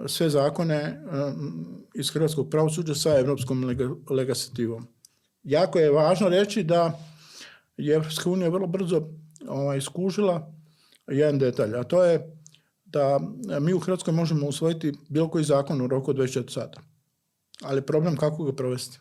sve 0.07 0.31
zakone 0.31 1.03
iz 1.95 2.11
hrvatskog 2.11 2.51
pravosuđa 2.51 2.95
sa 2.95 3.19
europskom 3.19 3.77
legislativom. 4.11 4.87
Jako 5.43 5.79
je 5.79 5.91
važno 5.91 6.29
reći 6.29 6.65
da 6.65 6.99
je 7.77 7.95
Evropska 7.95 8.31
unija 8.31 8.49
vrlo 8.49 8.67
brzo 8.67 9.09
ovaj, 9.49 9.81
skužila 9.81 10.56
jedan 11.09 11.39
detalj, 11.39 11.77
a 11.77 11.85
to 11.85 12.05
je 12.05 12.37
da 12.85 13.21
mi 13.61 13.73
u 13.73 13.79
Hrvatskoj 13.79 14.15
možemo 14.15 14.47
usvojiti 14.47 14.93
bilo 15.09 15.29
koji 15.29 15.45
zakon 15.45 15.81
u 15.81 15.87
roku 15.87 16.11
od 16.11 16.17
24 16.17 16.53
sata. 16.53 16.81
Ali 17.63 17.83
problem 17.83 18.17
kako 18.17 18.45
ga 18.45 18.53
provesti. 18.53 18.99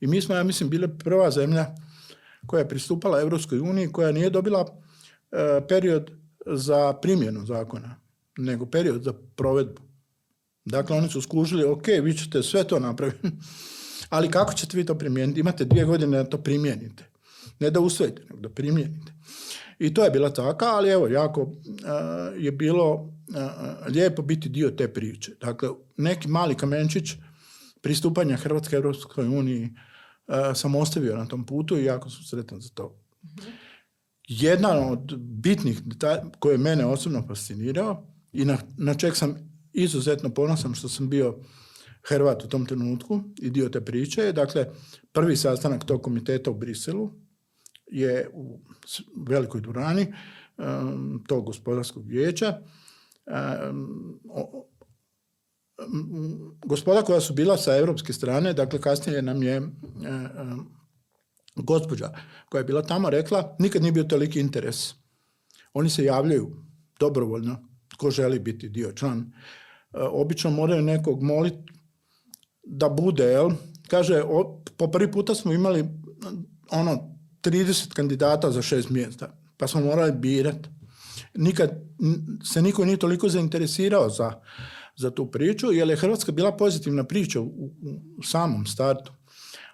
I 0.00 0.06
mi 0.06 0.20
smo, 0.22 0.34
ja 0.34 0.42
mislim, 0.42 0.70
bili 0.70 0.98
prva 0.98 1.30
zemlja 1.30 1.66
koja 2.46 2.60
je 2.60 2.68
pristupala 2.68 3.20
Europskoj 3.20 3.60
uniji, 3.60 3.92
koja 3.92 4.12
nije 4.12 4.30
dobila 4.30 4.66
e, 5.32 5.60
period 5.68 6.10
za 6.46 6.92
primjenu 6.92 7.46
zakona, 7.46 7.96
nego 8.38 8.66
period 8.66 9.02
za 9.02 9.12
provedbu. 9.36 9.82
Dakle, 10.64 10.96
oni 10.96 11.08
su 11.08 11.22
skužili, 11.22 11.64
ok, 11.64 11.86
vi 12.02 12.16
ćete 12.16 12.42
sve 12.42 12.64
to 12.64 12.78
napraviti, 12.78 13.28
ali 14.14 14.30
kako 14.30 14.52
ćete 14.52 14.76
vi 14.76 14.86
to 14.86 14.94
primijeniti? 14.94 15.40
Imate 15.40 15.64
dvije 15.64 15.84
godine 15.84 16.16
da 16.16 16.30
to 16.30 16.38
primijenite. 16.38 17.04
Ne 17.60 17.70
da 17.70 17.80
usvojite, 17.80 18.22
nego 18.30 18.40
da 18.40 18.48
primijenite. 18.48 19.12
I 19.78 19.94
to 19.94 20.04
je 20.04 20.10
bila 20.10 20.30
taka, 20.30 20.66
ali 20.66 20.90
evo, 20.90 21.08
jako 21.08 21.52
je 22.38 22.52
bilo 22.52 23.12
lijepo 23.88 24.22
biti 24.22 24.48
dio 24.48 24.70
te 24.70 24.88
priče. 24.92 25.32
Dakle, 25.40 25.68
neki 25.96 26.28
mali 26.28 26.54
kamenčić 26.54 27.10
pristupanja 27.80 28.36
Hrvatske 28.36 28.76
Europskoj 28.76 29.26
uniji 29.26 29.70
sam 30.54 30.74
ostavio 30.74 31.16
na 31.16 31.26
tom 31.26 31.46
putu 31.46 31.78
i 31.78 31.84
jako 31.84 32.10
sam 32.10 32.22
sretan 32.22 32.60
za 32.60 32.68
to. 32.74 33.00
Jedan 34.28 34.92
od 34.92 35.16
bitnih 35.18 35.82
detalja 35.82 36.22
koji 36.38 36.54
je 36.54 36.58
mene 36.58 36.86
osobno 36.86 37.24
fascinirao 37.28 38.06
i 38.32 38.44
na, 38.44 38.58
na 38.76 38.94
čeg 38.94 39.16
sam 39.16 39.34
izuzetno 39.72 40.30
ponosan 40.30 40.74
što 40.74 40.88
sam 40.88 41.08
bio 41.08 41.38
Hrvat 42.02 42.44
u 42.44 42.48
tom 42.48 42.66
trenutku 42.66 43.22
i 43.38 43.50
dio 43.50 43.68
te 43.68 43.80
priče 43.80 44.22
je, 44.22 44.32
dakle, 44.32 44.66
prvi 45.12 45.36
sastanak 45.36 45.84
tog 45.84 46.02
komiteta 46.02 46.50
u 46.50 46.54
Briselu 46.54 47.10
je 47.90 48.30
u 48.32 48.60
velikoj 49.16 49.60
durani 49.60 50.06
um, 50.56 51.24
tog 51.26 51.44
gospodarskog 51.44 52.06
vijeća. 52.06 52.60
Um, 53.70 54.20
gospoda 56.66 57.02
koja 57.02 57.20
su 57.20 57.34
bila 57.34 57.56
sa 57.56 57.76
europske 57.76 58.12
strane, 58.12 58.52
dakle 58.52 58.80
kasnije 58.80 59.22
nam 59.22 59.42
je 59.42 59.58
um, 59.58 59.72
gospođa 61.56 62.10
koja 62.48 62.60
je 62.60 62.64
bila 62.64 62.82
tamo 62.82 63.10
rekla, 63.10 63.56
nikad 63.58 63.82
nije 63.82 63.92
bio 63.92 64.04
toliki 64.04 64.40
interes. 64.40 64.94
Oni 65.72 65.90
se 65.90 66.04
javljaju 66.04 66.56
dobrovoljno, 67.00 67.68
ko 67.96 68.10
želi 68.10 68.38
biti 68.38 68.68
dio 68.68 68.92
član. 68.92 69.20
E, 69.20 69.98
obično 70.00 70.50
moraju 70.50 70.82
nekog 70.82 71.22
moliti 71.22 71.72
da 72.62 72.88
bude, 72.88 73.24
jel? 73.24 73.50
Kaže, 73.88 74.22
po 74.76 74.90
prvi 74.90 75.12
puta 75.12 75.34
smo 75.34 75.52
imali 75.52 75.84
ono 76.70 77.17
30 77.42 77.94
kandidata 77.94 78.50
za 78.50 78.62
šest 78.62 78.90
mjesta, 78.90 79.32
pa 79.56 79.66
smo 79.66 79.80
morali 79.80 80.12
birati. 80.12 80.68
Nikad 81.34 81.70
se 82.52 82.62
niko 82.62 82.84
nije 82.84 82.96
toliko 82.96 83.28
zainteresirao 83.28 84.10
za, 84.10 84.32
za 84.96 85.10
tu 85.10 85.30
priču, 85.30 85.72
jer 85.72 85.88
je 85.88 85.96
Hrvatska 85.96 86.32
bila 86.32 86.56
pozitivna 86.56 87.04
priča 87.04 87.40
u, 87.40 87.70
u 88.18 88.22
samom 88.22 88.66
startu. 88.66 89.12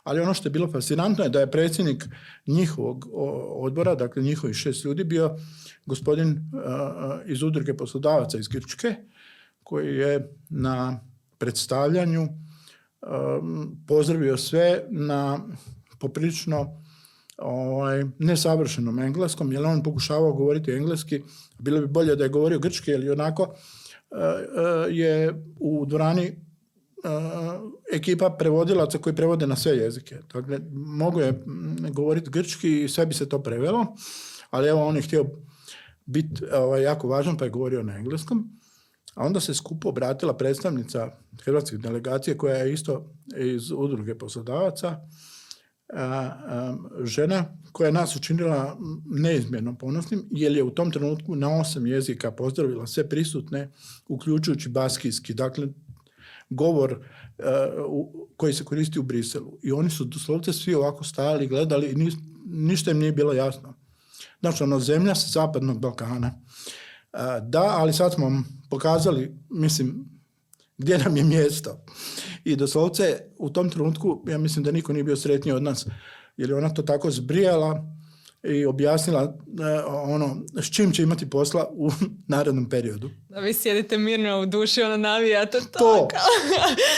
Ali 0.05 0.21
ono 0.21 0.35
što 0.35 0.49
je 0.49 0.53
bilo 0.53 0.73
fascinantno 0.73 1.25
je 1.25 1.31
da 1.31 1.41
je 1.41 1.51
predsjednik 1.51 2.05
njihovog 2.47 3.09
odbora, 3.51 3.95
dakle 3.95 4.23
njihovih 4.23 4.57
šest 4.57 4.85
ljudi, 4.85 5.05
bio 5.05 5.37
gospodin 5.87 6.51
iz 7.27 7.43
udruge 7.43 7.77
poslodavaca 7.77 8.39
iz 8.39 8.49
Grčke, 8.49 8.95
koji 9.63 9.97
je 9.97 10.29
na 10.51 11.01
predstavljanju 11.39 12.29
pozdravio 13.87 14.37
sve 14.37 14.83
na 14.91 15.41
poprilično 15.99 16.84
ovaj, 17.37 18.05
nesavršenom 18.19 18.99
engleskom, 18.99 19.53
jer 19.53 19.65
on 19.65 19.83
pokušavao 19.83 20.33
govoriti 20.33 20.73
engleski, 20.73 21.23
bilo 21.59 21.81
bi 21.81 21.87
bolje 21.87 22.17
da 22.17 22.25
je 22.25 22.31
govorio 22.31 22.59
grčki, 22.59 22.91
jer 22.91 23.13
onako 23.13 23.55
je 24.91 25.45
u 25.61 25.87
dvorani 25.87 26.45
ekipa 27.93 28.31
prevodilaca 28.31 28.99
koji 28.99 29.17
prevode 29.17 29.47
na 29.47 29.57
sve 29.57 29.77
jezike. 29.77 30.19
Dakle, 30.33 30.59
mogu 30.73 31.21
je 31.21 31.43
govoriti 31.91 32.31
grčki 32.31 32.85
i 32.85 32.89
sve 32.89 33.07
bi 33.07 33.15
se 33.15 33.29
to 33.29 33.43
prevelo, 33.43 33.87
ali 34.51 34.69
evo 34.69 34.87
on 34.87 34.97
je 34.97 35.03
htio 35.03 35.27
biti 36.07 36.43
ovaj, 36.53 36.83
jako 36.83 37.09
važan 37.09 37.37
pa 37.37 37.45
je 37.45 37.51
govorio 37.51 37.83
na 37.83 37.97
engleskom. 37.97 38.61
A 39.15 39.27
onda 39.27 39.41
se 39.41 39.55
skupo 39.55 39.89
obratila 39.89 40.37
predstavnica 40.37 41.11
hrvatske 41.45 41.77
delegacije 41.77 42.39
koja 42.39 42.57
je 42.57 42.73
isto 42.73 43.11
iz 43.37 43.71
udruge 43.71 44.19
poslodavaca, 44.19 45.01
žena 47.05 47.45
koja 47.73 47.87
je 47.87 47.93
nas 47.93 48.17
učinila 48.17 48.79
neizmjerno 49.05 49.75
ponosnim, 49.79 50.29
jer 50.31 50.53
je 50.53 50.63
u 50.63 50.71
tom 50.71 50.91
trenutku 50.91 51.37
na 51.37 51.61
osam 51.61 51.87
jezika 51.87 52.33
pozdravila 52.33 52.87
sve 52.87 53.09
prisutne, 53.09 53.71
uključujući 54.09 54.69
baskijski. 54.69 55.35
Dakle, 55.35 55.69
govor 56.51 57.05
koji 58.37 58.53
se 58.53 58.65
koristi 58.65 58.99
u 58.99 59.03
Briselu. 59.03 59.59
I 59.63 59.73
oni 59.73 59.91
su 59.91 60.05
doslovce 60.05 60.53
svi 60.53 60.75
ovako 60.75 61.05
stajali, 61.05 61.47
gledali 61.47 61.91
i 61.91 62.11
ništa 62.47 62.91
im 62.91 62.99
nije 62.99 63.13
bilo 63.13 63.33
jasno. 63.33 63.75
Znači, 64.41 64.63
ono, 64.63 64.81
zemlja 64.81 65.15
sa 65.15 65.29
zapadnog 65.29 65.81
Balkana. 65.81 66.41
Da, 67.43 67.63
ali 67.63 67.93
sad 67.93 68.15
smo 68.15 68.43
pokazali, 68.71 69.39
mislim, 69.51 70.14
gdje 70.79 70.99
nam 70.99 71.17
je 71.17 71.25
mjesto. 71.25 71.85
I 72.45 72.57
doslovce 72.57 73.21
u 73.39 73.51
tom 73.51 73.71
trenutku, 73.71 74.25
ja 74.29 74.39
mislim 74.39 74.65
da 74.65 74.73
niko 74.73 74.93
nije 74.93 75.05
bio 75.05 75.17
sretniji 75.17 75.55
od 75.55 75.63
nas, 75.63 75.87
jer 76.37 76.51
je 76.51 76.57
ona 76.57 76.75
to 76.75 76.83
tako 76.83 77.11
zbrijala 77.11 77.85
i 78.45 78.67
objasnila 78.67 79.23
e, 79.23 79.83
ono 79.87 80.37
s 80.63 80.71
čim 80.71 80.93
će 80.93 81.03
imati 81.03 81.31
posla 81.31 81.69
u 81.73 81.91
narednom 82.29 82.69
periodu. 82.69 83.11
Da 83.29 83.41
vi 83.41 83.55
sjedite 83.55 83.99
mirno 83.99 84.41
u 84.41 84.47
duši, 84.47 84.83
ono 84.83 84.97
navijate 84.97 85.61
to. 85.73 85.79
To, 85.79 86.09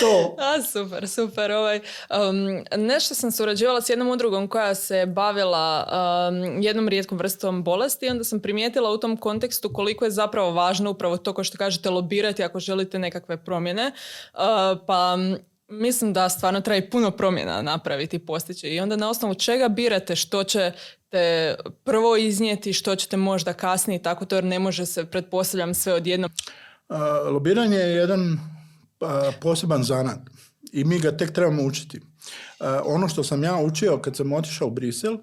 to. 0.00 0.36
A, 0.44 0.62
super, 0.62 1.08
super. 1.08 1.52
Ovaj, 1.52 1.80
um, 2.10 2.64
nešto 2.76 3.14
sam 3.14 3.32
surađivala 3.32 3.80
s 3.80 3.88
jednom 3.88 4.08
udrugom 4.08 4.48
koja 4.48 4.74
se 4.74 5.06
bavila 5.06 5.88
um, 5.88 6.62
jednom 6.62 6.88
rijetkom 6.88 7.18
vrstom 7.18 7.64
bolesti 7.64 8.06
i 8.06 8.10
onda 8.10 8.24
sam 8.24 8.40
primijetila 8.40 8.90
u 8.90 8.98
tom 8.98 9.16
kontekstu 9.16 9.72
koliko 9.72 10.04
je 10.04 10.10
zapravo 10.10 10.50
važno 10.50 10.90
upravo 10.90 11.16
to 11.16 11.34
ko 11.34 11.44
što 11.44 11.58
kažete 11.58 11.90
lobirati 11.90 12.42
ako 12.42 12.60
želite 12.60 12.98
nekakve 12.98 13.44
promjene. 13.44 13.92
Uh, 14.34 14.40
pa 14.86 15.16
mislim 15.68 16.12
da 16.12 16.28
stvarno 16.28 16.60
treba 16.60 16.76
i 16.76 16.90
puno 16.90 17.10
promjena 17.10 17.62
napraviti 17.62 18.16
i 18.16 18.26
postići. 18.26 18.68
I 18.68 18.80
onda 18.80 18.96
na 18.96 19.10
osnovu 19.10 19.34
čega 19.34 19.68
birate 19.68 20.16
što 20.16 20.44
ćete 21.16 21.54
prvo 21.84 22.16
iznijeti, 22.16 22.72
što 22.72 22.96
ćete 22.96 23.16
možda 23.16 23.52
kasnije, 23.52 24.02
tako 24.02 24.24
to 24.24 24.34
jer 24.34 24.44
ne 24.44 24.58
može 24.58 24.86
se, 24.86 25.04
pretpostavljam, 25.04 25.74
sve 25.74 25.92
odjednom. 25.92 26.30
Lobiranje 27.30 27.76
je 27.76 27.96
jedan 27.96 28.38
poseban 29.40 29.82
zanat 29.82 30.18
i 30.72 30.84
mi 30.84 30.98
ga 30.98 31.16
tek 31.16 31.32
trebamo 31.32 31.62
učiti. 31.62 32.00
ono 32.84 33.08
što 33.08 33.24
sam 33.24 33.44
ja 33.44 33.56
učio 33.56 33.98
kad 33.98 34.16
sam 34.16 34.32
otišao 34.32 34.68
u 34.68 34.70
Brisel 34.70 35.18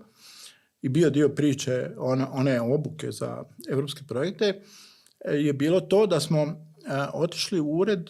i 0.82 0.90
bio 0.90 1.10
dio 1.10 1.30
priče 1.30 1.90
one, 1.98 2.26
one 2.32 2.62
obuke 2.62 3.12
za 3.12 3.44
europske 3.70 4.04
projekte, 4.08 4.62
je 5.26 5.54
bilo 5.54 5.80
to 5.82 6.08
da 6.08 6.20
smo 6.20 6.68
otišli 7.14 7.60
u 7.60 7.68
ured 7.68 8.10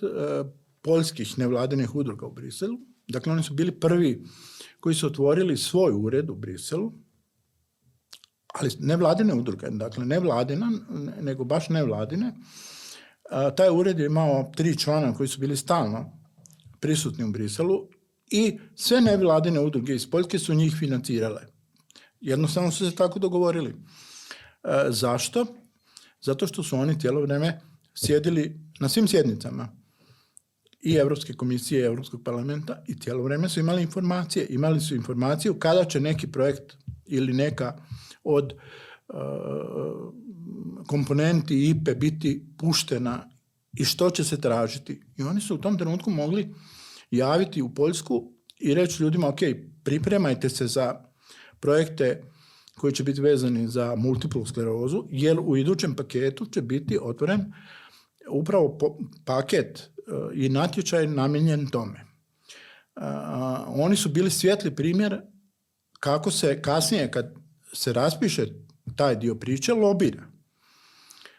poljskih 0.82 1.40
nevladinih 1.40 1.96
udruga 1.96 2.26
u 2.26 2.32
Briselu. 2.32 2.78
Dakle, 3.08 3.32
oni 3.32 3.44
su 3.44 3.54
bili 3.54 3.72
prvi 3.72 4.24
koji 4.80 4.96
su 4.96 5.08
otvorili 5.08 5.58
svoj 5.58 5.94
ured 5.94 6.30
u 6.30 6.36
Briselu, 6.36 6.92
ali 8.54 8.70
nevladine 8.80 9.34
udruge, 9.34 9.70
dakle 9.70 10.06
ne 10.06 10.20
vladina, 10.20 10.72
nego 11.22 11.44
baš 11.44 11.70
nevladine. 11.70 12.34
A, 13.30 13.52
taj 13.52 13.70
ured 13.70 14.00
je 14.00 14.06
imao 14.06 14.52
tri 14.56 14.78
člana 14.78 15.14
koji 15.14 15.30
su 15.30 15.40
bili 15.40 15.58
stalno 15.58 16.12
prisutni 16.80 17.24
u 17.24 17.32
Briselu 17.32 17.88
i 18.32 18.60
sve 18.76 19.02
nevladine 19.02 19.60
udruge 19.60 19.96
iz 19.96 20.10
Poljske 20.10 20.40
su 20.40 20.54
njih 20.54 20.76
financirale. 20.80 21.42
Jednostavno 22.22 22.72
su 22.72 22.90
se 22.90 22.96
tako 22.96 23.20
dogovorili. 23.20 23.76
zašto? 24.90 25.46
Zato 26.22 26.48
što 26.48 26.64
su 26.64 26.78
oni 26.78 27.00
cijelo 27.00 27.22
vrijeme 27.22 27.62
sjedili 27.96 28.60
na 28.80 28.90
svim 28.90 29.08
sjednicama 29.08 29.68
i 30.82 30.96
Europske 30.96 31.34
komisije 31.34 31.82
i 31.82 31.86
Europskog 31.86 32.24
parlamenta 32.24 32.84
i 32.88 33.00
cijelo 33.00 33.24
vrijeme 33.24 33.50
su 33.50 33.60
imali 33.60 33.82
informacije. 33.82 34.46
Imali 34.50 34.82
su 34.82 34.96
informaciju 34.96 35.60
kada 35.60 35.86
će 35.86 36.00
neki 36.00 36.28
projekt 36.28 36.74
ili 37.06 37.34
neka 37.34 37.78
od 38.24 38.54
uh, 38.54 39.16
komponenti 40.88 41.70
IPE 41.70 41.96
biti 41.96 42.46
puštena 42.58 43.30
i 43.74 43.86
što 43.86 44.10
će 44.10 44.24
se 44.24 44.42
tražiti. 44.42 45.02
I 45.18 45.24
oni 45.24 45.42
su 45.42 45.56
u 45.56 45.58
tom 45.58 45.78
trenutku 45.78 46.12
mogli 46.12 46.56
javiti 47.12 47.62
u 47.62 47.74
Poljsku 47.74 48.32
i 48.60 48.74
reći 48.74 49.04
ljudima, 49.04 49.28
ok, 49.28 49.40
pripremajte 49.84 50.50
se 50.50 50.68
za 50.68 51.06
projekte 51.60 52.24
koji 52.78 52.94
će 52.94 53.04
biti 53.04 53.22
vezani 53.22 53.68
za 53.68 53.96
multiplu 53.96 54.46
sklerozu, 54.46 55.04
jer 55.10 55.40
u 55.40 55.58
idućem 55.58 55.96
paketu 55.96 56.46
će 56.46 56.62
biti 56.62 57.00
otvoren 57.02 57.54
upravo 58.32 58.78
paket 59.26 59.90
i 60.34 60.50
natječaj 60.50 61.08
namijenjen 61.08 61.68
tome. 61.68 62.06
Oni 63.68 63.96
su 63.96 64.10
bili 64.10 64.30
svijetli 64.30 64.76
primjer 64.76 65.22
kako 66.00 66.32
se 66.32 66.62
kasnije 66.62 67.12
kad 67.12 67.43
se 67.74 67.94
raspiše 67.94 68.48
taj 68.96 69.16
dio 69.16 69.36
priče 69.36 69.74
lobira. 69.74 70.24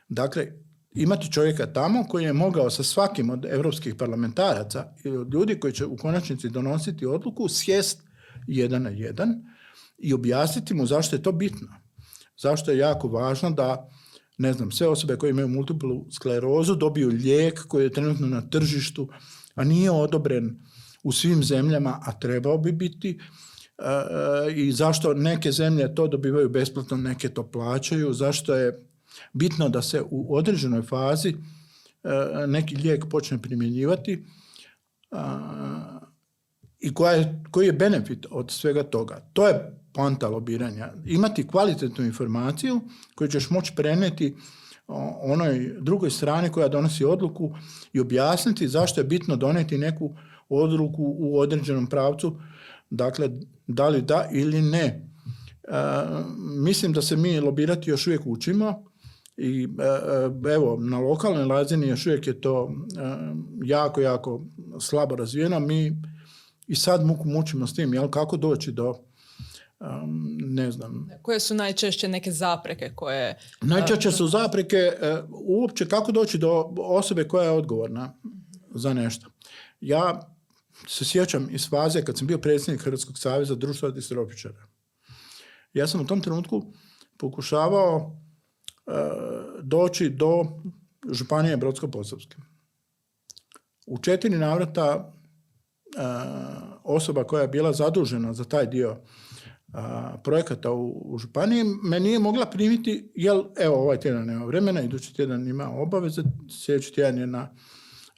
Dakle, 0.08 0.52
imati 0.94 1.32
čovjeka 1.32 1.72
tamo 1.72 2.04
koji 2.08 2.24
je 2.24 2.32
mogao 2.32 2.70
sa 2.70 2.82
svakim 2.82 3.30
od 3.30 3.44
europskih 3.44 3.94
parlamentaraca 3.94 4.94
ili 5.04 5.16
od 5.16 5.34
ljudi 5.34 5.60
koji 5.60 5.72
će 5.72 5.86
u 5.86 5.96
konačnici 5.96 6.48
donositi 6.48 7.06
odluku 7.06 7.48
sjest 7.48 8.02
jedan 8.46 8.82
na 8.82 8.90
jedan 8.90 9.34
i 9.98 10.14
objasniti 10.14 10.74
mu 10.74 10.86
zašto 10.86 11.16
je 11.16 11.22
to 11.22 11.32
bitno. 11.32 11.68
zašto 12.36 12.70
je 12.70 12.78
jako 12.78 13.08
važno 13.08 13.50
da 13.50 13.88
ne 14.38 14.52
znam, 14.52 14.70
sve 14.70 14.88
osobe 14.88 15.16
koje 15.16 15.30
imaju 15.30 15.48
multiplu 15.48 16.06
sklerozu 16.10 16.74
dobiju 16.74 17.08
lijek 17.08 17.66
koji 17.68 17.84
je 17.84 17.92
trenutno 17.92 18.26
na 18.26 18.40
tržištu, 18.40 19.08
a 19.54 19.64
nije 19.64 19.90
odobren 19.90 20.60
u 21.02 21.12
svim 21.12 21.44
zemljama, 21.44 22.00
a 22.02 22.18
trebao 22.18 22.58
bi 22.58 22.72
biti, 22.72 23.20
i 24.54 24.72
zašto 24.72 25.14
neke 25.14 25.52
zemlje 25.52 25.94
to 25.94 26.08
dobivaju 26.08 26.48
besplatno, 26.48 26.96
neke 26.96 27.28
to 27.28 27.50
plaćaju, 27.50 28.12
zašto 28.12 28.54
je 28.54 28.86
bitno 29.32 29.68
da 29.68 29.82
se 29.82 30.02
u 30.10 30.36
određenoj 30.36 30.82
fazi 30.82 31.28
e, 31.28 32.46
neki 32.46 32.76
lijek 32.76 33.04
počne 33.10 33.42
primjenjivati 33.42 34.24
i 36.80 36.94
koja 36.94 37.12
je, 37.12 37.42
koji 37.50 37.66
je 37.66 37.72
benefit 37.72 38.26
od 38.30 38.50
svega 38.50 38.82
toga. 38.82 39.30
To 39.32 39.48
je 39.48 39.80
poanta 39.92 40.28
lobiranja. 40.28 40.92
Imati 41.06 41.46
kvalitetnu 41.46 42.04
informaciju 42.04 42.80
koju 43.14 43.28
ćeš 43.28 43.50
moći 43.50 43.72
preneti 43.76 44.36
onoj 45.22 45.76
drugoj 45.80 46.10
strani 46.10 46.48
koja 46.48 46.68
donosi 46.68 47.04
odluku 47.04 47.54
i 47.92 48.00
objasniti 48.00 48.68
zašto 48.68 49.00
je 49.00 49.04
bitno 49.04 49.36
doneti 49.36 49.78
neku 49.78 50.16
odluku 50.48 51.14
u 51.18 51.38
određenom 51.38 51.86
pravcu, 51.86 52.40
dakle 52.90 53.30
da 53.66 53.88
li 53.88 54.02
da 54.02 54.28
ili 54.32 54.62
ne. 54.62 54.84
E, 54.84 55.04
mislim 56.62 56.92
da 56.92 57.02
se 57.02 57.16
mi 57.16 57.40
lobirati 57.40 57.90
još 57.90 58.06
uvijek 58.06 58.26
učimo 58.26 58.84
i 59.36 59.68
e, 59.78 59.84
e, 60.48 60.54
evo 60.54 60.76
na 60.80 60.98
lokalnoj 60.98 61.48
razini 61.48 61.88
još 61.88 62.06
uvijek 62.06 62.26
je 62.26 62.40
to 62.40 62.70
jako, 63.64 64.00
jako 64.00 64.44
slabo 64.80 65.16
razvijeno. 65.16 65.60
Mi 65.60 65.96
i 66.66 66.74
sad 66.74 67.06
muku 67.06 67.28
mučimo 67.28 67.66
s 67.66 67.74
tim, 67.74 67.94
jel, 67.94 68.10
kako 68.10 68.36
doći 68.36 68.72
do 68.72 68.94
ne 70.38 70.70
znam. 70.70 71.08
Koje 71.22 71.40
su 71.40 71.54
najčešće 71.54 72.08
neke 72.08 72.32
zapreke 72.32 72.92
koje... 72.94 73.38
Najčešće 73.62 74.10
su 74.10 74.26
zapreke 74.26 74.76
e, 74.76 75.16
uopće 75.30 75.88
kako 75.88 76.12
doći 76.12 76.38
do 76.38 76.74
osobe 76.78 77.28
koja 77.28 77.44
je 77.44 77.50
odgovorna 77.50 78.14
za 78.74 78.94
nešto. 78.94 79.30
Ja 79.80 80.33
se 80.88 81.04
sjećam 81.04 81.48
iz 81.50 81.68
faze 81.68 82.04
kad 82.04 82.18
sam 82.18 82.26
bio 82.26 82.38
predsjednik 82.38 82.84
Hrvatskog 82.84 83.18
saveza 83.18 83.54
društva 83.54 83.90
distrofičara. 83.90 84.66
Ja 85.72 85.86
sam 85.86 86.00
u 86.00 86.06
tom 86.06 86.20
trenutku 86.20 86.72
pokušavao 87.18 88.16
e, 88.86 88.90
doći 89.62 90.10
do 90.10 90.44
Županije 91.12 91.56
Brodsko-Posavske. 91.56 92.36
U 93.86 93.98
četiri 93.98 94.38
navrata 94.38 94.94
e, 94.94 96.00
osoba 96.82 97.24
koja 97.24 97.42
je 97.42 97.48
bila 97.48 97.72
zadužena 97.72 98.32
za 98.32 98.44
taj 98.44 98.66
dio 98.66 99.00
projekata 100.24 100.70
u, 100.70 101.14
u 101.14 101.18
županiji 101.18 101.64
me 101.82 102.00
nije 102.00 102.18
mogla 102.18 102.46
primiti, 102.46 103.12
jer 103.14 103.42
evo 103.58 103.76
ovaj 103.76 104.00
tjedan 104.00 104.26
nema 104.26 104.44
vremena, 104.44 104.80
idući 104.80 105.14
tjedan 105.14 105.48
ima 105.48 105.70
obaveze, 105.70 106.22
sljedeći 106.64 106.94
tjedan 106.94 107.18
je 107.18 107.26
na, 107.26 107.54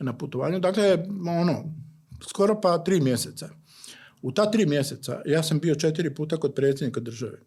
na 0.00 0.18
putovanju. 0.18 0.60
Dakle, 0.60 1.06
ono, 1.40 1.64
skoro 2.28 2.60
pa 2.60 2.78
tri 2.78 3.00
mjeseca. 3.00 3.48
U 4.22 4.32
ta 4.32 4.50
tri 4.50 4.66
mjeseca 4.66 5.22
ja 5.26 5.42
sam 5.42 5.58
bio 5.58 5.74
četiri 5.74 6.14
puta 6.14 6.36
kod 6.36 6.54
predsjednika 6.54 7.00
države. 7.00 7.38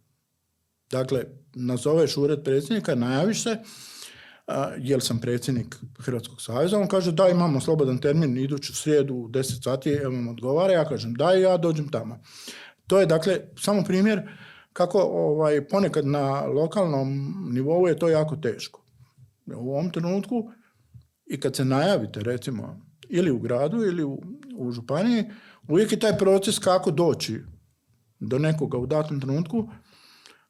Dakle, 0.92 1.24
nazoveš 1.56 2.18
ured 2.18 2.44
predsjednika, 2.44 2.96
najaviš 2.96 3.44
se, 3.44 3.58
jel 4.78 5.00
sam 5.00 5.20
predsjednik 5.20 5.76
Hrvatskog 6.00 6.42
saveza, 6.42 6.80
on 6.80 6.88
kaže 6.88 7.12
da 7.12 7.30
imamo 7.30 7.62
slobodan 7.62 7.98
termin 7.98 8.38
iduću 8.38 8.76
srijedu 8.76 9.16
u 9.16 9.30
10 9.30 9.64
sati, 9.64 9.90
evo 9.90 10.16
vam 10.16 10.28
odgovara, 10.28 10.74
ja 10.74 10.90
kažem 10.90 11.14
da 11.14 11.32
ja 11.32 11.58
dođem 11.58 11.90
tamo. 11.90 12.20
To 12.88 13.00
je 13.00 13.06
dakle 13.06 13.40
samo 13.60 13.84
primjer 13.84 14.22
kako 14.74 15.00
ovaj, 15.00 15.68
ponekad 15.68 16.08
na 16.08 16.42
lokalnom 16.46 17.34
nivou 17.52 17.88
je 17.88 18.00
to 18.00 18.10
jako 18.10 18.36
teško. 18.36 18.86
U 19.56 19.72
ovom 19.72 19.92
trenutku 19.92 20.52
i 21.26 21.40
kad 21.40 21.56
se 21.56 21.66
najavite 21.66 22.20
recimo 22.20 22.82
ili 23.10 23.32
u 23.32 23.40
gradu 23.40 23.78
ili 23.78 24.04
u, 24.04 24.22
u 24.60 24.72
županiji, 24.72 25.24
uvijek 25.68 25.92
je 25.92 26.00
taj 26.00 26.18
proces 26.18 26.60
kako 26.60 26.92
doći 26.92 27.42
do 28.20 28.40
nekoga 28.40 28.78
u 28.78 28.86
datom 28.86 29.22
trenutku 29.22 29.70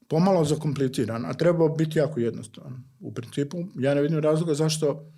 pomalo 0.07 0.45
zakompliciran, 0.45 1.25
a 1.25 1.33
treba 1.33 1.69
biti 1.69 1.99
jako 1.99 2.19
jednostavan. 2.19 2.83
U 2.99 3.13
principu, 3.13 3.57
ja 3.75 3.93
ne 3.93 4.01
vidim 4.01 4.19
razloga 4.19 4.53
zašto 4.53 5.11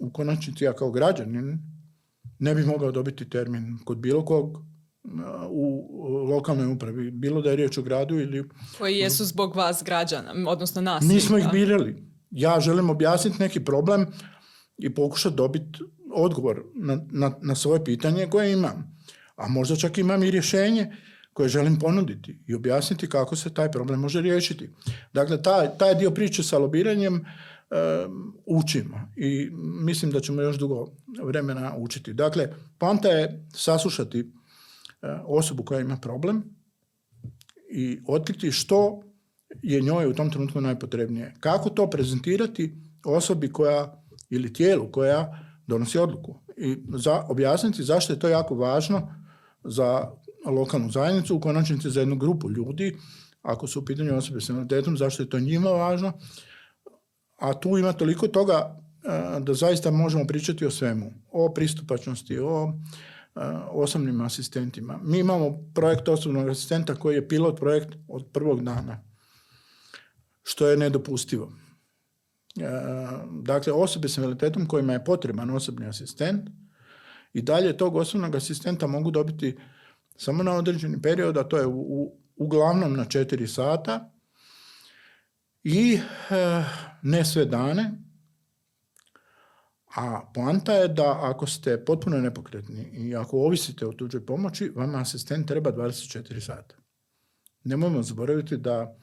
u 0.00 0.10
konačnici 0.10 0.64
ja 0.64 0.72
kao 0.72 0.90
građanin 0.90 1.58
ne 2.38 2.54
bih 2.54 2.66
mogao 2.66 2.92
dobiti 2.92 3.28
termin 3.30 3.78
kod 3.84 3.98
bilo 3.98 4.24
kog 4.24 4.58
u 5.50 5.88
lokalnoj 6.30 6.72
upravi, 6.72 7.10
bilo 7.10 7.42
da 7.42 7.50
je 7.50 7.56
riječ 7.56 7.78
o 7.78 7.82
gradu 7.82 8.20
ili... 8.20 8.44
Koji 8.78 8.96
jesu 8.96 9.24
zbog 9.24 9.56
vas 9.56 9.82
građana, 9.84 10.34
odnosno 10.48 10.80
nas. 10.82 11.04
Nismo 11.04 11.38
ih 11.38 11.46
birali. 11.52 12.06
Ja 12.30 12.60
želim 12.60 12.90
objasniti 12.90 13.36
neki 13.38 13.64
problem 13.64 14.06
i 14.78 14.94
pokušati 14.94 15.36
dobiti 15.36 15.78
odgovor 16.16 16.62
na, 16.74 16.98
na, 17.10 17.32
na 17.42 17.54
svoje 17.54 17.84
pitanje 17.84 18.26
koje 18.26 18.52
imam. 18.52 18.96
A 19.36 19.48
možda 19.48 19.76
čak 19.76 19.98
imam 19.98 20.22
i 20.22 20.30
rješenje 20.30 20.96
koje 21.32 21.48
želim 21.48 21.78
ponuditi 21.78 22.38
i 22.46 22.54
objasniti 22.54 23.08
kako 23.08 23.36
se 23.36 23.54
taj 23.54 23.70
problem 23.70 24.00
može 24.00 24.20
riješiti. 24.20 24.70
Dakle, 25.12 25.42
taj, 25.42 25.68
taj 25.78 25.94
dio 25.94 26.10
priče 26.10 26.42
sa 26.42 26.58
lobiranjem 26.58 27.24
učimo 28.46 29.00
i 29.16 29.50
mislim 29.84 30.10
da 30.10 30.20
ćemo 30.20 30.42
još 30.42 30.58
dugo 30.58 30.86
vremena 31.22 31.74
učiti. 31.78 32.12
Dakle, 32.14 32.48
panta 32.78 33.08
je 33.08 33.46
saslušati 33.54 34.32
E, 35.02 35.20
osobu 35.24 35.62
koja 35.62 35.80
ima 35.80 35.96
problem 35.96 36.42
i 37.70 37.98
otkriti 38.06 38.52
što 38.52 39.02
je 39.62 39.80
njoj 39.80 40.06
u 40.06 40.14
tom 40.14 40.30
trenutku 40.30 40.60
najpotrebnije. 40.60 41.34
Kako 41.40 41.70
to 41.70 41.90
prezentirati 41.90 42.74
osobi 43.04 43.52
koja 43.52 44.02
ili 44.30 44.52
tijelu 44.52 44.90
koja 44.92 45.45
donosi 45.66 45.98
odluku 45.98 46.40
i 46.56 46.76
za, 46.94 47.24
objasniti 47.28 47.82
zašto 47.82 48.12
je 48.12 48.18
to 48.18 48.28
jako 48.28 48.54
važno 48.54 49.14
za 49.64 50.10
lokalnu 50.46 50.90
zajednicu, 50.90 51.36
u 51.36 51.40
konačnici 51.40 51.90
za 51.90 52.00
jednu 52.00 52.16
grupu 52.16 52.50
ljudi, 52.50 52.96
ako 53.42 53.66
su 53.66 53.80
u 53.80 53.84
pitanju 53.84 54.16
osobe 54.16 54.40
s 54.40 54.48
invaliditetom, 54.48 54.96
zašto 54.96 55.22
je 55.22 55.28
to 55.28 55.40
njima 55.40 55.70
važno, 55.70 56.12
a 57.36 57.54
tu 57.54 57.78
ima 57.78 57.92
toliko 57.92 58.28
toga 58.28 58.54
e, 58.56 59.40
da 59.40 59.54
zaista 59.54 59.90
možemo 59.90 60.26
pričati 60.26 60.66
o 60.66 60.70
svemu, 60.70 61.12
o 61.32 61.52
pristupačnosti, 61.54 62.38
o 62.38 62.72
osobnim 63.70 64.20
asistentima. 64.20 64.98
Mi 65.02 65.18
imamo 65.18 65.58
projekt 65.74 66.08
osobnog 66.08 66.48
asistenta 66.48 66.94
koji 66.94 67.14
je 67.14 67.28
pilot 67.28 67.56
projekt 67.56 67.88
od 68.08 68.26
prvog 68.32 68.64
dana, 68.64 69.04
što 70.42 70.68
je 70.68 70.76
nedopustivo. 70.76 71.52
Dakle, 73.42 73.72
osobe 73.72 74.08
s 74.08 74.16
invaliditetom 74.16 74.66
kojima 74.66 74.92
je 74.92 75.04
potreban 75.04 75.50
osobni 75.50 75.86
asistent 75.86 76.48
i 77.32 77.42
dalje 77.42 77.76
tog 77.76 77.96
osobnog 77.96 78.34
asistenta 78.34 78.86
mogu 78.86 79.10
dobiti 79.10 79.56
samo 80.16 80.42
na 80.42 80.52
određeni 80.52 81.02
period, 81.02 81.36
a 81.36 81.44
to 81.44 81.56
je 81.56 81.66
u, 81.66 82.12
uglavnom 82.36 82.96
na 82.96 83.04
četiri 83.04 83.46
sata 83.46 84.10
i 85.64 86.00
e, 86.30 86.64
ne 87.02 87.24
sve 87.24 87.44
dane, 87.44 87.92
a 89.96 90.30
poanta 90.34 90.72
je 90.72 90.88
da 90.88 91.18
ako 91.22 91.46
ste 91.46 91.84
potpuno 91.84 92.18
nepokretni 92.18 92.82
i 92.82 93.16
ako 93.16 93.38
ovisite 93.38 93.86
o 93.86 93.92
tuđoj 93.92 94.26
pomoći, 94.26 94.72
vama 94.74 94.98
asistent 94.98 95.48
treba 95.48 95.72
24 95.72 96.40
sata. 96.40 96.76
Nemojmo 97.64 98.02
zaboraviti 98.02 98.56
da 98.56 98.96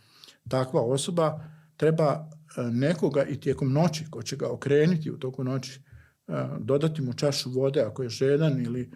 takva 0.50 0.82
osoba 0.82 1.40
treba 1.78 2.30
nekoga 2.58 3.24
i 3.24 3.40
tijekom 3.40 3.74
noći 3.74 4.06
ko 4.10 4.24
će 4.24 4.36
ga 4.36 4.50
okrenuti 4.50 5.12
u 5.12 5.18
toku 5.18 5.44
noći, 5.44 5.82
e, 6.28 6.34
dodati 6.60 7.02
mu 7.02 7.14
čašu 7.14 7.50
vode 7.50 7.82
ako 7.82 8.04
je 8.04 8.10
žedan 8.10 8.62
ili 8.66 8.92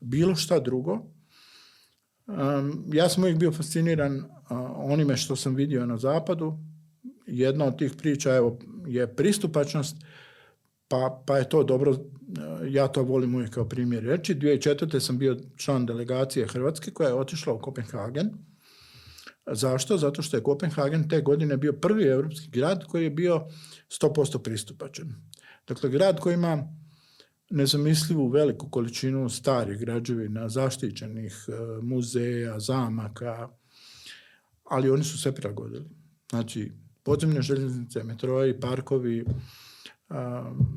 bilo 0.00 0.34
šta 0.34 0.60
drugo. 0.60 0.94
E, 0.94 2.32
ja 2.92 3.08
sam 3.08 3.22
uvijek 3.22 3.38
bio 3.38 3.52
fasciniran 3.52 4.24
onime 4.76 5.16
što 5.16 5.36
sam 5.36 5.54
vidio 5.54 5.86
na 5.86 5.96
zapadu. 5.96 6.58
Jedna 7.26 7.64
od 7.64 7.78
tih 7.78 7.92
priča 7.98 8.34
evo, 8.34 8.58
je 8.86 9.14
pristupačnost 9.14 9.96
pa, 10.88 11.22
pa 11.26 11.38
je 11.38 11.48
to 11.48 11.62
dobro, 11.62 11.96
ja 12.68 12.88
to 12.88 13.02
volim 13.02 13.34
uvijek 13.34 13.50
kao 13.50 13.68
primjer 13.68 14.04
reći. 14.04 14.34
2004. 14.34 15.00
sam 15.00 15.18
bio 15.18 15.36
član 15.56 15.86
delegacije 15.86 16.46
Hrvatske 16.46 16.90
koja 16.90 17.08
je 17.08 17.14
otišla 17.14 17.52
u 17.52 17.58
Kopenhagen. 17.58 18.30
Zašto? 19.46 19.96
Zato 19.98 20.22
što 20.22 20.36
je 20.36 20.42
Kopenhagen 20.42 21.08
te 21.08 21.20
godine 21.20 21.56
bio 21.56 21.72
prvi 21.72 22.04
europski 22.04 22.50
grad 22.50 22.84
koji 22.84 23.04
je 23.04 23.10
bio 23.10 23.46
100% 23.88 24.42
pristupačan. 24.42 25.14
Dakle, 25.68 25.90
grad 25.90 26.20
koji 26.20 26.34
ima 26.34 26.68
nezamislivu 27.50 28.28
veliku 28.28 28.70
količinu 28.70 29.28
starih 29.28 29.78
građevina, 29.78 30.48
zaštićenih 30.48 31.44
e, 31.48 31.52
muzeja, 31.82 32.60
zamaka, 32.60 33.48
ali 34.64 34.90
oni 34.90 35.04
su 35.04 35.18
sve 35.18 35.34
prilagodili. 35.34 35.84
Znači, 36.30 36.72
podzemne 37.02 37.42
željeznice, 37.42 38.02
metroji, 38.04 38.60
parkovi, 38.60 39.24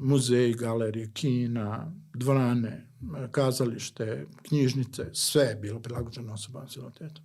muzeji, 0.02 0.54
galerije, 0.54 1.12
kina, 1.14 1.92
dvorane, 2.14 2.88
kazalište, 3.32 4.26
knjižnice, 4.42 5.10
sve 5.14 5.44
je 5.44 5.56
bilo 5.56 5.80
prilagođeno 5.80 6.34
osobama 6.34 6.68
s 6.68 6.76
invaliditetom. 6.76 7.24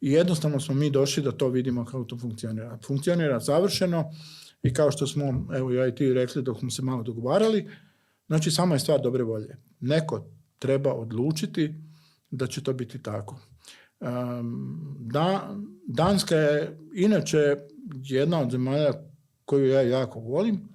I 0.00 0.12
jednostavno 0.12 0.60
smo 0.60 0.74
mi 0.74 0.90
došli 0.90 1.22
da 1.22 1.32
to 1.32 1.48
vidimo 1.48 1.84
kako 1.84 2.04
to 2.04 2.18
funkcionira. 2.18 2.78
Funkcionira 2.86 3.40
savršeno 3.40 4.10
i 4.62 4.74
kao 4.74 4.90
što 4.90 5.06
smo, 5.06 5.46
evo 5.56 5.72
ja 5.72 5.86
i 5.86 5.94
ti 5.94 6.12
rekli 6.12 6.42
dok 6.42 6.58
smo 6.58 6.70
se 6.70 6.82
malo 6.82 7.02
dogovarali, 7.02 7.70
znači 8.26 8.50
samo 8.50 8.74
je 8.74 8.78
stvar 8.78 9.00
dobre 9.00 9.24
volje. 9.24 9.56
Neko 9.80 10.24
treba 10.58 10.92
odlučiti 10.92 11.74
da 12.30 12.46
će 12.46 12.62
to 12.62 12.72
biti 12.72 13.02
tako. 13.02 13.40
da, 14.98 15.56
Danska 15.86 16.34
je 16.36 16.78
inače 16.94 17.56
jedna 18.02 18.40
od 18.40 18.50
zemalja 18.50 18.92
koju 19.44 19.68
ja 19.68 19.82
jako 19.82 20.20
volim, 20.20 20.68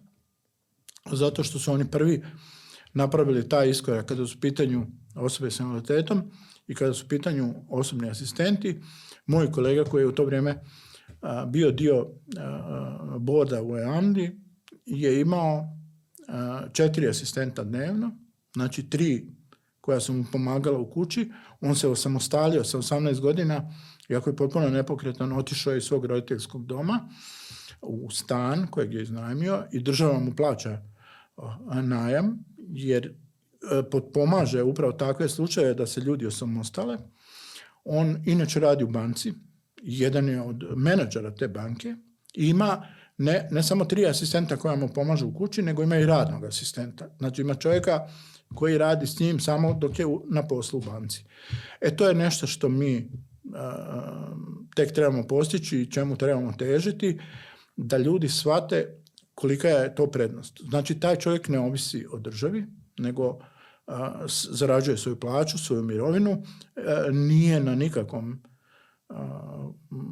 zato 1.11 1.43
što 1.43 1.59
su 1.59 1.71
oni 1.71 1.91
prvi 1.91 2.23
napravili 2.93 3.49
taj 3.49 3.69
iskorak 3.69 4.05
kada 4.05 4.27
su 4.27 4.37
u 4.37 4.41
pitanju 4.41 4.87
osobe 5.15 5.51
s 5.51 5.59
invaliditetom 5.59 6.31
i 6.67 6.75
kada 6.75 6.93
su 6.93 7.05
u 7.05 7.09
pitanju 7.09 7.53
osobni 7.69 8.09
asistenti. 8.09 8.81
Moj 9.25 9.51
kolega 9.51 9.83
koji 9.83 10.01
je 10.01 10.07
u 10.07 10.11
to 10.11 10.25
vrijeme 10.25 10.61
bio 11.47 11.71
dio 11.71 12.07
borda 13.19 13.63
u 13.63 13.77
EAMDI 13.77 14.39
je 14.85 15.21
imao 15.21 15.63
četiri 16.73 17.07
asistenta 17.07 17.63
dnevno, 17.63 18.17
znači 18.53 18.89
tri 18.89 19.27
koja 19.81 19.99
su 19.99 20.13
mu 20.13 20.25
pomagala 20.31 20.79
u 20.79 20.89
kući. 20.89 21.31
On 21.61 21.75
se 21.75 21.87
osamostalio 21.87 22.63
sa 22.63 22.77
18 22.77 23.19
godina, 23.19 23.71
iako 24.09 24.29
je 24.29 24.35
potpuno 24.35 24.69
nepokretan, 24.69 25.31
otišao 25.31 25.75
iz 25.75 25.83
svog 25.83 26.05
roditeljskog 26.05 26.65
doma 26.65 27.09
u 27.81 28.11
stan 28.11 28.67
kojeg 28.67 28.93
je 28.93 29.03
iznajmio 29.03 29.65
i 29.71 29.79
država 29.79 30.19
mu 30.19 30.35
plaća 30.35 30.81
najam, 31.83 32.45
jer 32.69 33.15
potpomaže 33.91 34.63
upravo 34.63 34.93
takve 34.93 35.29
slučaje 35.29 35.73
da 35.73 35.87
se 35.87 36.01
ljudi 36.01 36.25
osamostale. 36.25 36.97
On 37.83 38.17
inače 38.25 38.59
radi 38.59 38.83
u 38.83 38.87
banci, 38.87 39.33
jedan 39.81 40.29
je 40.29 40.41
od 40.41 40.63
menadžera 40.75 41.35
te 41.35 41.47
banke 41.47 41.95
i 42.33 42.49
ima 42.49 42.87
ne, 43.17 43.47
ne 43.51 43.63
samo 43.63 43.85
tri 43.85 44.05
asistenta 44.05 44.57
koja 44.57 44.75
mu 44.75 44.87
pomažu 44.87 45.27
u 45.27 45.33
kući, 45.33 45.61
nego 45.61 45.83
ima 45.83 45.97
i 45.97 46.05
radnog 46.05 46.45
asistenta. 46.45 47.09
Znači 47.17 47.41
ima 47.41 47.55
čovjeka 47.55 48.07
koji 48.55 48.77
radi 48.77 49.07
s 49.07 49.19
njim 49.19 49.39
samo 49.39 49.73
dok 49.73 49.99
je 49.99 50.05
na 50.29 50.47
poslu 50.47 50.79
u 50.79 50.81
banci. 50.81 51.25
E 51.81 51.95
to 51.95 52.07
je 52.07 52.13
nešto 52.13 52.47
što 52.47 52.69
mi 52.69 53.11
tek 54.75 54.91
trebamo 54.91 55.27
postići 55.27 55.81
i 55.81 55.91
čemu 55.91 56.15
trebamo 56.15 56.53
težiti, 56.53 57.19
da 57.75 57.97
ljudi 57.97 58.29
shvate 58.29 59.01
kolika 59.35 59.67
je 59.67 59.95
to 59.95 60.07
prednost. 60.07 60.61
Znači 60.69 60.99
taj 60.99 61.15
čovjek 61.15 61.47
ne 61.47 61.59
ovisi 61.59 62.05
o 62.11 62.19
državi, 62.19 62.65
nego 62.97 63.39
zarađuje 64.51 64.97
svoju 64.97 65.19
plaću, 65.19 65.57
svoju 65.57 65.83
mirovinu, 65.83 66.31
e, 66.75 67.11
nije 67.11 67.59
na 67.59 67.75
nikakvom 67.75 68.41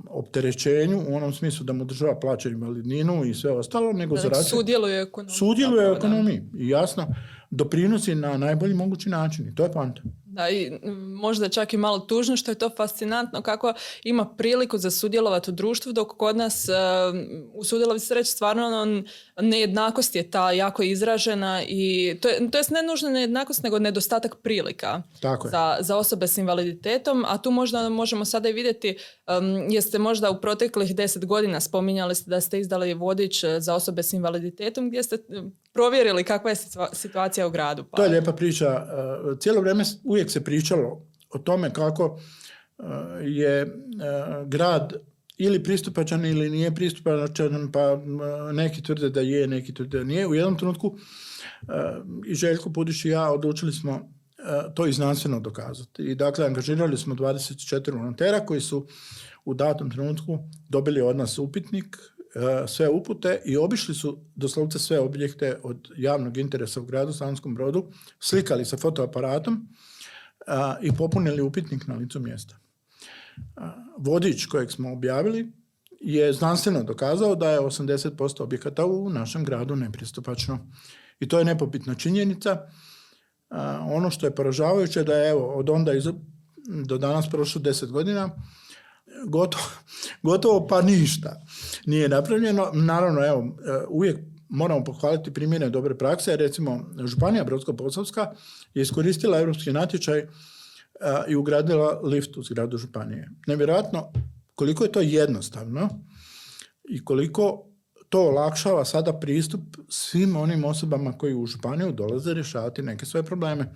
opterećenju 0.09 1.03
u 1.09 1.15
onom 1.15 1.34
smislu 1.34 1.65
da 1.65 1.74
mu 1.74 1.86
država 1.86 2.19
plaća 2.19 2.49
invalidninu 2.49 3.26
i 3.26 3.34
sve 3.34 3.51
ostalo, 3.51 3.93
nego 3.93 4.17
zarađuje... 4.17 4.43
Sudjeluje 4.43 4.99
u 4.99 5.01
ekonomiji. 5.01 5.34
Sudjeluje 5.34 5.91
u 5.91 5.95
ekonomiji. 5.95 6.41
I 6.57 6.69
jasno, 6.69 7.07
doprinosi 7.49 8.15
na 8.15 8.38
najbolji 8.38 8.74
mogući 8.74 9.09
način. 9.09 9.47
I 9.47 9.55
to 9.55 9.63
je 9.63 9.72
panta. 9.72 10.01
Da, 10.32 10.49
i 10.49 10.71
možda 11.13 11.49
čak 11.49 11.73
i 11.73 11.77
malo 11.77 11.99
tužno 11.99 12.38
što 12.38 12.51
je 12.51 12.55
to 12.55 12.69
fascinantno 12.77 13.41
kako 13.41 13.73
ima 14.03 14.25
priliku 14.25 14.77
za 14.77 14.91
sudjelovati 14.91 15.51
u 15.51 15.53
društvu 15.53 15.91
dok 15.91 16.17
kod 16.17 16.38
nas 16.38 16.69
uh, 16.69 16.75
usudila 17.53 17.93
bi 17.93 17.99
se 17.99 18.13
reći 18.13 18.32
stvarno 18.32 18.65
ono, 18.65 19.03
nejednakost 19.41 20.15
je 20.15 20.32
ta 20.32 20.51
jako 20.51 20.84
izražena 20.84 21.61
i 21.67 22.15
to 22.21 22.27
je, 22.27 22.51
to 22.51 22.57
jest 22.57 22.69
ne 22.69 22.84
nužno 22.84 23.09
nejednakost 23.09 23.63
nego 23.63 23.79
nedostatak 23.79 24.36
prilika 24.43 25.01
za, 25.51 25.77
za 25.79 25.97
osobe 25.97 26.27
s 26.27 26.38
invaliditetom 26.38 27.25
a 27.27 27.38
tu 27.38 27.51
možda 27.51 27.89
možemo 27.89 28.25
sada 28.25 28.49
i 28.49 28.53
vidjeti 28.53 28.97
um, 29.38 29.69
jeste 29.69 29.99
možda 29.99 30.29
u 30.29 30.41
proteklih 30.41 30.95
deset 30.95 31.25
godina 31.25 31.59
spominjali 31.59 32.15
ste 32.15 32.29
da 32.29 32.41
ste 32.41 32.59
izdali 32.59 32.93
vodič 32.93 33.43
e, 33.43 33.59
za 33.59 33.75
osobe 33.75 34.03
s 34.03 34.13
invaliditetom 34.13 34.88
gdje 34.88 35.03
ste 35.03 35.17
provjerili 35.73 36.23
kakva 36.23 36.49
je 36.49 36.55
situacija 36.93 37.47
u 37.47 37.49
gradu. 37.49 37.84
Pa. 37.84 37.97
To 37.97 38.03
je 38.03 38.09
lijepa 38.09 38.34
priča. 38.34 38.65
E, 38.65 39.39
cijelo 39.39 39.61
vrijeme 39.61 39.84
uvijek 40.03 40.20
se 40.30 40.43
pričalo 40.43 41.05
o 41.30 41.38
tome 41.39 41.74
kako 41.74 42.19
e, 42.80 42.84
je 43.24 43.61
e, 43.61 43.67
grad 44.45 44.93
ili 45.38 45.63
pristupačan 45.63 46.26
ili 46.26 46.49
nije 46.49 46.76
pristupačan, 46.76 47.72
pa 47.72 47.99
neki 48.53 48.84
tvrde 48.84 49.09
da 49.09 49.22
je, 49.22 49.47
neki 49.47 49.74
tvrde 49.74 49.97
da 49.97 50.03
nije. 50.03 50.28
U 50.28 50.36
jednom 50.36 50.57
trenutku 50.57 50.97
i 52.28 52.36
Željko 52.36 52.74
Pudiš 52.74 53.05
i 53.05 53.09
ja 53.09 53.32
odlučili 53.32 53.74
smo 53.74 54.11
to 54.76 54.88
i 54.88 54.93
znanstveno 54.93 55.39
dokazati. 55.39 56.03
I 56.03 56.15
dakle, 56.15 56.45
angažirali 56.45 56.97
smo 56.97 57.15
24 57.15 57.93
volontera 57.93 58.45
koji 58.45 58.61
su 58.61 58.88
u 59.45 59.53
datom 59.53 59.91
trenutku 59.91 60.39
dobili 60.69 61.01
od 61.01 61.15
nas 61.15 61.38
upitnik 61.38 61.97
E, 62.36 62.67
sve 62.67 62.89
upute 62.89 63.41
i 63.45 63.57
obišli 63.57 63.95
su 63.95 64.17
doslovce 64.36 64.80
sve 64.80 64.99
objekte 64.99 65.59
od 65.63 65.89
javnog 65.97 66.38
interesa 66.38 66.82
u 66.82 66.86
gradu 66.86 67.13
Slavonskom 67.13 67.55
brodu, 67.55 67.91
slikali 68.19 68.65
sa 68.65 68.78
fotoaparatom 68.78 69.67
i 70.82 70.92
popunili 70.92 71.42
upitnik 71.42 71.88
na 71.88 71.96
licu 71.96 72.20
mjesta. 72.20 72.58
Vodič 73.98 74.46
kojeg 74.46 74.72
smo 74.72 74.94
objavili 74.94 75.52
je 76.02 76.34
znanstveno 76.34 76.84
dokazao 76.84 77.36
da 77.36 77.50
je 77.50 77.60
80% 77.60 78.44
objekata 78.44 78.86
u 78.86 79.10
našem 79.10 79.44
gradu 79.44 79.76
nepristupačno. 79.76 80.68
I 81.20 81.28
to 81.28 81.39
je 81.39 81.46
nepopitna 81.46 81.96
činjenica. 81.96 82.58
Ono 83.82 84.10
što 84.10 84.26
je 84.26 84.36
poražavajuće 84.36 85.04
da 85.04 85.14
je 85.14 85.30
evo, 85.30 85.46
od 85.48 85.70
onda 85.70 85.92
do 86.86 86.98
danas 86.98 87.30
prošlo 87.30 87.62
10 87.62 87.92
godina, 87.92 88.30
gotovo, 89.28 89.64
gotovo 90.30 90.68
pa 90.68 90.82
ništa 90.82 91.42
nije 91.86 92.10
napravljeno. 92.10 92.72
Naravno, 92.74 93.26
evo, 93.26 93.58
e, 93.66 93.86
uvijek 93.89 94.18
moramo 94.50 94.84
pohvaliti 94.84 95.34
primjene 95.34 95.70
dobre 95.70 95.98
prakse. 95.98 96.36
Recimo, 96.36 96.80
Županija 97.06 97.46
Brodsko-Posavska 97.46 98.28
je 98.74 98.82
iskoristila 98.82 99.39
europski 99.39 99.72
natječaj 99.72 100.19
e, 100.19 100.28
i 101.28 101.36
ugradila 101.36 101.99
lift 102.03 102.38
u 102.38 102.43
zgradu 102.43 102.78
Županije. 102.78 103.30
Nevjerojatno 103.47 104.11
koliko 104.55 104.84
je 104.84 104.91
to 104.91 105.01
jednostavno 105.01 105.89
i 106.89 107.05
koliko 107.05 107.67
to 108.09 108.22
olakšava 108.22 108.86
sada 108.86 109.13
pristup 109.19 109.78
svim 109.89 110.36
onim 110.36 110.65
osobama 110.65 111.17
koji 111.17 111.36
u 111.36 111.45
Županiju 111.45 111.91
dolaze 111.91 112.34
rješavati 112.34 112.82
neke 112.82 113.05
svoje 113.05 113.24
probleme. 113.24 113.63
E, 113.63 113.69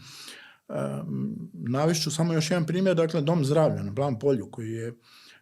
Navišću 1.54 2.12
samo 2.12 2.34
još 2.34 2.52
jedan 2.52 2.66
primjer, 2.66 2.96
dakle 2.96 3.22
Dom 3.22 3.46
zdravlja 3.46 3.84
na 3.84 3.92
Blam 3.92 4.20
polju 4.20 4.52
koji 4.52 4.72
je 4.72 4.94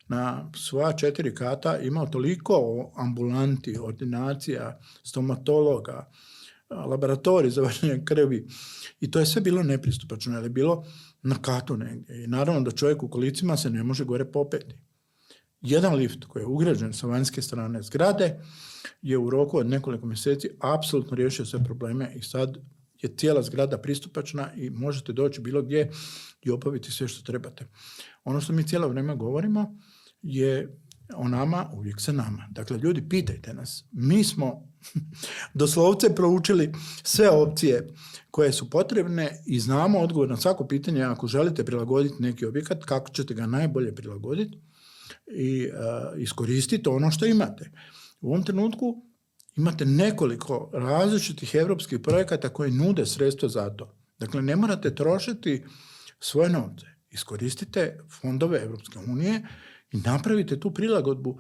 na 0.08 0.52
svoja 0.56 0.94
četiri 0.94 1.36
kata 1.36 1.78
imao 1.78 2.06
toliko 2.06 2.92
ambulanti, 2.96 3.78
ordinacija, 3.80 4.80
stomatologa, 5.04 6.12
laboratorij 6.76 7.50
za 7.50 7.62
vađenje 7.62 8.02
krvi 8.06 8.48
i 9.00 9.12
to 9.12 9.20
je 9.20 9.26
sve 9.26 9.42
bilo 9.42 9.64
nepristupačno, 9.64 10.40
je 10.40 10.50
bilo 10.50 10.86
na 11.22 11.36
katu 11.42 11.78
negdje. 11.78 12.24
I 12.24 12.28
naravno 12.28 12.62
da 12.62 12.72
čovjek 12.72 13.04
u 13.04 13.10
kolicima 13.10 13.58
se 13.58 13.70
ne 13.70 13.84
može 13.84 14.06
gore 14.06 14.26
popeti. 14.26 14.76
Jedan 15.62 15.96
lift 15.96 16.26
koji 16.26 16.44
je 16.44 16.48
ugrađen 16.48 16.94
sa 16.94 17.08
vanjske 17.08 17.42
strane 17.42 17.82
zgrade 17.82 18.40
je 19.02 19.18
u 19.18 19.30
roku 19.30 19.58
od 19.58 19.68
nekoliko 19.68 20.06
mjeseci 20.06 20.50
apsolutno 20.60 21.16
riješio 21.16 21.46
sve 21.46 21.64
probleme 21.64 22.14
i 22.16 22.22
sad 22.22 22.58
je 23.02 23.16
cijela 23.18 23.42
zgrada 23.42 23.78
pristupačna 23.78 24.54
i 24.56 24.70
možete 24.70 25.14
doći 25.14 25.42
bilo 25.42 25.62
gdje 25.62 25.92
i 26.42 26.52
opaviti 26.52 26.92
sve 26.92 27.08
što 27.08 27.24
trebate. 27.24 27.68
Ono 28.24 28.42
što 28.42 28.54
mi 28.54 28.68
cijelo 28.68 28.88
vrijeme 28.88 29.16
govorimo 29.16 29.78
je 30.22 30.80
o 31.16 31.28
nama, 31.28 31.70
uvijek 31.74 32.02
se 32.02 32.14
nama. 32.14 32.48
Dakle, 32.52 32.78
ljudi, 32.78 33.10
pitajte 33.10 33.54
nas. 33.54 33.86
Mi 33.92 34.24
smo 34.24 34.73
doslovce 35.54 36.16
proučili 36.16 36.74
sve 37.04 37.30
opcije 37.30 37.88
koje 38.32 38.52
su 38.52 38.70
potrebne 38.70 39.44
i 39.46 39.60
znamo 39.60 40.00
odgovor 40.00 40.30
na 40.30 40.38
svako 40.38 40.68
pitanje 40.68 41.04
ako 41.04 41.28
želite 41.28 41.66
prilagoditi 41.66 42.16
neki 42.20 42.46
objekat, 42.46 42.84
kako 42.84 43.10
ćete 43.10 43.34
ga 43.34 43.46
najbolje 43.46 43.96
prilagoditi 43.96 44.58
i 45.28 45.68
uh, 45.68 46.22
iskoristiti 46.22 46.90
ono 46.90 47.12
što 47.12 47.26
imate. 47.26 47.72
U 48.22 48.28
ovom 48.28 48.44
trenutku 48.44 49.04
imate 49.56 49.86
nekoliko 49.86 50.70
različitih 50.74 51.56
europskih 51.56 52.00
projekata 52.00 52.50
koji 52.50 52.72
nude 52.72 53.06
sredstva 53.06 53.50
za 53.50 53.70
to. 53.70 53.96
Dakle, 54.20 54.42
ne 54.42 54.56
morate 54.56 54.96
trošiti 54.96 55.64
svoje 56.20 56.50
novce. 56.50 56.86
Iskoristite 57.10 58.00
fondove 58.22 58.64
Europske 58.64 59.00
unije 59.00 59.42
i 59.92 59.98
napravite 59.98 60.60
tu 60.60 60.74
prilagodbu 60.74 61.40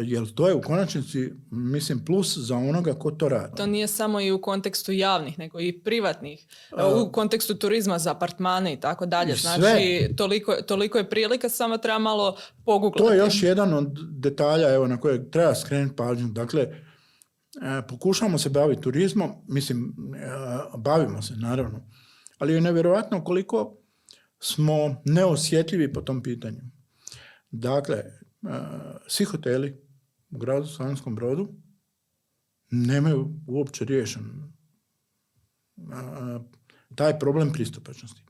jer 0.00 0.34
to 0.34 0.48
je 0.48 0.54
u 0.54 0.60
konačnici, 0.60 1.32
mislim, 1.50 2.04
plus 2.04 2.38
za 2.38 2.56
onoga 2.56 2.94
ko 2.94 3.10
to 3.10 3.28
radi. 3.28 3.56
To 3.56 3.66
nije 3.66 3.86
samo 3.86 4.20
i 4.20 4.32
u 4.32 4.40
kontekstu 4.40 4.92
javnih, 4.92 5.38
nego 5.38 5.60
i 5.60 5.80
privatnih. 5.80 6.46
u 7.06 7.12
kontekstu 7.12 7.54
turizma 7.54 7.98
za 7.98 8.10
apartmane 8.10 8.72
i 8.72 8.80
tako 8.80 9.06
dalje. 9.06 9.34
Znači, 9.34 10.10
toliko, 10.16 10.54
toliko 10.66 10.98
je 10.98 11.10
prilika, 11.10 11.48
samo 11.48 11.78
treba 11.78 11.98
malo 11.98 12.36
poguglati. 12.64 13.04
To 13.04 13.12
je 13.12 13.18
još 13.18 13.42
jedan 13.42 13.74
od 13.74 13.88
detalja 14.10 14.74
evo, 14.74 14.86
na 14.86 15.00
koje 15.00 15.30
treba 15.30 15.54
skrenuti 15.54 15.96
pažnju. 15.96 16.28
Dakle, 16.28 16.62
e, 16.62 16.72
pokušamo 17.88 18.38
se 18.38 18.50
baviti 18.50 18.82
turizmom, 18.82 19.30
mislim, 19.48 19.94
e, 20.16 20.28
bavimo 20.78 21.22
se, 21.22 21.34
naravno. 21.36 21.88
Ali 22.38 22.52
je 22.52 22.60
nevjerojatno 22.60 23.24
koliko 23.24 23.76
smo 24.40 25.02
neosjetljivi 25.04 25.92
po 25.92 26.00
tom 26.00 26.22
pitanju. 26.22 26.60
Dakle, 27.50 28.04
svi 29.08 29.24
hoteli 29.24 29.82
u 30.30 30.38
gradu 30.38 30.66
Slavonskom 30.66 31.14
brodu 31.14 31.48
nemaju 32.70 33.40
uopće 33.46 33.84
riješen 33.84 34.22
e, 34.22 35.82
taj 36.94 37.18
problem 37.18 37.52
pristupačnosti. 37.52 38.22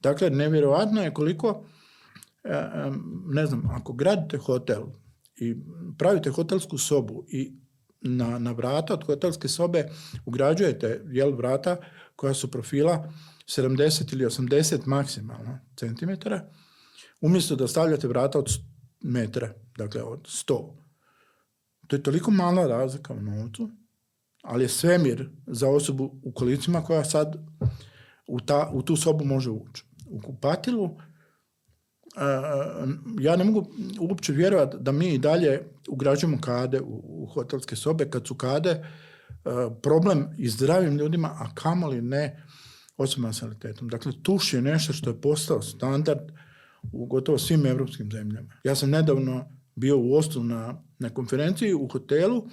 Dakle, 0.00 0.30
nevjerojatno 0.30 1.02
je 1.02 1.14
koliko, 1.14 1.66
e, 2.44 2.70
ne 3.26 3.46
znam, 3.46 3.70
ako 3.70 3.92
gradite 3.92 4.38
hotel 4.38 4.82
i 5.36 5.56
pravite 5.98 6.30
hotelsku 6.30 6.78
sobu 6.78 7.24
i 7.28 7.52
na, 8.00 8.38
na 8.38 8.52
vrata 8.52 8.94
od 8.94 9.04
hotelske 9.04 9.48
sobe 9.48 9.88
ugrađujete 10.24 11.02
jel, 11.06 11.36
vrata 11.36 11.76
koja 12.16 12.34
su 12.34 12.50
profila 12.50 13.12
70 13.46 14.12
ili 14.12 14.24
80 14.24 14.86
maksimalno 14.86 15.58
centimetara, 15.76 16.50
umjesto 17.20 17.56
da 17.56 17.68
stavljate 17.68 18.08
vrata 18.08 18.38
od 18.38 18.48
metra, 19.00 19.54
dakle 19.78 20.02
od 20.02 20.20
100. 20.22 20.76
To 21.86 21.96
je 21.96 22.02
toliko 22.02 22.30
mala 22.30 22.66
razlika 22.66 23.14
u 23.14 23.20
novcu, 23.20 23.70
ali 24.42 24.64
je 24.64 24.68
svemir 24.68 25.30
za 25.46 25.68
osobu 25.68 26.20
u 26.22 26.32
kolicima 26.32 26.82
koja 26.82 27.04
sad 27.04 27.36
u, 28.26 28.40
ta, 28.40 28.70
u 28.72 28.82
tu 28.82 28.96
sobu 28.96 29.24
može 29.24 29.50
ući. 29.50 29.84
U 30.06 30.20
kupatilu 30.20 30.96
ja 33.20 33.36
ne 33.36 33.44
mogu 33.44 33.66
uopće 34.00 34.32
vjerovati 34.32 34.76
da 34.80 34.92
mi 34.92 35.14
i 35.14 35.18
dalje 35.18 35.62
ugrađujemo 35.88 36.40
kade 36.40 36.80
u, 36.80 37.26
hotelske 37.34 37.76
sobe 37.76 38.10
kad 38.10 38.26
su 38.26 38.34
kade 38.34 38.86
problem 39.82 40.28
i 40.38 40.48
zdravim 40.48 40.96
ljudima, 40.96 41.28
a 41.28 41.54
kamoli 41.54 42.02
ne 42.02 42.44
osobama 42.96 43.32
s. 43.32 43.42
Dakle, 43.80 44.12
tuš 44.22 44.54
je 44.54 44.62
nešto 44.62 44.92
što 44.92 45.10
je 45.10 45.20
postao 45.20 45.62
standard 45.62 46.20
u 46.92 47.06
gotovo 47.06 47.38
svim 47.38 47.66
europskim 47.66 48.10
zemljama. 48.12 48.48
Ja 48.64 48.74
sam 48.74 48.90
nedavno 48.90 49.44
bio 49.74 49.98
u 49.98 50.14
Ostu 50.14 50.44
na, 50.44 50.82
na 50.98 51.10
konferenciji 51.10 51.74
u 51.74 51.88
hotelu 51.88 52.48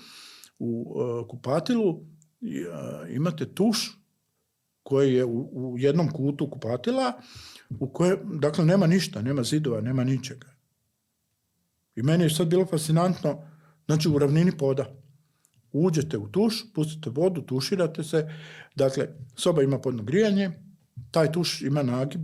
u 0.60 0.96
kupatilu 1.30 2.06
imate 3.10 3.54
tuš 3.54 3.98
koji 4.84 5.14
je 5.14 5.26
u, 5.26 5.50
u 5.54 5.78
jednom 5.78 6.12
kutu 6.12 6.50
kupatila 6.50 7.14
u 7.80 7.90
koje, 7.90 8.18
dakle, 8.34 8.66
nema 8.66 8.88
ništa, 8.88 9.22
nema 9.22 9.44
zidova, 9.44 9.82
nema 9.82 10.04
ničega. 10.04 10.48
I 11.96 12.04
meni 12.04 12.24
je 12.24 12.30
sad 12.30 12.48
bilo 12.48 12.66
fascinantno, 12.66 13.48
znači 13.86 14.10
u 14.10 14.20
ravnini 14.20 14.58
poda. 14.58 14.86
Uđete 15.72 16.18
u 16.18 16.28
tuš, 16.28 16.74
pustite 16.74 17.10
vodu, 17.10 17.42
tuširate 17.42 18.04
se, 18.04 18.30
dakle, 18.76 19.08
soba 19.36 19.64
ima 19.64 19.80
podno 19.80 20.04
grijanje, 20.04 20.52
taj 21.12 21.32
tuš 21.32 21.62
ima 21.62 21.84
nagib 21.84 22.22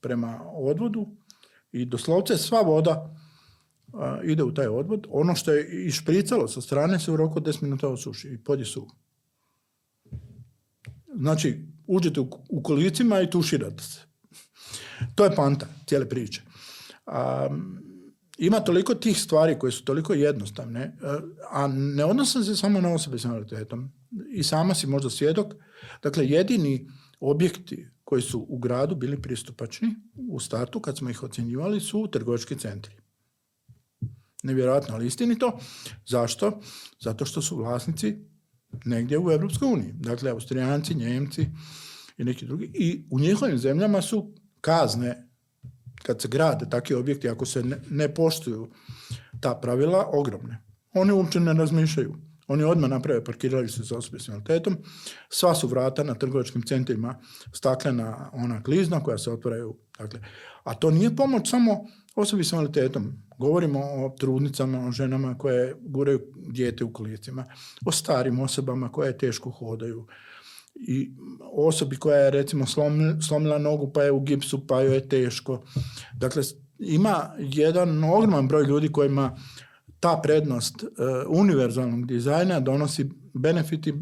prema 0.00 0.40
odvodu 0.52 1.06
i 1.72 1.84
doslovce 1.84 2.36
sva 2.38 2.60
voda 2.60 3.16
ide 4.24 4.42
u 4.42 4.54
taj 4.54 4.66
odvod. 4.66 5.06
Ono 5.10 5.34
što 5.34 5.52
je 5.52 5.86
išpricalo 5.86 6.48
sa 6.48 6.60
strane 6.60 6.98
se 6.98 7.12
u 7.12 7.16
roku 7.16 7.38
od 7.38 7.46
10 7.46 7.62
minuta 7.62 7.88
osuši 7.88 8.28
i 8.28 8.38
pod 8.38 8.58
je 8.58 8.66
suh. 8.66 8.88
Znači, 11.16 11.66
uđete 11.86 12.20
u, 12.20 12.28
u 12.48 12.62
kolicima 12.62 13.20
i 13.20 13.30
tuširate 13.30 13.82
se. 13.82 14.00
To 15.14 15.24
je 15.24 15.34
panta 15.36 15.66
cijele 15.86 16.08
priče. 16.08 16.42
A, 17.06 17.48
ima 18.38 18.60
toliko 18.60 18.94
tih 18.94 19.20
stvari 19.20 19.58
koje 19.58 19.72
su 19.72 19.84
toliko 19.84 20.14
jednostavne, 20.14 20.96
a 21.50 21.66
ne 21.68 22.04
odnose 22.04 22.44
se 22.44 22.56
samo 22.56 22.80
na 22.80 22.94
osobe 22.94 23.18
s 23.18 23.24
invaliditetom. 23.24 23.92
I 24.32 24.42
sama 24.42 24.74
si 24.74 24.86
možda 24.86 25.10
svjedok. 25.10 25.54
Dakle, 26.02 26.26
jedini 26.26 26.88
objekti 27.20 27.88
koji 28.10 28.22
su 28.22 28.46
u 28.48 28.58
gradu 28.58 28.94
bili 28.94 29.22
pristupačni 29.22 29.94
u 30.28 30.40
startu, 30.40 30.80
kad 30.80 30.98
smo 30.98 31.10
ih 31.10 31.22
ocjenjivali, 31.22 31.80
su 31.80 32.08
trgovački 32.12 32.58
centri. 32.58 32.94
Nevjerojatno, 34.42 34.94
ali 34.94 35.06
istinito. 35.06 35.58
Zašto? 36.06 36.60
Zato 37.00 37.24
što 37.24 37.42
su 37.42 37.56
vlasnici 37.56 38.16
negdje 38.84 39.18
u 39.18 39.30
Europskoj 39.30 39.68
uniji. 39.72 39.92
Dakle, 39.92 40.30
Austrijanci, 40.30 40.94
Njemci 40.94 41.46
i 42.18 42.24
neki 42.24 42.46
drugi. 42.46 42.70
I 42.74 43.04
u 43.10 43.20
njihovim 43.20 43.58
zemljama 43.58 44.02
su 44.02 44.34
kazne 44.60 45.28
kad 46.02 46.22
se 46.22 46.28
grade 46.28 46.66
takvi 46.70 46.96
objekti, 46.96 47.28
ako 47.28 47.46
se 47.46 47.62
ne, 47.62 47.78
ne 47.90 48.14
poštuju 48.14 48.70
ta 49.40 49.54
pravila, 49.54 50.06
ogromne. 50.12 50.58
Oni 50.94 51.12
uopće 51.12 51.40
ne 51.40 51.52
razmišljaju. 51.52 52.29
Oni 52.50 52.64
odmah 52.64 52.90
naprave 52.90 53.24
parkiralište 53.24 53.82
za 53.82 53.98
osobe 53.98 54.18
s 54.18 54.28
invaliditetom. 54.28 54.76
Sva 55.28 55.54
su 55.54 55.68
vrata 55.68 56.04
na 56.04 56.14
trgovačkim 56.14 56.62
centrima 56.62 57.14
staklena 57.52 58.30
ona 58.32 58.62
klizna 58.62 59.02
koja 59.02 59.18
se 59.18 59.30
otvaraju. 59.30 59.76
Dakle, 59.98 60.20
a 60.64 60.74
to 60.74 60.90
nije 60.90 61.16
pomoć 61.16 61.50
samo 61.50 61.86
osobi 62.14 62.44
s 62.44 62.52
invaliditetom. 62.52 63.12
Govorimo 63.38 63.80
o 63.80 64.16
trudnicama, 64.18 64.86
o 64.88 64.92
ženama 64.92 65.38
koje 65.38 65.74
guraju 65.80 66.20
dijete 66.36 66.84
u 66.84 66.92
kolicima, 66.92 67.44
o 67.86 67.92
starim 67.92 68.40
osobama 68.40 68.92
koje 68.92 69.18
teško 69.18 69.50
hodaju, 69.50 70.06
i 70.74 71.10
osobi 71.52 71.96
koja 71.96 72.18
je 72.18 72.30
recimo 72.30 72.64
slomila 73.28 73.58
nogu 73.58 73.92
pa 73.92 74.02
je 74.02 74.12
u 74.12 74.20
gipsu 74.20 74.66
pa 74.66 74.80
joj 74.80 74.94
je 74.94 75.08
teško. 75.08 75.62
Dakle, 76.18 76.42
ima 76.78 77.30
jedan 77.38 78.04
ogroman 78.04 78.48
broj 78.48 78.64
ljudi 78.64 78.92
kojima 78.92 79.36
ta 80.00 80.20
prednost 80.22 80.82
uh, 80.82 80.88
univerzalnog 81.28 82.06
dizajna 82.06 82.60
donosi 82.60 83.10
benefiti, 83.34 83.92
uh, 83.92 83.98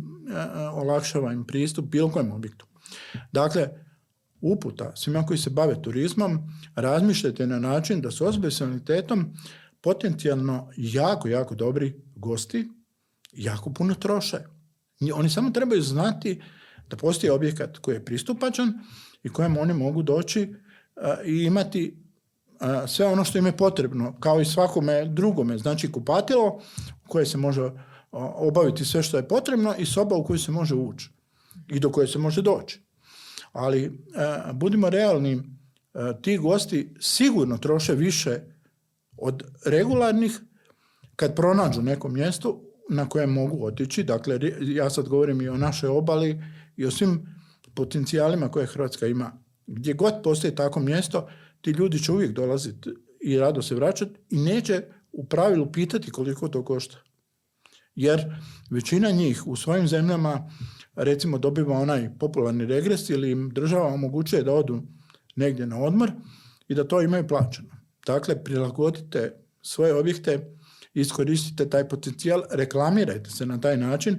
olakšava 0.72 1.32
im 1.32 1.44
pristup 1.44 1.84
bilo 1.84 2.10
kojem 2.10 2.32
objektu. 2.32 2.66
Dakle, 3.32 3.68
uputa 4.40 4.96
svima 4.96 5.26
koji 5.26 5.38
se 5.38 5.50
bave 5.50 5.82
turizmom, 5.82 6.38
razmišljajte 6.74 7.46
na 7.46 7.58
način 7.58 8.00
da 8.00 8.10
su 8.10 8.26
osobe 8.26 8.50
s 8.50 8.60
invaliditetom 8.60 9.34
potencijalno 9.80 10.70
jako, 10.76 11.28
jako 11.28 11.54
dobri 11.54 12.02
gosti, 12.16 12.68
jako 13.32 13.72
puno 13.72 13.94
troše. 13.94 14.38
Oni 15.14 15.30
samo 15.30 15.50
trebaju 15.50 15.82
znati 15.82 16.42
da 16.88 16.96
postoji 16.96 17.30
objekat 17.30 17.78
koji 17.78 17.94
je 17.94 18.04
pristupačan 18.04 18.72
i 19.22 19.28
kojem 19.28 19.56
oni 19.56 19.74
mogu 19.74 20.02
doći 20.02 20.54
i 21.24 21.44
imati 21.44 22.07
sve 22.86 23.06
ono 23.06 23.24
što 23.24 23.38
im 23.38 23.46
je 23.46 23.56
potrebno, 23.56 24.14
kao 24.20 24.40
i 24.40 24.44
svakome 24.44 25.04
drugome. 25.04 25.58
Znači 25.58 25.92
kupatilo 25.92 26.60
u 27.04 27.08
koje 27.08 27.26
se 27.26 27.38
može 27.38 27.70
obaviti 28.12 28.84
sve 28.84 29.02
što 29.02 29.16
je 29.16 29.28
potrebno 29.28 29.74
i 29.78 29.86
soba 29.86 30.16
u 30.16 30.24
koju 30.24 30.38
se 30.38 30.52
može 30.52 30.74
ući 30.74 31.10
i 31.68 31.80
do 31.80 31.90
koje 31.90 32.06
se 32.06 32.18
može 32.18 32.42
doći. 32.42 32.82
Ali 33.52 34.04
budimo 34.52 34.90
realni, 34.90 35.42
ti 36.22 36.38
gosti 36.38 36.94
sigurno 37.00 37.58
troše 37.58 37.94
više 37.94 38.40
od 39.16 39.42
regularnih 39.66 40.40
kad 41.16 41.36
pronađu 41.36 41.82
neko 41.82 42.08
mjesto 42.08 42.60
na 42.90 43.08
koje 43.08 43.26
mogu 43.26 43.66
otići. 43.66 44.02
Dakle, 44.02 44.38
ja 44.60 44.90
sad 44.90 45.08
govorim 45.08 45.40
i 45.40 45.48
o 45.48 45.56
našoj 45.56 45.88
obali 45.88 46.42
i 46.76 46.86
o 46.86 46.90
svim 46.90 47.26
potencijalima 47.74 48.48
koje 48.48 48.66
Hrvatska 48.66 49.06
ima. 49.06 49.32
Gdje 49.66 49.94
god 49.94 50.14
postoji 50.22 50.54
tako 50.54 50.80
mjesto, 50.80 51.28
ti 51.60 51.70
ljudi 51.70 52.02
će 52.02 52.12
uvijek 52.12 52.32
dolaziti 52.32 52.90
i 53.20 53.38
rado 53.38 53.62
se 53.62 53.74
vraćati 53.74 54.20
i 54.30 54.38
neće 54.38 54.82
u 55.12 55.26
pravilu 55.26 55.72
pitati 55.72 56.10
koliko 56.10 56.48
to 56.48 56.64
košta. 56.64 56.96
Jer 57.94 58.36
većina 58.70 59.10
njih 59.10 59.46
u 59.46 59.56
svojim 59.56 59.88
zemljama 59.88 60.50
recimo 60.94 61.38
dobiva 61.38 61.78
onaj 61.78 62.10
popularni 62.18 62.66
regres 62.66 63.10
ili 63.10 63.30
im 63.30 63.50
država 63.50 63.86
omogućuje 63.86 64.42
da 64.42 64.52
odu 64.52 64.82
negdje 65.36 65.66
na 65.66 65.78
odmor 65.78 66.12
i 66.68 66.74
da 66.74 66.84
to 66.84 67.02
imaju 67.02 67.28
plaćeno. 67.28 67.68
Dakle, 68.06 68.44
prilagodite 68.44 69.32
svoje 69.62 69.94
objekte, 69.94 70.56
iskoristite 70.94 71.70
taj 71.70 71.88
potencijal, 71.88 72.42
reklamirajte 72.50 73.30
se 73.30 73.46
na 73.46 73.60
taj 73.60 73.76
način 73.76 74.18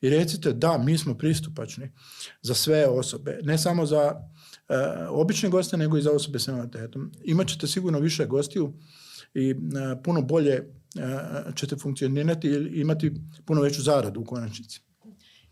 i 0.00 0.10
recite 0.10 0.52
da, 0.52 0.78
mi 0.78 0.98
smo 0.98 1.14
pristupačni 1.14 1.90
za 2.42 2.54
sve 2.54 2.86
osobe, 2.86 3.38
ne 3.42 3.58
samo 3.58 3.86
za 3.86 4.14
obične 5.10 5.48
goste, 5.48 5.76
nego 5.76 5.98
i 5.98 6.02
za 6.02 6.12
osobe 6.12 6.38
s 6.38 6.48
invaliditetom. 6.48 7.12
Imat 7.24 7.50
sigurno 7.66 7.98
više 7.98 8.26
gostiju 8.26 8.72
i 9.34 9.50
e, 9.50 9.54
puno 10.02 10.22
bolje 10.22 10.52
e, 10.52 10.64
ćete 11.56 11.76
funkcionirati 11.76 12.48
i 12.48 12.80
imati 12.80 13.12
puno 13.46 13.62
veću 13.62 13.82
zaradu 13.82 14.20
u 14.20 14.24
konačnici. 14.24 14.80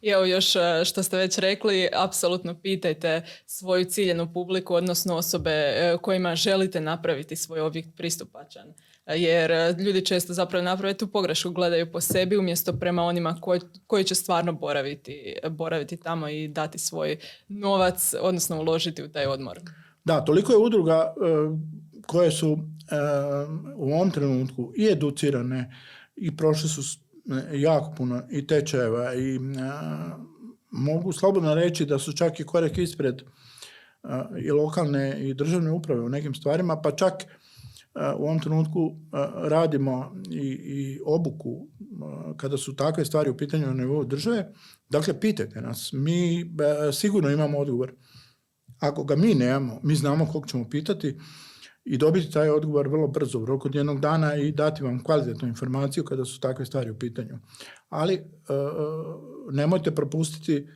I 0.00 0.08
evo 0.08 0.24
još 0.24 0.46
što 0.84 1.02
ste 1.02 1.16
već 1.16 1.38
rekli, 1.38 1.88
apsolutno 1.92 2.60
pitajte 2.60 3.22
svoju 3.46 3.84
ciljenu 3.84 4.32
publiku, 4.32 4.74
odnosno 4.74 5.16
osobe 5.16 5.74
kojima 6.02 6.36
želite 6.36 6.80
napraviti 6.80 7.36
svoj 7.36 7.60
objekt 7.60 7.88
pristupačan 7.96 8.74
jer 9.06 9.50
e, 9.50 9.74
ljudi 9.78 10.04
često 10.04 10.32
zapravo 10.32 10.64
naprave 10.64 10.94
tu 10.94 11.06
pogrešku, 11.06 11.50
gledaju 11.50 11.92
po 11.92 12.00
sebi 12.00 12.36
umjesto 12.36 12.72
prema 12.72 13.02
onima 13.02 13.36
koji, 13.40 13.60
koji 13.86 14.04
će 14.04 14.14
stvarno 14.14 14.52
boraviti, 14.52 15.36
boraviti 15.50 15.96
tamo 15.96 16.28
i 16.28 16.48
dati 16.48 16.78
svoj 16.78 17.16
novac, 17.48 18.14
odnosno 18.20 18.60
uložiti 18.60 19.02
u 19.02 19.08
taj 19.08 19.26
odmor. 19.26 19.60
Da, 20.04 20.24
toliko 20.24 20.52
je 20.52 20.58
udruga 20.58 21.14
e, 21.16 21.26
koje 22.06 22.30
su 22.30 22.52
e, 22.52 22.96
u 23.76 23.92
ovom 23.92 24.10
trenutku 24.10 24.72
i 24.76 24.86
educirane 24.92 25.74
i 26.16 26.36
prošle 26.36 26.68
su 26.68 26.98
jako 27.52 27.94
puno 27.96 28.22
i 28.30 28.46
tečajeva 28.46 29.14
i 29.14 29.38
mogu 30.70 31.12
slobodno 31.12 31.54
reći 31.54 31.86
da 31.86 31.98
su 31.98 32.12
čak 32.12 32.40
i 32.40 32.44
korek 32.44 32.78
ispred 32.78 33.22
i 34.42 34.50
lokalne 34.50 35.28
i 35.28 35.34
državne 35.34 35.70
uprave 35.70 36.00
u 36.00 36.08
nekim 36.08 36.34
stvarima, 36.34 36.80
pa 36.80 36.90
čak 36.90 37.12
u 38.18 38.22
ovom 38.24 38.40
trenutku 38.40 38.96
radimo 39.34 40.12
i, 40.30 40.48
i 40.64 41.00
obuku 41.06 41.68
kada 42.36 42.56
su 42.56 42.76
takve 42.76 43.04
stvari 43.04 43.30
u 43.30 43.36
pitanju 43.36 43.66
na 43.66 43.74
nivou 43.74 44.04
države. 44.04 44.52
Dakle, 44.88 45.20
pitajte 45.20 45.60
nas. 45.60 45.90
Mi 45.92 46.50
sigurno 46.92 47.30
imamo 47.30 47.58
odgovor. 47.58 47.92
Ako 48.78 49.04
ga 49.04 49.16
mi 49.16 49.34
nemamo, 49.34 49.80
mi 49.82 49.94
znamo 49.94 50.26
kog 50.26 50.46
ćemo 50.48 50.68
pitati 50.68 51.18
i 51.84 51.98
dobiti 51.98 52.32
taj 52.32 52.50
odgovor 52.50 52.88
vrlo 52.88 53.08
brzo, 53.08 53.38
u 53.40 53.46
roku 53.46 53.68
jednog 53.72 54.00
dana 54.00 54.36
i 54.36 54.52
dati 54.52 54.82
vam 54.82 55.04
kvalitetnu 55.04 55.48
informaciju 55.48 56.04
kada 56.04 56.24
su 56.24 56.40
takve 56.40 56.66
stvari 56.66 56.90
u 56.90 56.98
pitanju. 56.98 57.38
Ali 57.88 58.20
nemojte 59.52 59.94
propustiti 59.94 60.68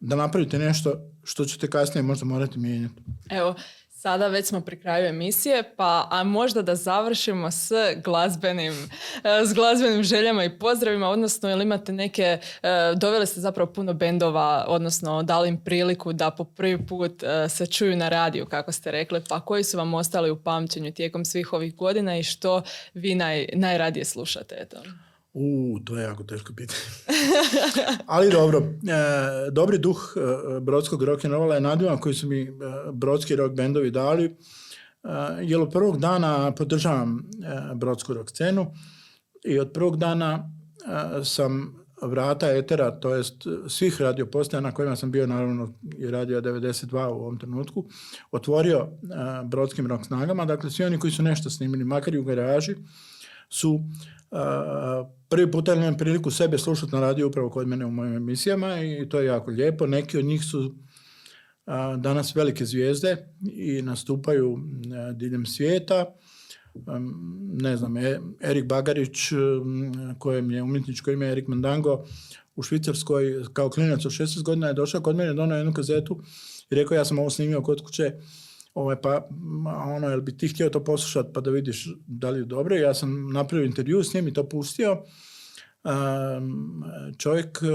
da 0.00 0.16
napravite 0.16 0.58
nešto 0.58 0.94
što 1.22 1.44
ćete 1.44 1.70
kasnije 1.70 2.02
možda 2.02 2.24
morati 2.24 2.58
mijenjati. 2.58 3.02
Evo, 3.30 3.54
Sada 4.02 4.28
već 4.28 4.46
smo 4.46 4.60
pri 4.60 4.80
kraju 4.80 5.06
emisije, 5.06 5.62
pa 5.76 6.08
a 6.10 6.24
možda 6.24 6.62
da 6.62 6.74
završimo 6.74 7.50
s 7.50 7.70
glazbenim, 8.04 8.72
e, 8.72 9.46
s 9.46 9.54
glazbenim 9.54 10.02
željama 10.02 10.44
i 10.44 10.58
pozdravima, 10.58 11.08
odnosno 11.08 11.48
jel 11.48 11.62
imate 11.62 11.92
neke, 11.92 12.22
e, 12.22 12.38
doveli 12.96 13.26
ste 13.26 13.40
zapravo 13.40 13.72
puno 13.72 13.92
bendova, 13.92 14.64
odnosno 14.68 15.22
dali 15.22 15.48
im 15.48 15.64
priliku 15.64 16.12
da 16.12 16.30
po 16.30 16.44
prvi 16.44 16.86
put 16.86 17.22
e, 17.22 17.48
se 17.48 17.66
čuju 17.66 17.96
na 17.96 18.08
radiju, 18.08 18.46
kako 18.46 18.72
ste 18.72 18.90
rekli, 18.90 19.22
pa 19.28 19.40
koji 19.40 19.64
su 19.64 19.76
vam 19.76 19.94
ostali 19.94 20.30
u 20.30 20.42
pamćenju 20.42 20.92
tijekom 20.92 21.24
svih 21.24 21.52
ovih 21.52 21.76
godina 21.76 22.18
i 22.18 22.22
što 22.22 22.62
vi 22.94 23.14
naj, 23.14 23.46
najradije 23.52 24.04
slušate? 24.04 24.56
Eto. 24.60 24.76
U, 25.34 25.78
to 25.84 25.98
je 25.98 26.02
jako 26.02 26.24
teško 26.24 26.52
pitanje. 26.56 26.80
Ali 28.06 28.30
dobro, 28.30 28.58
e, 28.58 29.50
dobri 29.50 29.78
duh 29.78 30.14
e, 30.16 30.60
brodskog 30.60 31.02
rock 31.02 31.24
and 31.24 31.34
je 31.54 31.60
nadivan 31.60 31.98
koji 31.98 32.14
su 32.14 32.28
mi 32.28 32.42
e, 32.42 32.50
brodski 32.92 33.36
rock 33.36 33.54
bendovi 33.54 33.90
dali. 33.90 34.24
E, 34.24 34.34
jer 35.42 35.60
od 35.60 35.70
prvog 35.70 35.98
dana 35.98 36.52
podržavam 36.52 37.18
e, 37.18 37.74
brodsku 37.74 38.14
rock 38.14 38.30
scenu 38.30 38.72
i 39.44 39.58
od 39.58 39.72
prvog 39.72 39.96
dana 39.96 40.50
e, 41.20 41.24
sam 41.24 41.82
vrata 42.02 42.50
etera, 42.50 42.90
to 42.90 43.14
jest 43.14 43.34
svih 43.68 44.00
radio 44.00 44.26
postaja 44.26 44.60
na 44.60 44.72
kojima 44.72 44.96
sam 44.96 45.10
bio, 45.10 45.26
naravno 45.26 45.72
i 45.98 46.06
radio 46.06 46.40
92 46.40 47.06
u 47.06 47.20
ovom 47.20 47.38
trenutku, 47.38 47.84
otvorio 48.32 48.88
brodskim 49.44 49.86
rock 49.86 50.06
snagama. 50.06 50.44
Dakle, 50.44 50.70
svi 50.70 50.84
oni 50.84 50.98
koji 50.98 51.10
su 51.10 51.22
nešto 51.22 51.50
snimili, 51.50 51.84
makar 51.84 52.14
i 52.14 52.18
u 52.18 52.24
garaži, 52.24 52.74
su 53.48 53.80
prvi 55.32 55.50
puta 55.50 55.74
imam 55.74 55.96
priliku 55.96 56.30
sebe 56.30 56.58
slušati 56.58 56.92
na 56.92 57.00
radiju 57.00 57.28
upravo 57.28 57.50
kod 57.50 57.68
mene 57.68 57.86
u 57.86 57.90
mojim 57.90 58.14
emisijama 58.14 58.80
i 58.80 59.08
to 59.08 59.20
je 59.20 59.26
jako 59.26 59.50
lijepo. 59.50 59.86
Neki 59.86 60.18
od 60.18 60.24
njih 60.24 60.44
su 60.44 60.74
danas 61.98 62.36
velike 62.36 62.64
zvijezde 62.64 63.16
i 63.52 63.82
nastupaju 63.82 64.58
diljem 65.14 65.46
svijeta. 65.46 66.14
Ne 67.52 67.76
znam, 67.76 67.96
e, 67.96 68.20
Erik 68.40 68.64
Bagarić, 68.64 69.18
kojem 70.18 70.50
je 70.50 70.62
umjetničko 70.62 71.10
ime 71.10 71.30
Erik 71.30 71.48
Mandango, 71.48 72.04
u 72.56 72.62
Švicarskoj 72.62 73.44
kao 73.52 73.70
klinac 73.70 74.04
od 74.04 74.12
16 74.12 74.42
godina 74.42 74.66
je 74.66 74.74
došao 74.74 75.00
kod 75.00 75.16
mene, 75.16 75.34
donao 75.34 75.58
jednu 75.58 75.72
kazetu 75.72 76.20
i 76.70 76.74
rekao 76.74 76.94
ja 76.94 77.04
sam 77.04 77.18
ovo 77.18 77.30
snimio 77.30 77.62
kod 77.62 77.82
kuće 77.82 78.12
ovaj, 78.74 78.96
pa 79.02 79.28
ono, 79.96 80.08
jel 80.08 80.20
bi 80.20 80.36
ti 80.36 80.48
htio 80.48 80.68
to 80.68 80.84
poslušati 80.84 81.28
pa 81.34 81.40
da 81.40 81.50
vidiš 81.50 81.88
da 82.06 82.30
li 82.30 82.38
je 82.38 82.44
dobro. 82.44 82.76
Ja 82.76 82.94
sam 82.94 83.32
napravio 83.32 83.66
intervju 83.66 84.04
s 84.04 84.14
njim 84.14 84.28
i 84.28 84.32
to 84.32 84.48
pustio. 84.48 85.02
Um, 85.84 86.84
čovjek 87.18 87.58
e, 87.62 87.66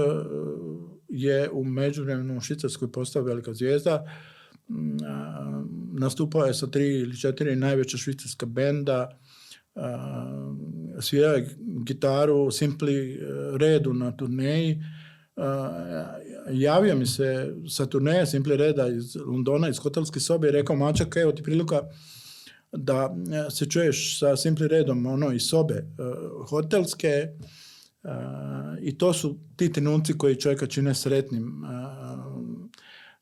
je 1.08 1.50
u 1.50 1.64
međuvremenu 1.64 2.36
u 2.36 2.40
Švicarskoj 2.40 2.92
postao 2.92 3.22
velika 3.22 3.54
zvijezda. 3.54 4.04
Um, 4.68 4.98
nastupao 5.98 6.44
je 6.44 6.54
sa 6.54 6.66
tri 6.66 6.98
ili 6.98 7.16
četiri 7.16 7.56
najveća 7.56 7.96
švicarska 7.96 8.46
benda. 8.46 9.18
Um, 9.74 10.60
svirao 11.00 11.32
je 11.32 11.56
gitaru 11.84 12.50
Simpli 12.50 13.20
redu 13.58 13.94
na 13.94 14.16
turneji 14.16 14.82
javio 16.50 16.96
mi 16.96 17.06
se 17.06 17.54
sa 17.68 17.86
turneja 17.86 18.26
Simple 18.26 18.56
Reda 18.56 18.88
iz 18.88 19.16
Londona, 19.16 19.68
iz 19.68 19.78
hotelske 19.78 20.20
sobe 20.20 20.48
i 20.48 20.52
rekao, 20.52 20.76
mačak, 20.76 21.16
evo 21.16 21.32
ti 21.32 21.42
prilika 21.42 21.82
da 22.72 23.16
e, 23.46 23.50
se 23.50 23.66
čuješ 23.66 24.18
sa 24.18 24.36
Simple 24.36 24.68
Redom 24.68 25.06
ono, 25.06 25.32
iz 25.32 25.42
sobe 25.42 25.74
uh, 25.74 26.48
hotelske 26.48 27.28
uh, 28.02 28.10
i 28.80 28.98
to 28.98 29.12
su 29.12 29.38
ti 29.56 29.72
trenuci 29.72 30.18
koji 30.18 30.36
čovjeka 30.36 30.66
čine 30.66 30.94
sretnim. 30.94 31.64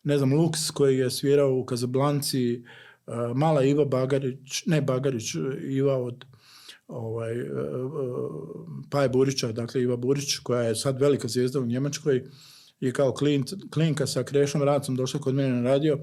ne 0.02 0.18
znam, 0.18 0.32
Lux 0.32 0.70
koji 0.72 0.98
je 0.98 1.10
svirao 1.10 1.54
u 1.54 1.64
Kazablanci, 1.64 2.64
Mala 3.34 3.62
Iva 3.62 3.84
Bagarić, 3.84 4.66
ne 4.66 4.82
Bagarić, 4.82 5.34
Iva 5.68 5.96
od 5.96 6.24
ovaj, 6.88 7.34
Paje 8.90 9.08
Burića, 9.08 9.52
dakle 9.52 9.82
Iva 9.82 9.96
Burić, 9.96 10.38
koja 10.38 10.62
je 10.62 10.76
sad 10.76 11.00
velika 11.00 11.28
zvijezda 11.28 11.60
u 11.60 11.66
Njemačkoj, 11.66 12.24
i 12.80 12.92
kao 12.92 13.14
klinka 13.70 14.06
sa 14.06 14.22
Krešom 14.22 14.62
Racom 14.62 14.96
došla 14.96 15.20
kod 15.20 15.34
mene 15.34 15.48
na 15.48 15.70
radio 15.70 15.98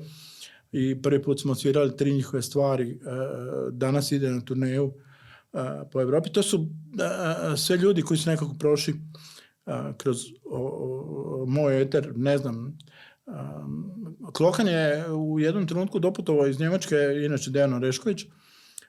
i 0.71 1.01
prvi 1.01 1.21
put 1.23 1.41
smo 1.41 1.55
svirali 1.55 1.97
tri 1.97 2.13
njihove 2.13 2.41
stvari. 2.41 2.91
E, 2.91 2.97
danas 3.71 4.11
ide 4.11 4.29
na 4.29 4.41
turneju 4.41 4.93
e, 5.53 5.57
po 5.91 6.01
Europi. 6.01 6.29
To 6.29 6.43
su 6.43 6.67
e, 7.53 7.57
sve 7.57 7.77
ljudi 7.77 8.01
koji 8.01 8.17
su 8.17 8.29
nekako 8.29 8.55
prošli 8.59 8.95
kroz 9.97 10.17
moj 11.47 11.81
eter, 11.81 12.11
ne 12.15 12.37
znam, 12.37 12.77
Klokan 14.33 14.67
je 14.67 15.11
u 15.11 15.39
jednom 15.39 15.67
trenutku 15.67 15.99
doputovao 15.99 16.47
iz 16.47 16.59
Njemačke, 16.59 16.95
inače 17.25 17.51
Dejan 17.51 17.73
Orešković, 17.73 18.25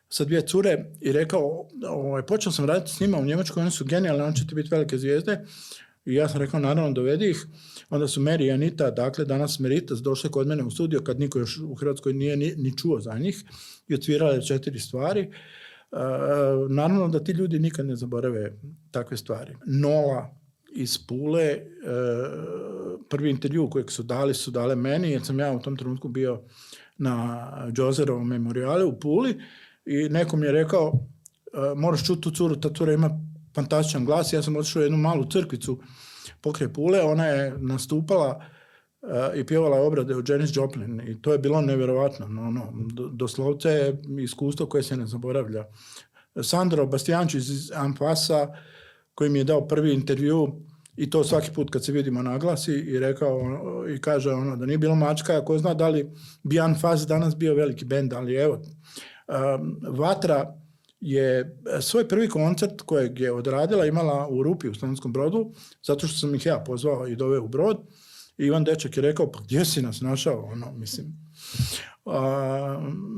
sa 0.08 0.24
dvije 0.24 0.46
cure 0.46 0.84
i 1.00 1.12
rekao, 1.12 1.68
ovaj, 1.88 2.26
počeo 2.26 2.52
sam 2.52 2.64
raditi 2.64 2.92
s 2.92 3.00
njima 3.00 3.18
u 3.18 3.24
Njemačkoj, 3.24 3.60
oni 3.60 3.70
su 3.70 3.84
genijalni, 3.84 4.22
oni 4.22 4.36
će 4.36 4.46
ti 4.46 4.54
biti 4.54 4.68
velike 4.70 4.98
zvijezde. 4.98 5.44
I 6.04 6.14
ja 6.14 6.28
sam 6.28 6.40
rekao, 6.40 6.60
naravno, 6.60 6.92
dovedi 6.92 7.30
ih. 7.30 7.46
Onda 7.90 8.08
su 8.08 8.20
Mary 8.20 8.46
i 8.46 8.50
Anita, 8.50 8.90
dakle, 8.90 9.24
danas 9.24 9.58
Meritas, 9.58 10.02
došle 10.02 10.30
kod 10.30 10.46
mene 10.46 10.64
u 10.64 10.70
studio 10.70 11.00
kad 11.00 11.20
niko 11.20 11.38
još 11.38 11.58
u 11.58 11.74
Hrvatskoj 11.74 12.12
nije 12.12 12.36
ni, 12.36 12.54
ni 12.56 12.76
čuo 12.78 13.00
za 13.00 13.18
njih 13.18 13.44
i 13.88 13.94
otvirale 13.94 14.42
četiri 14.42 14.78
stvari. 14.78 15.30
Uh, 15.92 16.00
naravno 16.70 17.08
da 17.08 17.24
ti 17.24 17.32
ljudi 17.32 17.58
nikad 17.58 17.86
ne 17.86 17.96
zaborave 17.96 18.58
takve 18.90 19.16
stvari. 19.16 19.56
Nola 19.66 20.36
iz 20.74 20.98
Pule, 21.06 21.56
uh, 21.56 23.00
prvi 23.08 23.30
intervju 23.30 23.70
kojeg 23.70 23.90
su 23.90 24.02
dali 24.02 24.34
su 24.34 24.50
dale 24.50 24.76
meni, 24.76 25.10
jer 25.10 25.24
sam 25.24 25.38
ja 25.38 25.52
u 25.52 25.60
tom 25.60 25.76
trenutku 25.76 26.08
bio 26.08 26.42
na 26.98 27.48
Džozerovom 27.72 28.28
memoriale 28.28 28.84
u 28.84 29.00
Puli 29.00 29.40
i 29.86 30.08
neko 30.08 30.36
mi 30.36 30.46
je 30.46 30.52
rekao, 30.52 30.88
uh, 30.88 31.78
moraš 31.78 32.06
čuti 32.06 32.20
tu 32.20 32.30
curu, 32.30 32.56
ta 32.56 32.70
cura 32.74 32.92
ima 32.92 33.10
fantastičan 33.54 34.04
glas. 34.04 34.32
Ja 34.32 34.42
sam 34.42 34.56
otišao 34.56 34.80
u 34.80 34.82
jednu 34.82 34.98
malu 34.98 35.24
crkvicu 35.30 35.80
pokraj 36.40 36.72
Pule, 36.72 37.02
ona 37.02 37.26
je 37.26 37.54
nastupala 37.58 38.40
uh, 39.02 39.10
i 39.34 39.46
pjevala 39.46 39.80
obrade 39.80 40.14
od 40.14 40.28
Janis 40.28 40.56
Joplin 40.56 41.00
i 41.00 41.22
to 41.22 41.32
je 41.32 41.38
bilo 41.38 41.60
nevjerovatno. 41.60 42.28
No, 42.28 42.50
no, 42.50 42.72
doslovce 43.12 43.68
je 43.68 44.02
iskustvo 44.22 44.66
koje 44.66 44.82
se 44.82 44.96
ne 44.96 45.06
zaboravlja. 45.06 45.64
Sandro 46.42 46.86
Bastijančić 46.86 47.48
iz 47.48 47.72
Ampasa 47.74 48.48
koji 49.14 49.30
mi 49.30 49.38
je 49.38 49.44
dao 49.44 49.66
prvi 49.66 49.94
intervju 49.94 50.60
i 50.96 51.10
to 51.10 51.24
svaki 51.24 51.50
put 51.54 51.70
kad 51.70 51.84
se 51.84 51.92
vidimo 51.92 52.22
naglasi 52.22 52.72
i 52.72 52.98
rekao 52.98 53.40
i 53.94 54.00
kaže 54.00 54.30
ono 54.30 54.56
da 54.56 54.66
nije 54.66 54.78
bilo 54.78 54.94
mačka, 54.94 55.44
ko 55.44 55.58
zna 55.58 55.74
da 55.74 55.88
li 55.88 56.10
bi 56.42 56.60
Anfas 56.60 57.06
danas 57.06 57.36
bio 57.36 57.54
veliki 57.54 57.84
bend, 57.84 58.12
ali 58.12 58.34
evo, 58.34 58.54
um, 58.54 59.78
Vatra 59.96 60.63
je 61.04 61.40
e, 61.40 61.80
svoj 61.80 62.08
prvi 62.08 62.28
koncert 62.28 62.82
kojeg 62.82 63.20
je 63.20 63.32
odradila 63.32 63.86
imala 63.86 64.28
u 64.28 64.42
Rupi 64.42 64.68
u 64.68 64.74
Slavonskom 64.74 65.12
brodu, 65.12 65.52
zato 65.82 66.06
što 66.06 66.18
sam 66.18 66.34
ih 66.34 66.46
ja 66.46 66.64
pozvao 66.66 67.06
i 67.06 67.16
doveo 67.16 67.42
u 67.42 67.48
brod. 67.48 67.80
Ivan 68.38 68.64
Dečak 68.64 68.96
je 68.96 69.02
rekao, 69.02 69.32
pa 69.32 69.40
gdje 69.40 69.64
si 69.64 69.82
nas 69.82 70.00
našao? 70.00 70.48
Ono, 70.52 70.72
mislim. 70.72 71.06
A, 72.04 72.20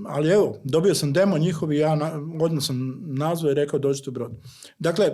ali 0.07 0.29
evo, 0.29 0.57
dobio 0.65 0.95
sam 0.95 1.13
demo 1.13 1.39
njihovi, 1.39 1.79
ja 1.79 1.95
na, 1.95 2.13
odmah 2.41 2.65
sam 2.65 3.03
nazvao 3.07 3.51
i 3.51 3.55
rekao 3.55 3.79
dođite 3.79 4.11
u 4.11 4.13
brod. 4.13 4.33
Dakle, 4.79 5.07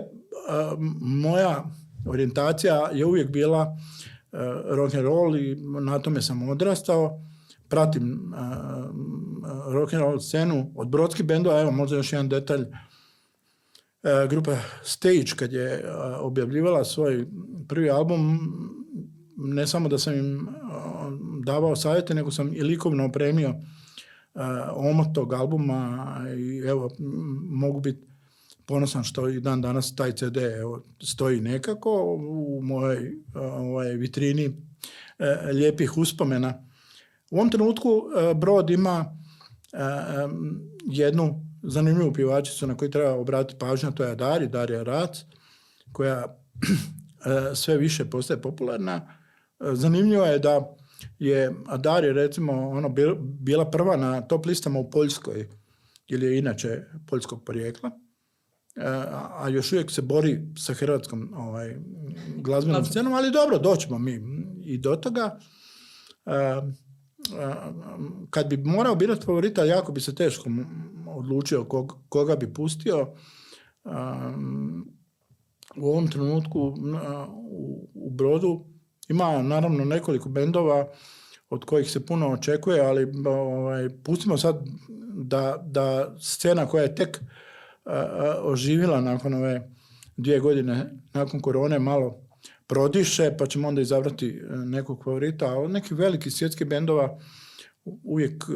a, 0.49 0.75
moja 1.01 1.63
orijentacija 2.07 2.89
je 2.93 3.05
uvijek 3.05 3.29
bila 3.29 3.77
a, 4.31 4.61
rock 4.65 4.95
and 4.95 5.03
roll 5.03 5.37
i 5.37 5.55
na 5.81 5.99
tome 5.99 6.21
sam 6.21 6.49
odrastao 6.49 7.21
pratim 7.73 8.33
uh, 8.33 9.73
rock 9.73 9.93
and 9.93 10.01
roll 10.01 10.19
scenu 10.19 10.71
od 10.75 10.87
brodskih 10.87 11.25
bendova, 11.25 11.61
evo 11.61 11.71
možda 11.71 11.97
još 11.97 12.13
jedan 12.13 12.29
detalj, 12.29 12.61
uh, 12.61 14.29
grupa 14.29 14.57
Stage 14.83 15.33
kad 15.35 15.53
je 15.53 15.73
uh, 15.73 15.81
objavljivala 16.19 16.83
svoj 16.85 17.25
prvi 17.67 17.89
album, 17.89 18.39
ne 19.37 19.67
samo 19.67 19.89
da 19.89 19.97
sam 19.97 20.13
im 20.13 20.47
davao 21.45 21.75
savjete, 21.75 22.13
nego 22.13 22.31
sam 22.31 22.53
i 22.53 22.61
likovno 22.63 23.05
opremio 23.05 23.55
omot 24.73 25.07
tog 25.15 25.33
albuma 25.33 26.07
i 26.37 26.57
evo, 26.67 26.89
mogu 27.49 27.79
biti 27.79 28.07
ponosan 28.65 29.03
što 29.03 29.29
i 29.29 29.39
dan 29.39 29.61
danas 29.61 29.95
taj 29.95 30.11
CD 30.11 30.37
evo, 30.37 30.81
stoji 31.01 31.41
nekako 31.41 32.03
u 32.29 32.59
mojoj 32.61 33.11
ovaj, 33.35 33.93
vitrini 33.93 34.51
lijepih 35.53 35.97
uspomena 35.97 36.63
u 37.33 37.35
ovom 37.35 37.49
trenutku 37.49 37.89
e, 37.89 38.33
brod 38.33 38.69
ima 38.69 39.17
e, 39.73 39.77
jednu 40.85 41.45
zanimljivu 41.63 42.13
pjevačicu 42.13 42.67
na 42.67 42.77
koju 42.77 42.91
treba 42.91 43.13
obratiti 43.13 43.59
pažnju, 43.59 43.91
to 43.91 44.03
je 44.03 44.15
Dari, 44.15 44.47
Darija 44.47 44.83
Rac, 44.83 45.23
koja 45.91 46.15
e, 47.51 47.55
sve 47.55 47.77
više 47.77 48.05
postaje 48.05 48.41
popularna. 48.41 48.93
E, 48.93 49.75
zanimljivo 49.75 50.25
je 50.25 50.39
da 50.39 50.75
je 51.19 51.55
Darija 51.77 52.13
recimo 52.13 52.69
ono 52.69 52.89
bila 53.19 53.71
prva 53.71 53.97
na 53.97 54.21
top 54.21 54.45
listama 54.45 54.79
u 54.79 54.89
Poljskoj, 54.89 55.49
ili 56.07 56.25
je 56.25 56.37
inače 56.37 56.83
poljskog 57.07 57.43
porijekla, 57.45 57.91
a 59.39 59.49
još 59.49 59.71
uvijek 59.71 59.91
se 59.91 60.01
bori 60.01 60.41
sa 60.57 60.73
hrvatskom 60.73 61.33
ovaj, 61.35 61.75
glazbenom 62.35 62.85
scenom, 62.85 63.13
ali 63.13 63.31
dobro, 63.31 63.57
doćemo 63.57 63.99
mi 63.99 64.21
i 64.65 64.77
do 64.77 64.95
toga 64.95 65.39
kad 68.29 68.49
bi 68.49 68.57
morao 68.57 68.95
birati 68.95 69.25
favorita, 69.25 69.63
jako 69.63 69.91
bi 69.91 70.01
se 70.01 70.15
teško 70.15 70.49
odlučio 71.07 71.65
koga 72.09 72.35
bi 72.35 72.53
pustio. 72.53 73.13
U 75.77 75.87
ovom 75.89 76.07
trenutku 76.07 76.75
u 77.93 78.09
Brodu 78.11 78.65
ima 79.09 79.41
naravno 79.41 79.85
nekoliko 79.85 80.29
bendova 80.29 80.87
od 81.49 81.65
kojih 81.65 81.91
se 81.91 82.05
puno 82.05 82.29
očekuje, 82.29 82.81
ali 82.81 83.11
ovaj, 83.25 83.89
pustimo 84.03 84.37
sad 84.37 84.65
da, 85.13 85.63
da 85.65 86.15
scena 86.19 86.65
koja 86.65 86.83
je 86.83 86.95
tek 86.95 87.21
oživila 88.43 89.01
nakon 89.01 89.33
ove 89.33 89.71
dvije 90.17 90.39
godine 90.39 90.91
nakon 91.13 91.39
korone 91.39 91.79
malo 91.79 92.22
prodiše, 92.73 93.31
pa 93.37 93.45
ćemo 93.45 93.67
onda 93.67 93.81
izabrati 93.81 94.27
e, 94.27 94.55
nekog 94.55 95.03
favorita, 95.03 95.45
a 95.45 95.59
od 95.59 95.71
nekih 95.71 95.97
velikih 95.97 96.33
svjetskih 96.33 96.67
bendova 96.67 97.19
uvijek 97.85 98.43
e, 98.49 98.53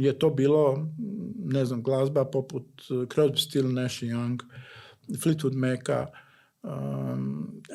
je 0.00 0.18
to 0.18 0.30
bilo, 0.30 0.88
ne 1.44 1.64
znam, 1.64 1.82
glazba 1.82 2.24
poput 2.24 2.64
e, 2.90 2.94
Crosby, 2.94 3.48
Still, 3.48 3.72
Nash 3.72 4.02
Young, 4.02 4.42
Fleetwood 5.22 5.54
Maca, 5.54 6.06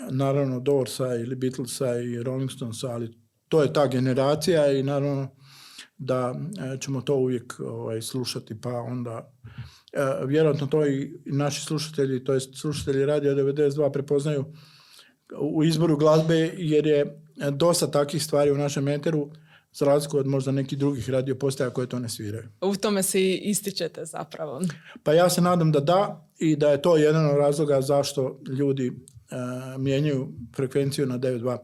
naravno 0.09 0.59
Doorsa 0.59 1.15
ili 1.15 1.35
Beatlesa 1.35 1.99
i 1.99 2.23
Rolling 2.23 2.51
Stonesa, 2.51 2.91
ali 2.91 3.17
to 3.47 3.61
je 3.61 3.73
ta 3.73 3.87
generacija 3.87 4.71
i 4.71 4.83
naravno 4.83 5.27
da 5.97 6.35
ćemo 6.79 7.01
to 7.01 7.15
uvijek 7.15 7.59
ovaj, 7.59 8.01
slušati, 8.01 8.61
pa 8.61 8.69
onda 8.69 9.31
vjerojatno 10.25 10.67
to 10.67 10.85
i 10.87 11.21
naši 11.25 11.61
slušatelji, 11.61 12.23
to 12.23 12.33
jest 12.33 12.49
slušatelji 12.55 13.05
Radio 13.05 13.35
92 13.35 13.91
prepoznaju 13.91 14.45
u 15.39 15.63
izboru 15.63 15.97
glazbe 15.97 16.51
jer 16.57 16.87
je 16.87 17.23
dosta 17.51 17.87
takvih 17.87 18.23
stvari 18.23 18.51
u 18.51 18.57
našem 18.57 18.83
meteru 18.83 19.29
za 19.73 19.85
razliku 19.85 20.17
od 20.17 20.27
možda 20.27 20.51
nekih 20.51 20.79
drugih 20.79 21.09
radio 21.09 21.35
postaja 21.35 21.69
koje 21.69 21.87
to 21.87 21.99
ne 21.99 22.09
sviraju. 22.09 22.49
U 22.61 22.75
tome 22.75 23.03
se 23.03 23.33
ističete 23.33 24.05
zapravo. 24.05 24.61
Pa 25.03 25.13
ja 25.13 25.29
se 25.29 25.41
nadam 25.41 25.71
da 25.71 25.79
da 25.79 26.27
i 26.39 26.55
da 26.55 26.69
je 26.69 26.81
to 26.81 26.97
jedan 26.97 27.29
od 27.29 27.37
razloga 27.37 27.81
zašto 27.81 28.39
ljudi 28.59 28.89
uh, 28.89 29.81
mijenjaju 29.81 30.33
frekvenciju 30.55 31.05
na 31.05 31.19
9.2 31.19 31.57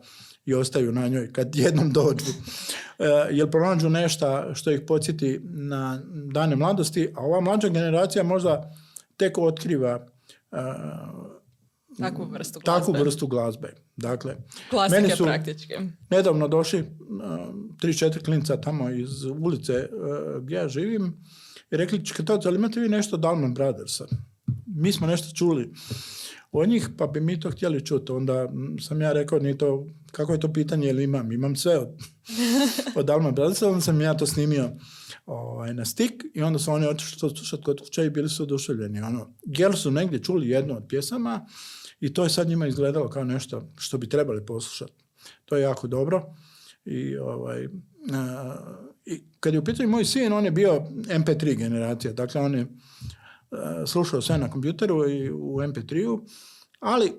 i 0.46 0.54
ostaju 0.54 0.92
na 0.92 1.08
njoj 1.08 1.34
kad 1.34 1.56
jednom 1.56 1.94
dođu. 1.94 2.26
Uh, 3.00 3.06
jer 3.32 3.52
pronađu 3.52 3.90
nešto 3.90 4.56
što 4.56 4.72
ih 4.72 4.82
podsjeti 4.88 5.40
na 5.44 6.02
dane 6.34 6.56
mladosti, 6.56 7.14
a 7.16 7.22
ova 7.22 7.42
mlađa 7.42 7.68
generacija 7.68 8.24
možda 8.24 8.72
tek 9.18 9.38
otkriva 9.38 10.06
uh, 10.52 11.37
Takvu 11.98 12.26
vrstu 12.26 12.60
glazbe. 12.60 12.80
Takvu 12.80 13.04
vrstu 13.04 13.28
glazbe. 13.28 13.74
Dakle, 13.96 14.36
Klasike 14.70 15.02
meni 15.02 15.16
su 15.16 15.24
praktički. 15.24 15.74
nedavno 16.10 16.48
došli 16.48 16.80
uh, 16.80 16.88
tri, 17.82 17.98
četiri 17.98 18.24
klinca 18.24 18.62
tamo 18.62 18.90
iz 18.90 19.24
ulice 19.24 19.74
uh, 19.74 20.44
gdje 20.44 20.56
ja 20.56 20.68
živim 20.68 21.24
i 21.72 21.78
rekli, 21.78 22.06
čekaj, 22.06 22.38
ali 22.46 22.56
imate 22.56 22.80
vi 22.80 22.90
nešto 22.90 23.18
Dalman 23.18 23.54
Brothersa? 23.54 24.06
Mi 24.66 24.92
smo 24.92 25.08
nešto 25.08 25.36
čuli 25.36 25.74
od 26.52 26.70
njih, 26.70 26.90
pa 26.98 27.08
bi 27.08 27.22
mi 27.22 27.40
to 27.40 27.52
htjeli 27.52 27.86
čuti. 27.86 28.12
Onda 28.12 28.50
sam 28.82 29.02
ja 29.02 29.14
rekao, 29.14 29.40
ni 29.40 29.58
to, 29.58 29.88
kako 30.12 30.34
je 30.34 30.40
to 30.40 30.54
pitanje, 30.54 30.90
ili 30.90 31.04
imam? 31.04 31.32
Imam 31.32 31.56
sve 31.56 31.78
od, 31.80 31.88
od 32.96 33.06
Dalman 33.06 33.36
Brothersa, 33.36 33.68
onda 33.68 33.82
sam 33.82 34.02
ja 34.02 34.18
to 34.18 34.28
snimio 34.28 34.70
ovaj, 35.26 35.74
na 35.74 35.86
stik 35.86 36.24
i 36.34 36.42
onda 36.42 36.60
su 36.60 36.72
oni 36.72 36.88
otišli 36.88 37.20
to 37.20 37.30
slušati 37.30 37.64
kod 37.64 37.80
kuće 37.80 38.06
i 38.06 38.10
bili 38.10 38.30
su 38.30 38.44
oduševljeni. 38.44 39.02
Ono, 39.02 39.34
jel 39.46 39.74
su 39.74 39.92
negdje 39.92 40.24
čuli 40.24 40.50
jednu 40.50 40.78
od 40.78 40.84
pjesama, 40.90 41.46
i 42.00 42.14
to 42.14 42.24
je 42.24 42.30
sad 42.30 42.48
njima 42.48 42.68
izgledalo 42.68 43.10
kao 43.10 43.24
nešto 43.24 43.72
što 43.78 43.98
bi 43.98 44.10
trebali 44.10 44.46
poslušati. 44.46 44.94
To 45.46 45.56
je 45.56 45.62
jako 45.62 45.88
dobro. 45.88 46.36
I, 46.86 47.18
ovaj, 47.18 47.68
i 49.06 49.24
kad 49.40 49.54
je 49.54 49.60
u 49.60 49.64
pitanju 49.64 49.90
moj 49.90 50.06
sin, 50.06 50.34
on 50.34 50.46
je 50.46 50.52
bio 50.52 50.82
MP3 50.94 51.58
generacija. 51.58 52.14
Dakle, 52.14 52.42
on 52.42 52.56
je 52.56 52.68
slušao 53.88 54.22
sve 54.22 54.38
na 54.38 54.50
kompjuteru 54.50 55.10
i 55.10 55.32
u 55.32 55.58
MP3-u, 55.58 56.26
ali 56.80 57.14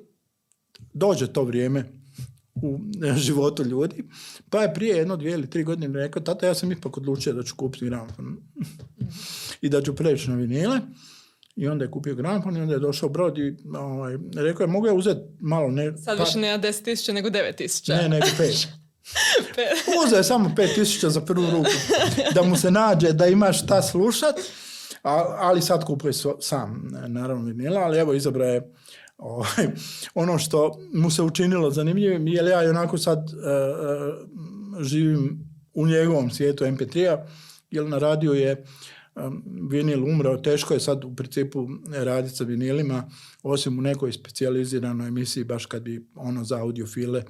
dođe 0.92 1.26
to 1.26 1.44
vrijeme 1.44 1.84
u 2.54 2.78
životu 3.26 3.64
ljudi. 3.64 4.04
Pa 4.50 4.62
je 4.62 4.74
prije 4.74 4.96
jedno, 4.96 5.16
dvije 5.16 5.34
ili 5.34 5.50
tri 5.50 5.64
godine 5.64 6.00
rekao, 6.00 6.22
tata, 6.22 6.46
ja 6.46 6.54
sam 6.54 6.72
ipak 6.72 6.96
odlučio 6.96 7.32
da 7.32 7.42
ću 7.42 7.56
kupiti 7.56 7.86
gramofon 7.86 8.36
i 9.62 9.68
da 9.68 9.82
ću 9.82 9.96
preći 9.96 10.30
na 10.30 10.36
vinile. 10.36 10.80
I 11.58 11.68
onda 11.68 11.84
je 11.84 11.90
kupio 11.90 12.14
gramofon 12.14 12.56
i 12.56 12.60
onda 12.60 12.74
je 12.74 12.80
došao 12.80 13.08
brod 13.08 13.38
i 13.38 13.56
ovaj, 13.74 14.16
rekao 14.34 14.64
je, 14.64 14.68
mogu 14.68 14.86
ja 14.86 14.94
uzeti 14.94 15.20
malo... 15.40 15.70
Ne, 15.70 15.96
Sad 15.96 16.18
više 16.18 16.38
ne 16.38 16.58
10 16.58 16.84
tisuća 16.84 17.12
nego 17.12 17.28
9 17.28 17.56
tisuća. 17.56 17.96
Ne, 17.96 18.08
nego 18.08 18.26
5. 18.26 18.66
Uzeo 20.06 20.16
je 20.16 20.24
samo 20.24 20.52
5 20.56 20.74
tisuća 20.74 21.10
za 21.10 21.20
prvu 21.20 21.50
ruku. 21.50 21.70
Da 22.34 22.42
mu 22.42 22.56
se 22.56 22.70
nađe, 22.70 23.12
da 23.12 23.26
ima 23.26 23.52
šta 23.52 23.82
slušat. 23.82 24.36
ali 25.38 25.62
sad 25.62 25.84
kupuje 25.84 26.12
sam, 26.40 26.88
naravno 27.08 27.44
vinila, 27.44 27.80
ali 27.80 27.98
evo 27.98 28.14
izabrao 28.14 28.48
je 28.48 28.72
ovaj, 29.18 29.66
ono 30.14 30.38
što 30.38 30.78
mu 30.92 31.10
se 31.10 31.22
učinilo 31.22 31.70
zanimljivim, 31.70 32.28
jer 32.28 32.46
ja 32.46 32.70
onako 32.70 32.98
sad 32.98 33.18
uh, 33.18 34.84
živim 34.84 35.48
u 35.74 35.86
njegovom 35.86 36.30
svijetu 36.30 36.64
MP3-a, 36.64 37.26
jer 37.70 37.84
na 37.86 37.98
radiju 37.98 38.34
je 38.34 38.64
vinil 39.70 40.04
umrao, 40.04 40.36
teško 40.36 40.74
je 40.74 40.80
sad 40.80 41.04
u 41.04 41.14
principu 41.14 41.68
raditi 41.92 42.36
sa 42.36 42.44
vinilima, 42.44 43.10
osim 43.42 43.78
u 43.78 43.82
nekoj 43.82 44.12
specijaliziranoj 44.12 45.08
emisiji, 45.08 45.44
baš 45.44 45.66
kad 45.66 45.82
bi 45.82 46.08
ono 46.14 46.44
za 46.44 46.60
audiofile 46.60 47.22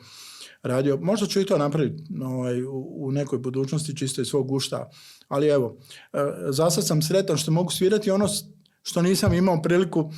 radio. 0.63 0.99
Možda 1.03 1.27
ću 1.27 1.41
i 1.41 1.47
to 1.47 1.59
napraviti 1.59 2.03
ovaj, 2.23 2.63
u 2.97 3.11
nekoj 3.13 3.39
budućnosti 3.39 3.97
čisto 3.97 4.21
iz 4.21 4.27
svog 4.29 4.49
gušta, 4.49 4.91
ali 5.29 5.49
evo, 5.49 5.79
e, 6.13 6.19
za 6.49 6.71
sad 6.71 6.87
sam 6.87 7.03
sretan 7.03 7.37
što 7.37 7.51
mogu 7.51 7.71
svirati 7.71 8.11
ono 8.11 8.29
što 8.83 9.03
nisam 9.03 9.35
imao 9.35 9.63
priliku, 9.63 10.13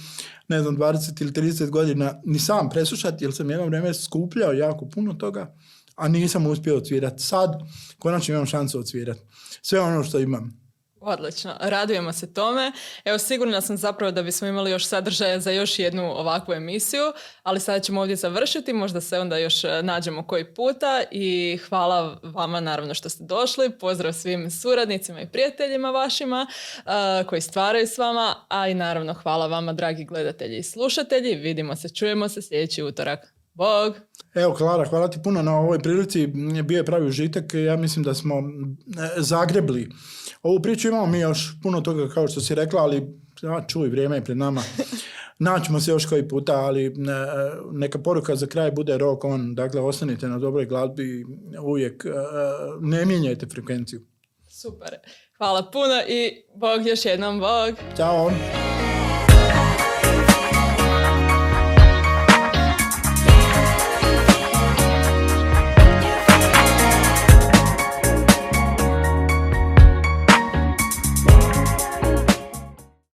ne 0.48 0.62
znam, 0.62 0.76
20 0.76 1.22
ili 1.22 1.32
30 1.32 1.70
godina 1.70 2.20
ni 2.24 2.38
sam 2.38 2.70
preslušati, 2.70 3.24
jer 3.24 3.32
sam 3.32 3.50
jedno 3.50 3.66
vrijeme 3.66 3.94
skupljao 3.94 4.52
jako 4.52 4.88
puno 4.88 5.14
toga, 5.14 5.56
a 5.96 6.08
nisam 6.08 6.46
uspio 6.46 6.76
odsvirati. 6.76 7.22
Sad, 7.22 7.50
konačno 7.98 8.34
imam 8.34 8.46
šansu 8.46 8.78
odsvirati. 8.78 9.20
Sve 9.62 9.80
ono 9.80 10.04
što 10.04 10.18
imam. 10.18 10.59
Odlično, 11.00 11.54
radujemo 11.60 12.12
se 12.12 12.34
tome. 12.34 12.72
Evo 13.04 13.18
sigurna 13.18 13.60
sam 13.60 13.76
zapravo 13.76 14.12
da 14.12 14.22
bismo 14.22 14.48
imali 14.48 14.70
još 14.70 14.86
sadržaja 14.86 15.40
za 15.40 15.50
još 15.50 15.78
jednu 15.78 16.02
ovakvu 16.02 16.54
emisiju, 16.54 17.02
ali 17.42 17.60
sada 17.60 17.80
ćemo 17.80 18.00
ovdje 18.00 18.16
završiti, 18.16 18.72
možda 18.72 19.00
se 19.00 19.18
onda 19.18 19.38
još 19.38 19.64
e, 19.64 19.82
nađemo 19.82 20.26
koji 20.26 20.54
puta 20.54 21.02
i 21.10 21.58
hvala 21.68 22.20
vama 22.22 22.60
naravno 22.60 22.94
što 22.94 23.08
ste 23.08 23.24
došli, 23.24 23.70
pozdrav 23.70 24.12
svim 24.12 24.50
suradnicima 24.50 25.20
i 25.20 25.28
prijateljima 25.28 25.90
vašima 25.90 26.46
uh, 26.76 27.26
koji 27.28 27.40
stvaraju 27.40 27.86
s 27.86 27.98
vama, 27.98 28.34
a 28.48 28.68
i 28.68 28.74
naravno 28.74 29.14
hvala 29.14 29.46
vama 29.46 29.72
dragi 29.72 30.04
gledatelji 30.04 30.58
i 30.58 30.62
slušatelji, 30.62 31.34
vidimo 31.34 31.76
se, 31.76 31.88
čujemo 31.88 32.28
se 32.28 32.42
sljedeći 32.42 32.82
utorak. 32.82 33.34
Bog! 33.54 33.94
Evo, 34.34 34.54
Klara, 34.54 34.84
hvala 34.84 35.08
ti 35.08 35.18
puno 35.24 35.42
na 35.42 35.58
ovoj 35.58 35.78
prilici. 35.78 36.26
Bio 36.64 36.76
je 36.76 36.84
pravi 36.84 37.06
užitak. 37.06 37.44
Ja 37.54 37.76
mislim 37.76 38.04
da 38.04 38.14
smo 38.14 38.34
e, 38.38 38.42
zagrebli 39.16 39.88
Ovu 40.42 40.62
priču 40.62 40.88
imamo 40.88 41.06
mi 41.06 41.20
još 41.20 41.60
puno 41.62 41.80
toga 41.80 42.08
kao 42.08 42.28
što 42.28 42.40
si 42.40 42.54
rekla, 42.54 42.82
ali 42.82 43.06
čuj, 43.68 43.88
vrijeme 43.88 44.16
je 44.16 44.24
pred 44.24 44.36
nama. 44.36 44.62
Naćemo 45.38 45.80
se 45.80 45.90
još 45.90 46.06
koji 46.06 46.28
puta, 46.28 46.52
ali 46.52 46.94
neka 47.72 47.98
poruka 47.98 48.36
za 48.36 48.46
kraj 48.46 48.70
bude 48.70 48.98
rock 48.98 49.24
on. 49.24 49.54
Dakle, 49.54 49.80
ostanite 49.80 50.28
na 50.28 50.38
dobroj 50.38 50.66
glazbi, 50.66 51.24
uvijek 51.62 52.04
e, 52.04 52.10
ne 52.80 53.04
mijenjajte 53.04 53.46
frekvenciju. 53.46 54.00
Super. 54.48 54.90
Hvala 55.38 55.70
puno 55.70 56.00
i 56.08 56.44
Bog 56.54 56.86
još 56.86 57.04
jednom, 57.04 57.40
Bog. 57.40 57.96
Ćao. 57.96 58.30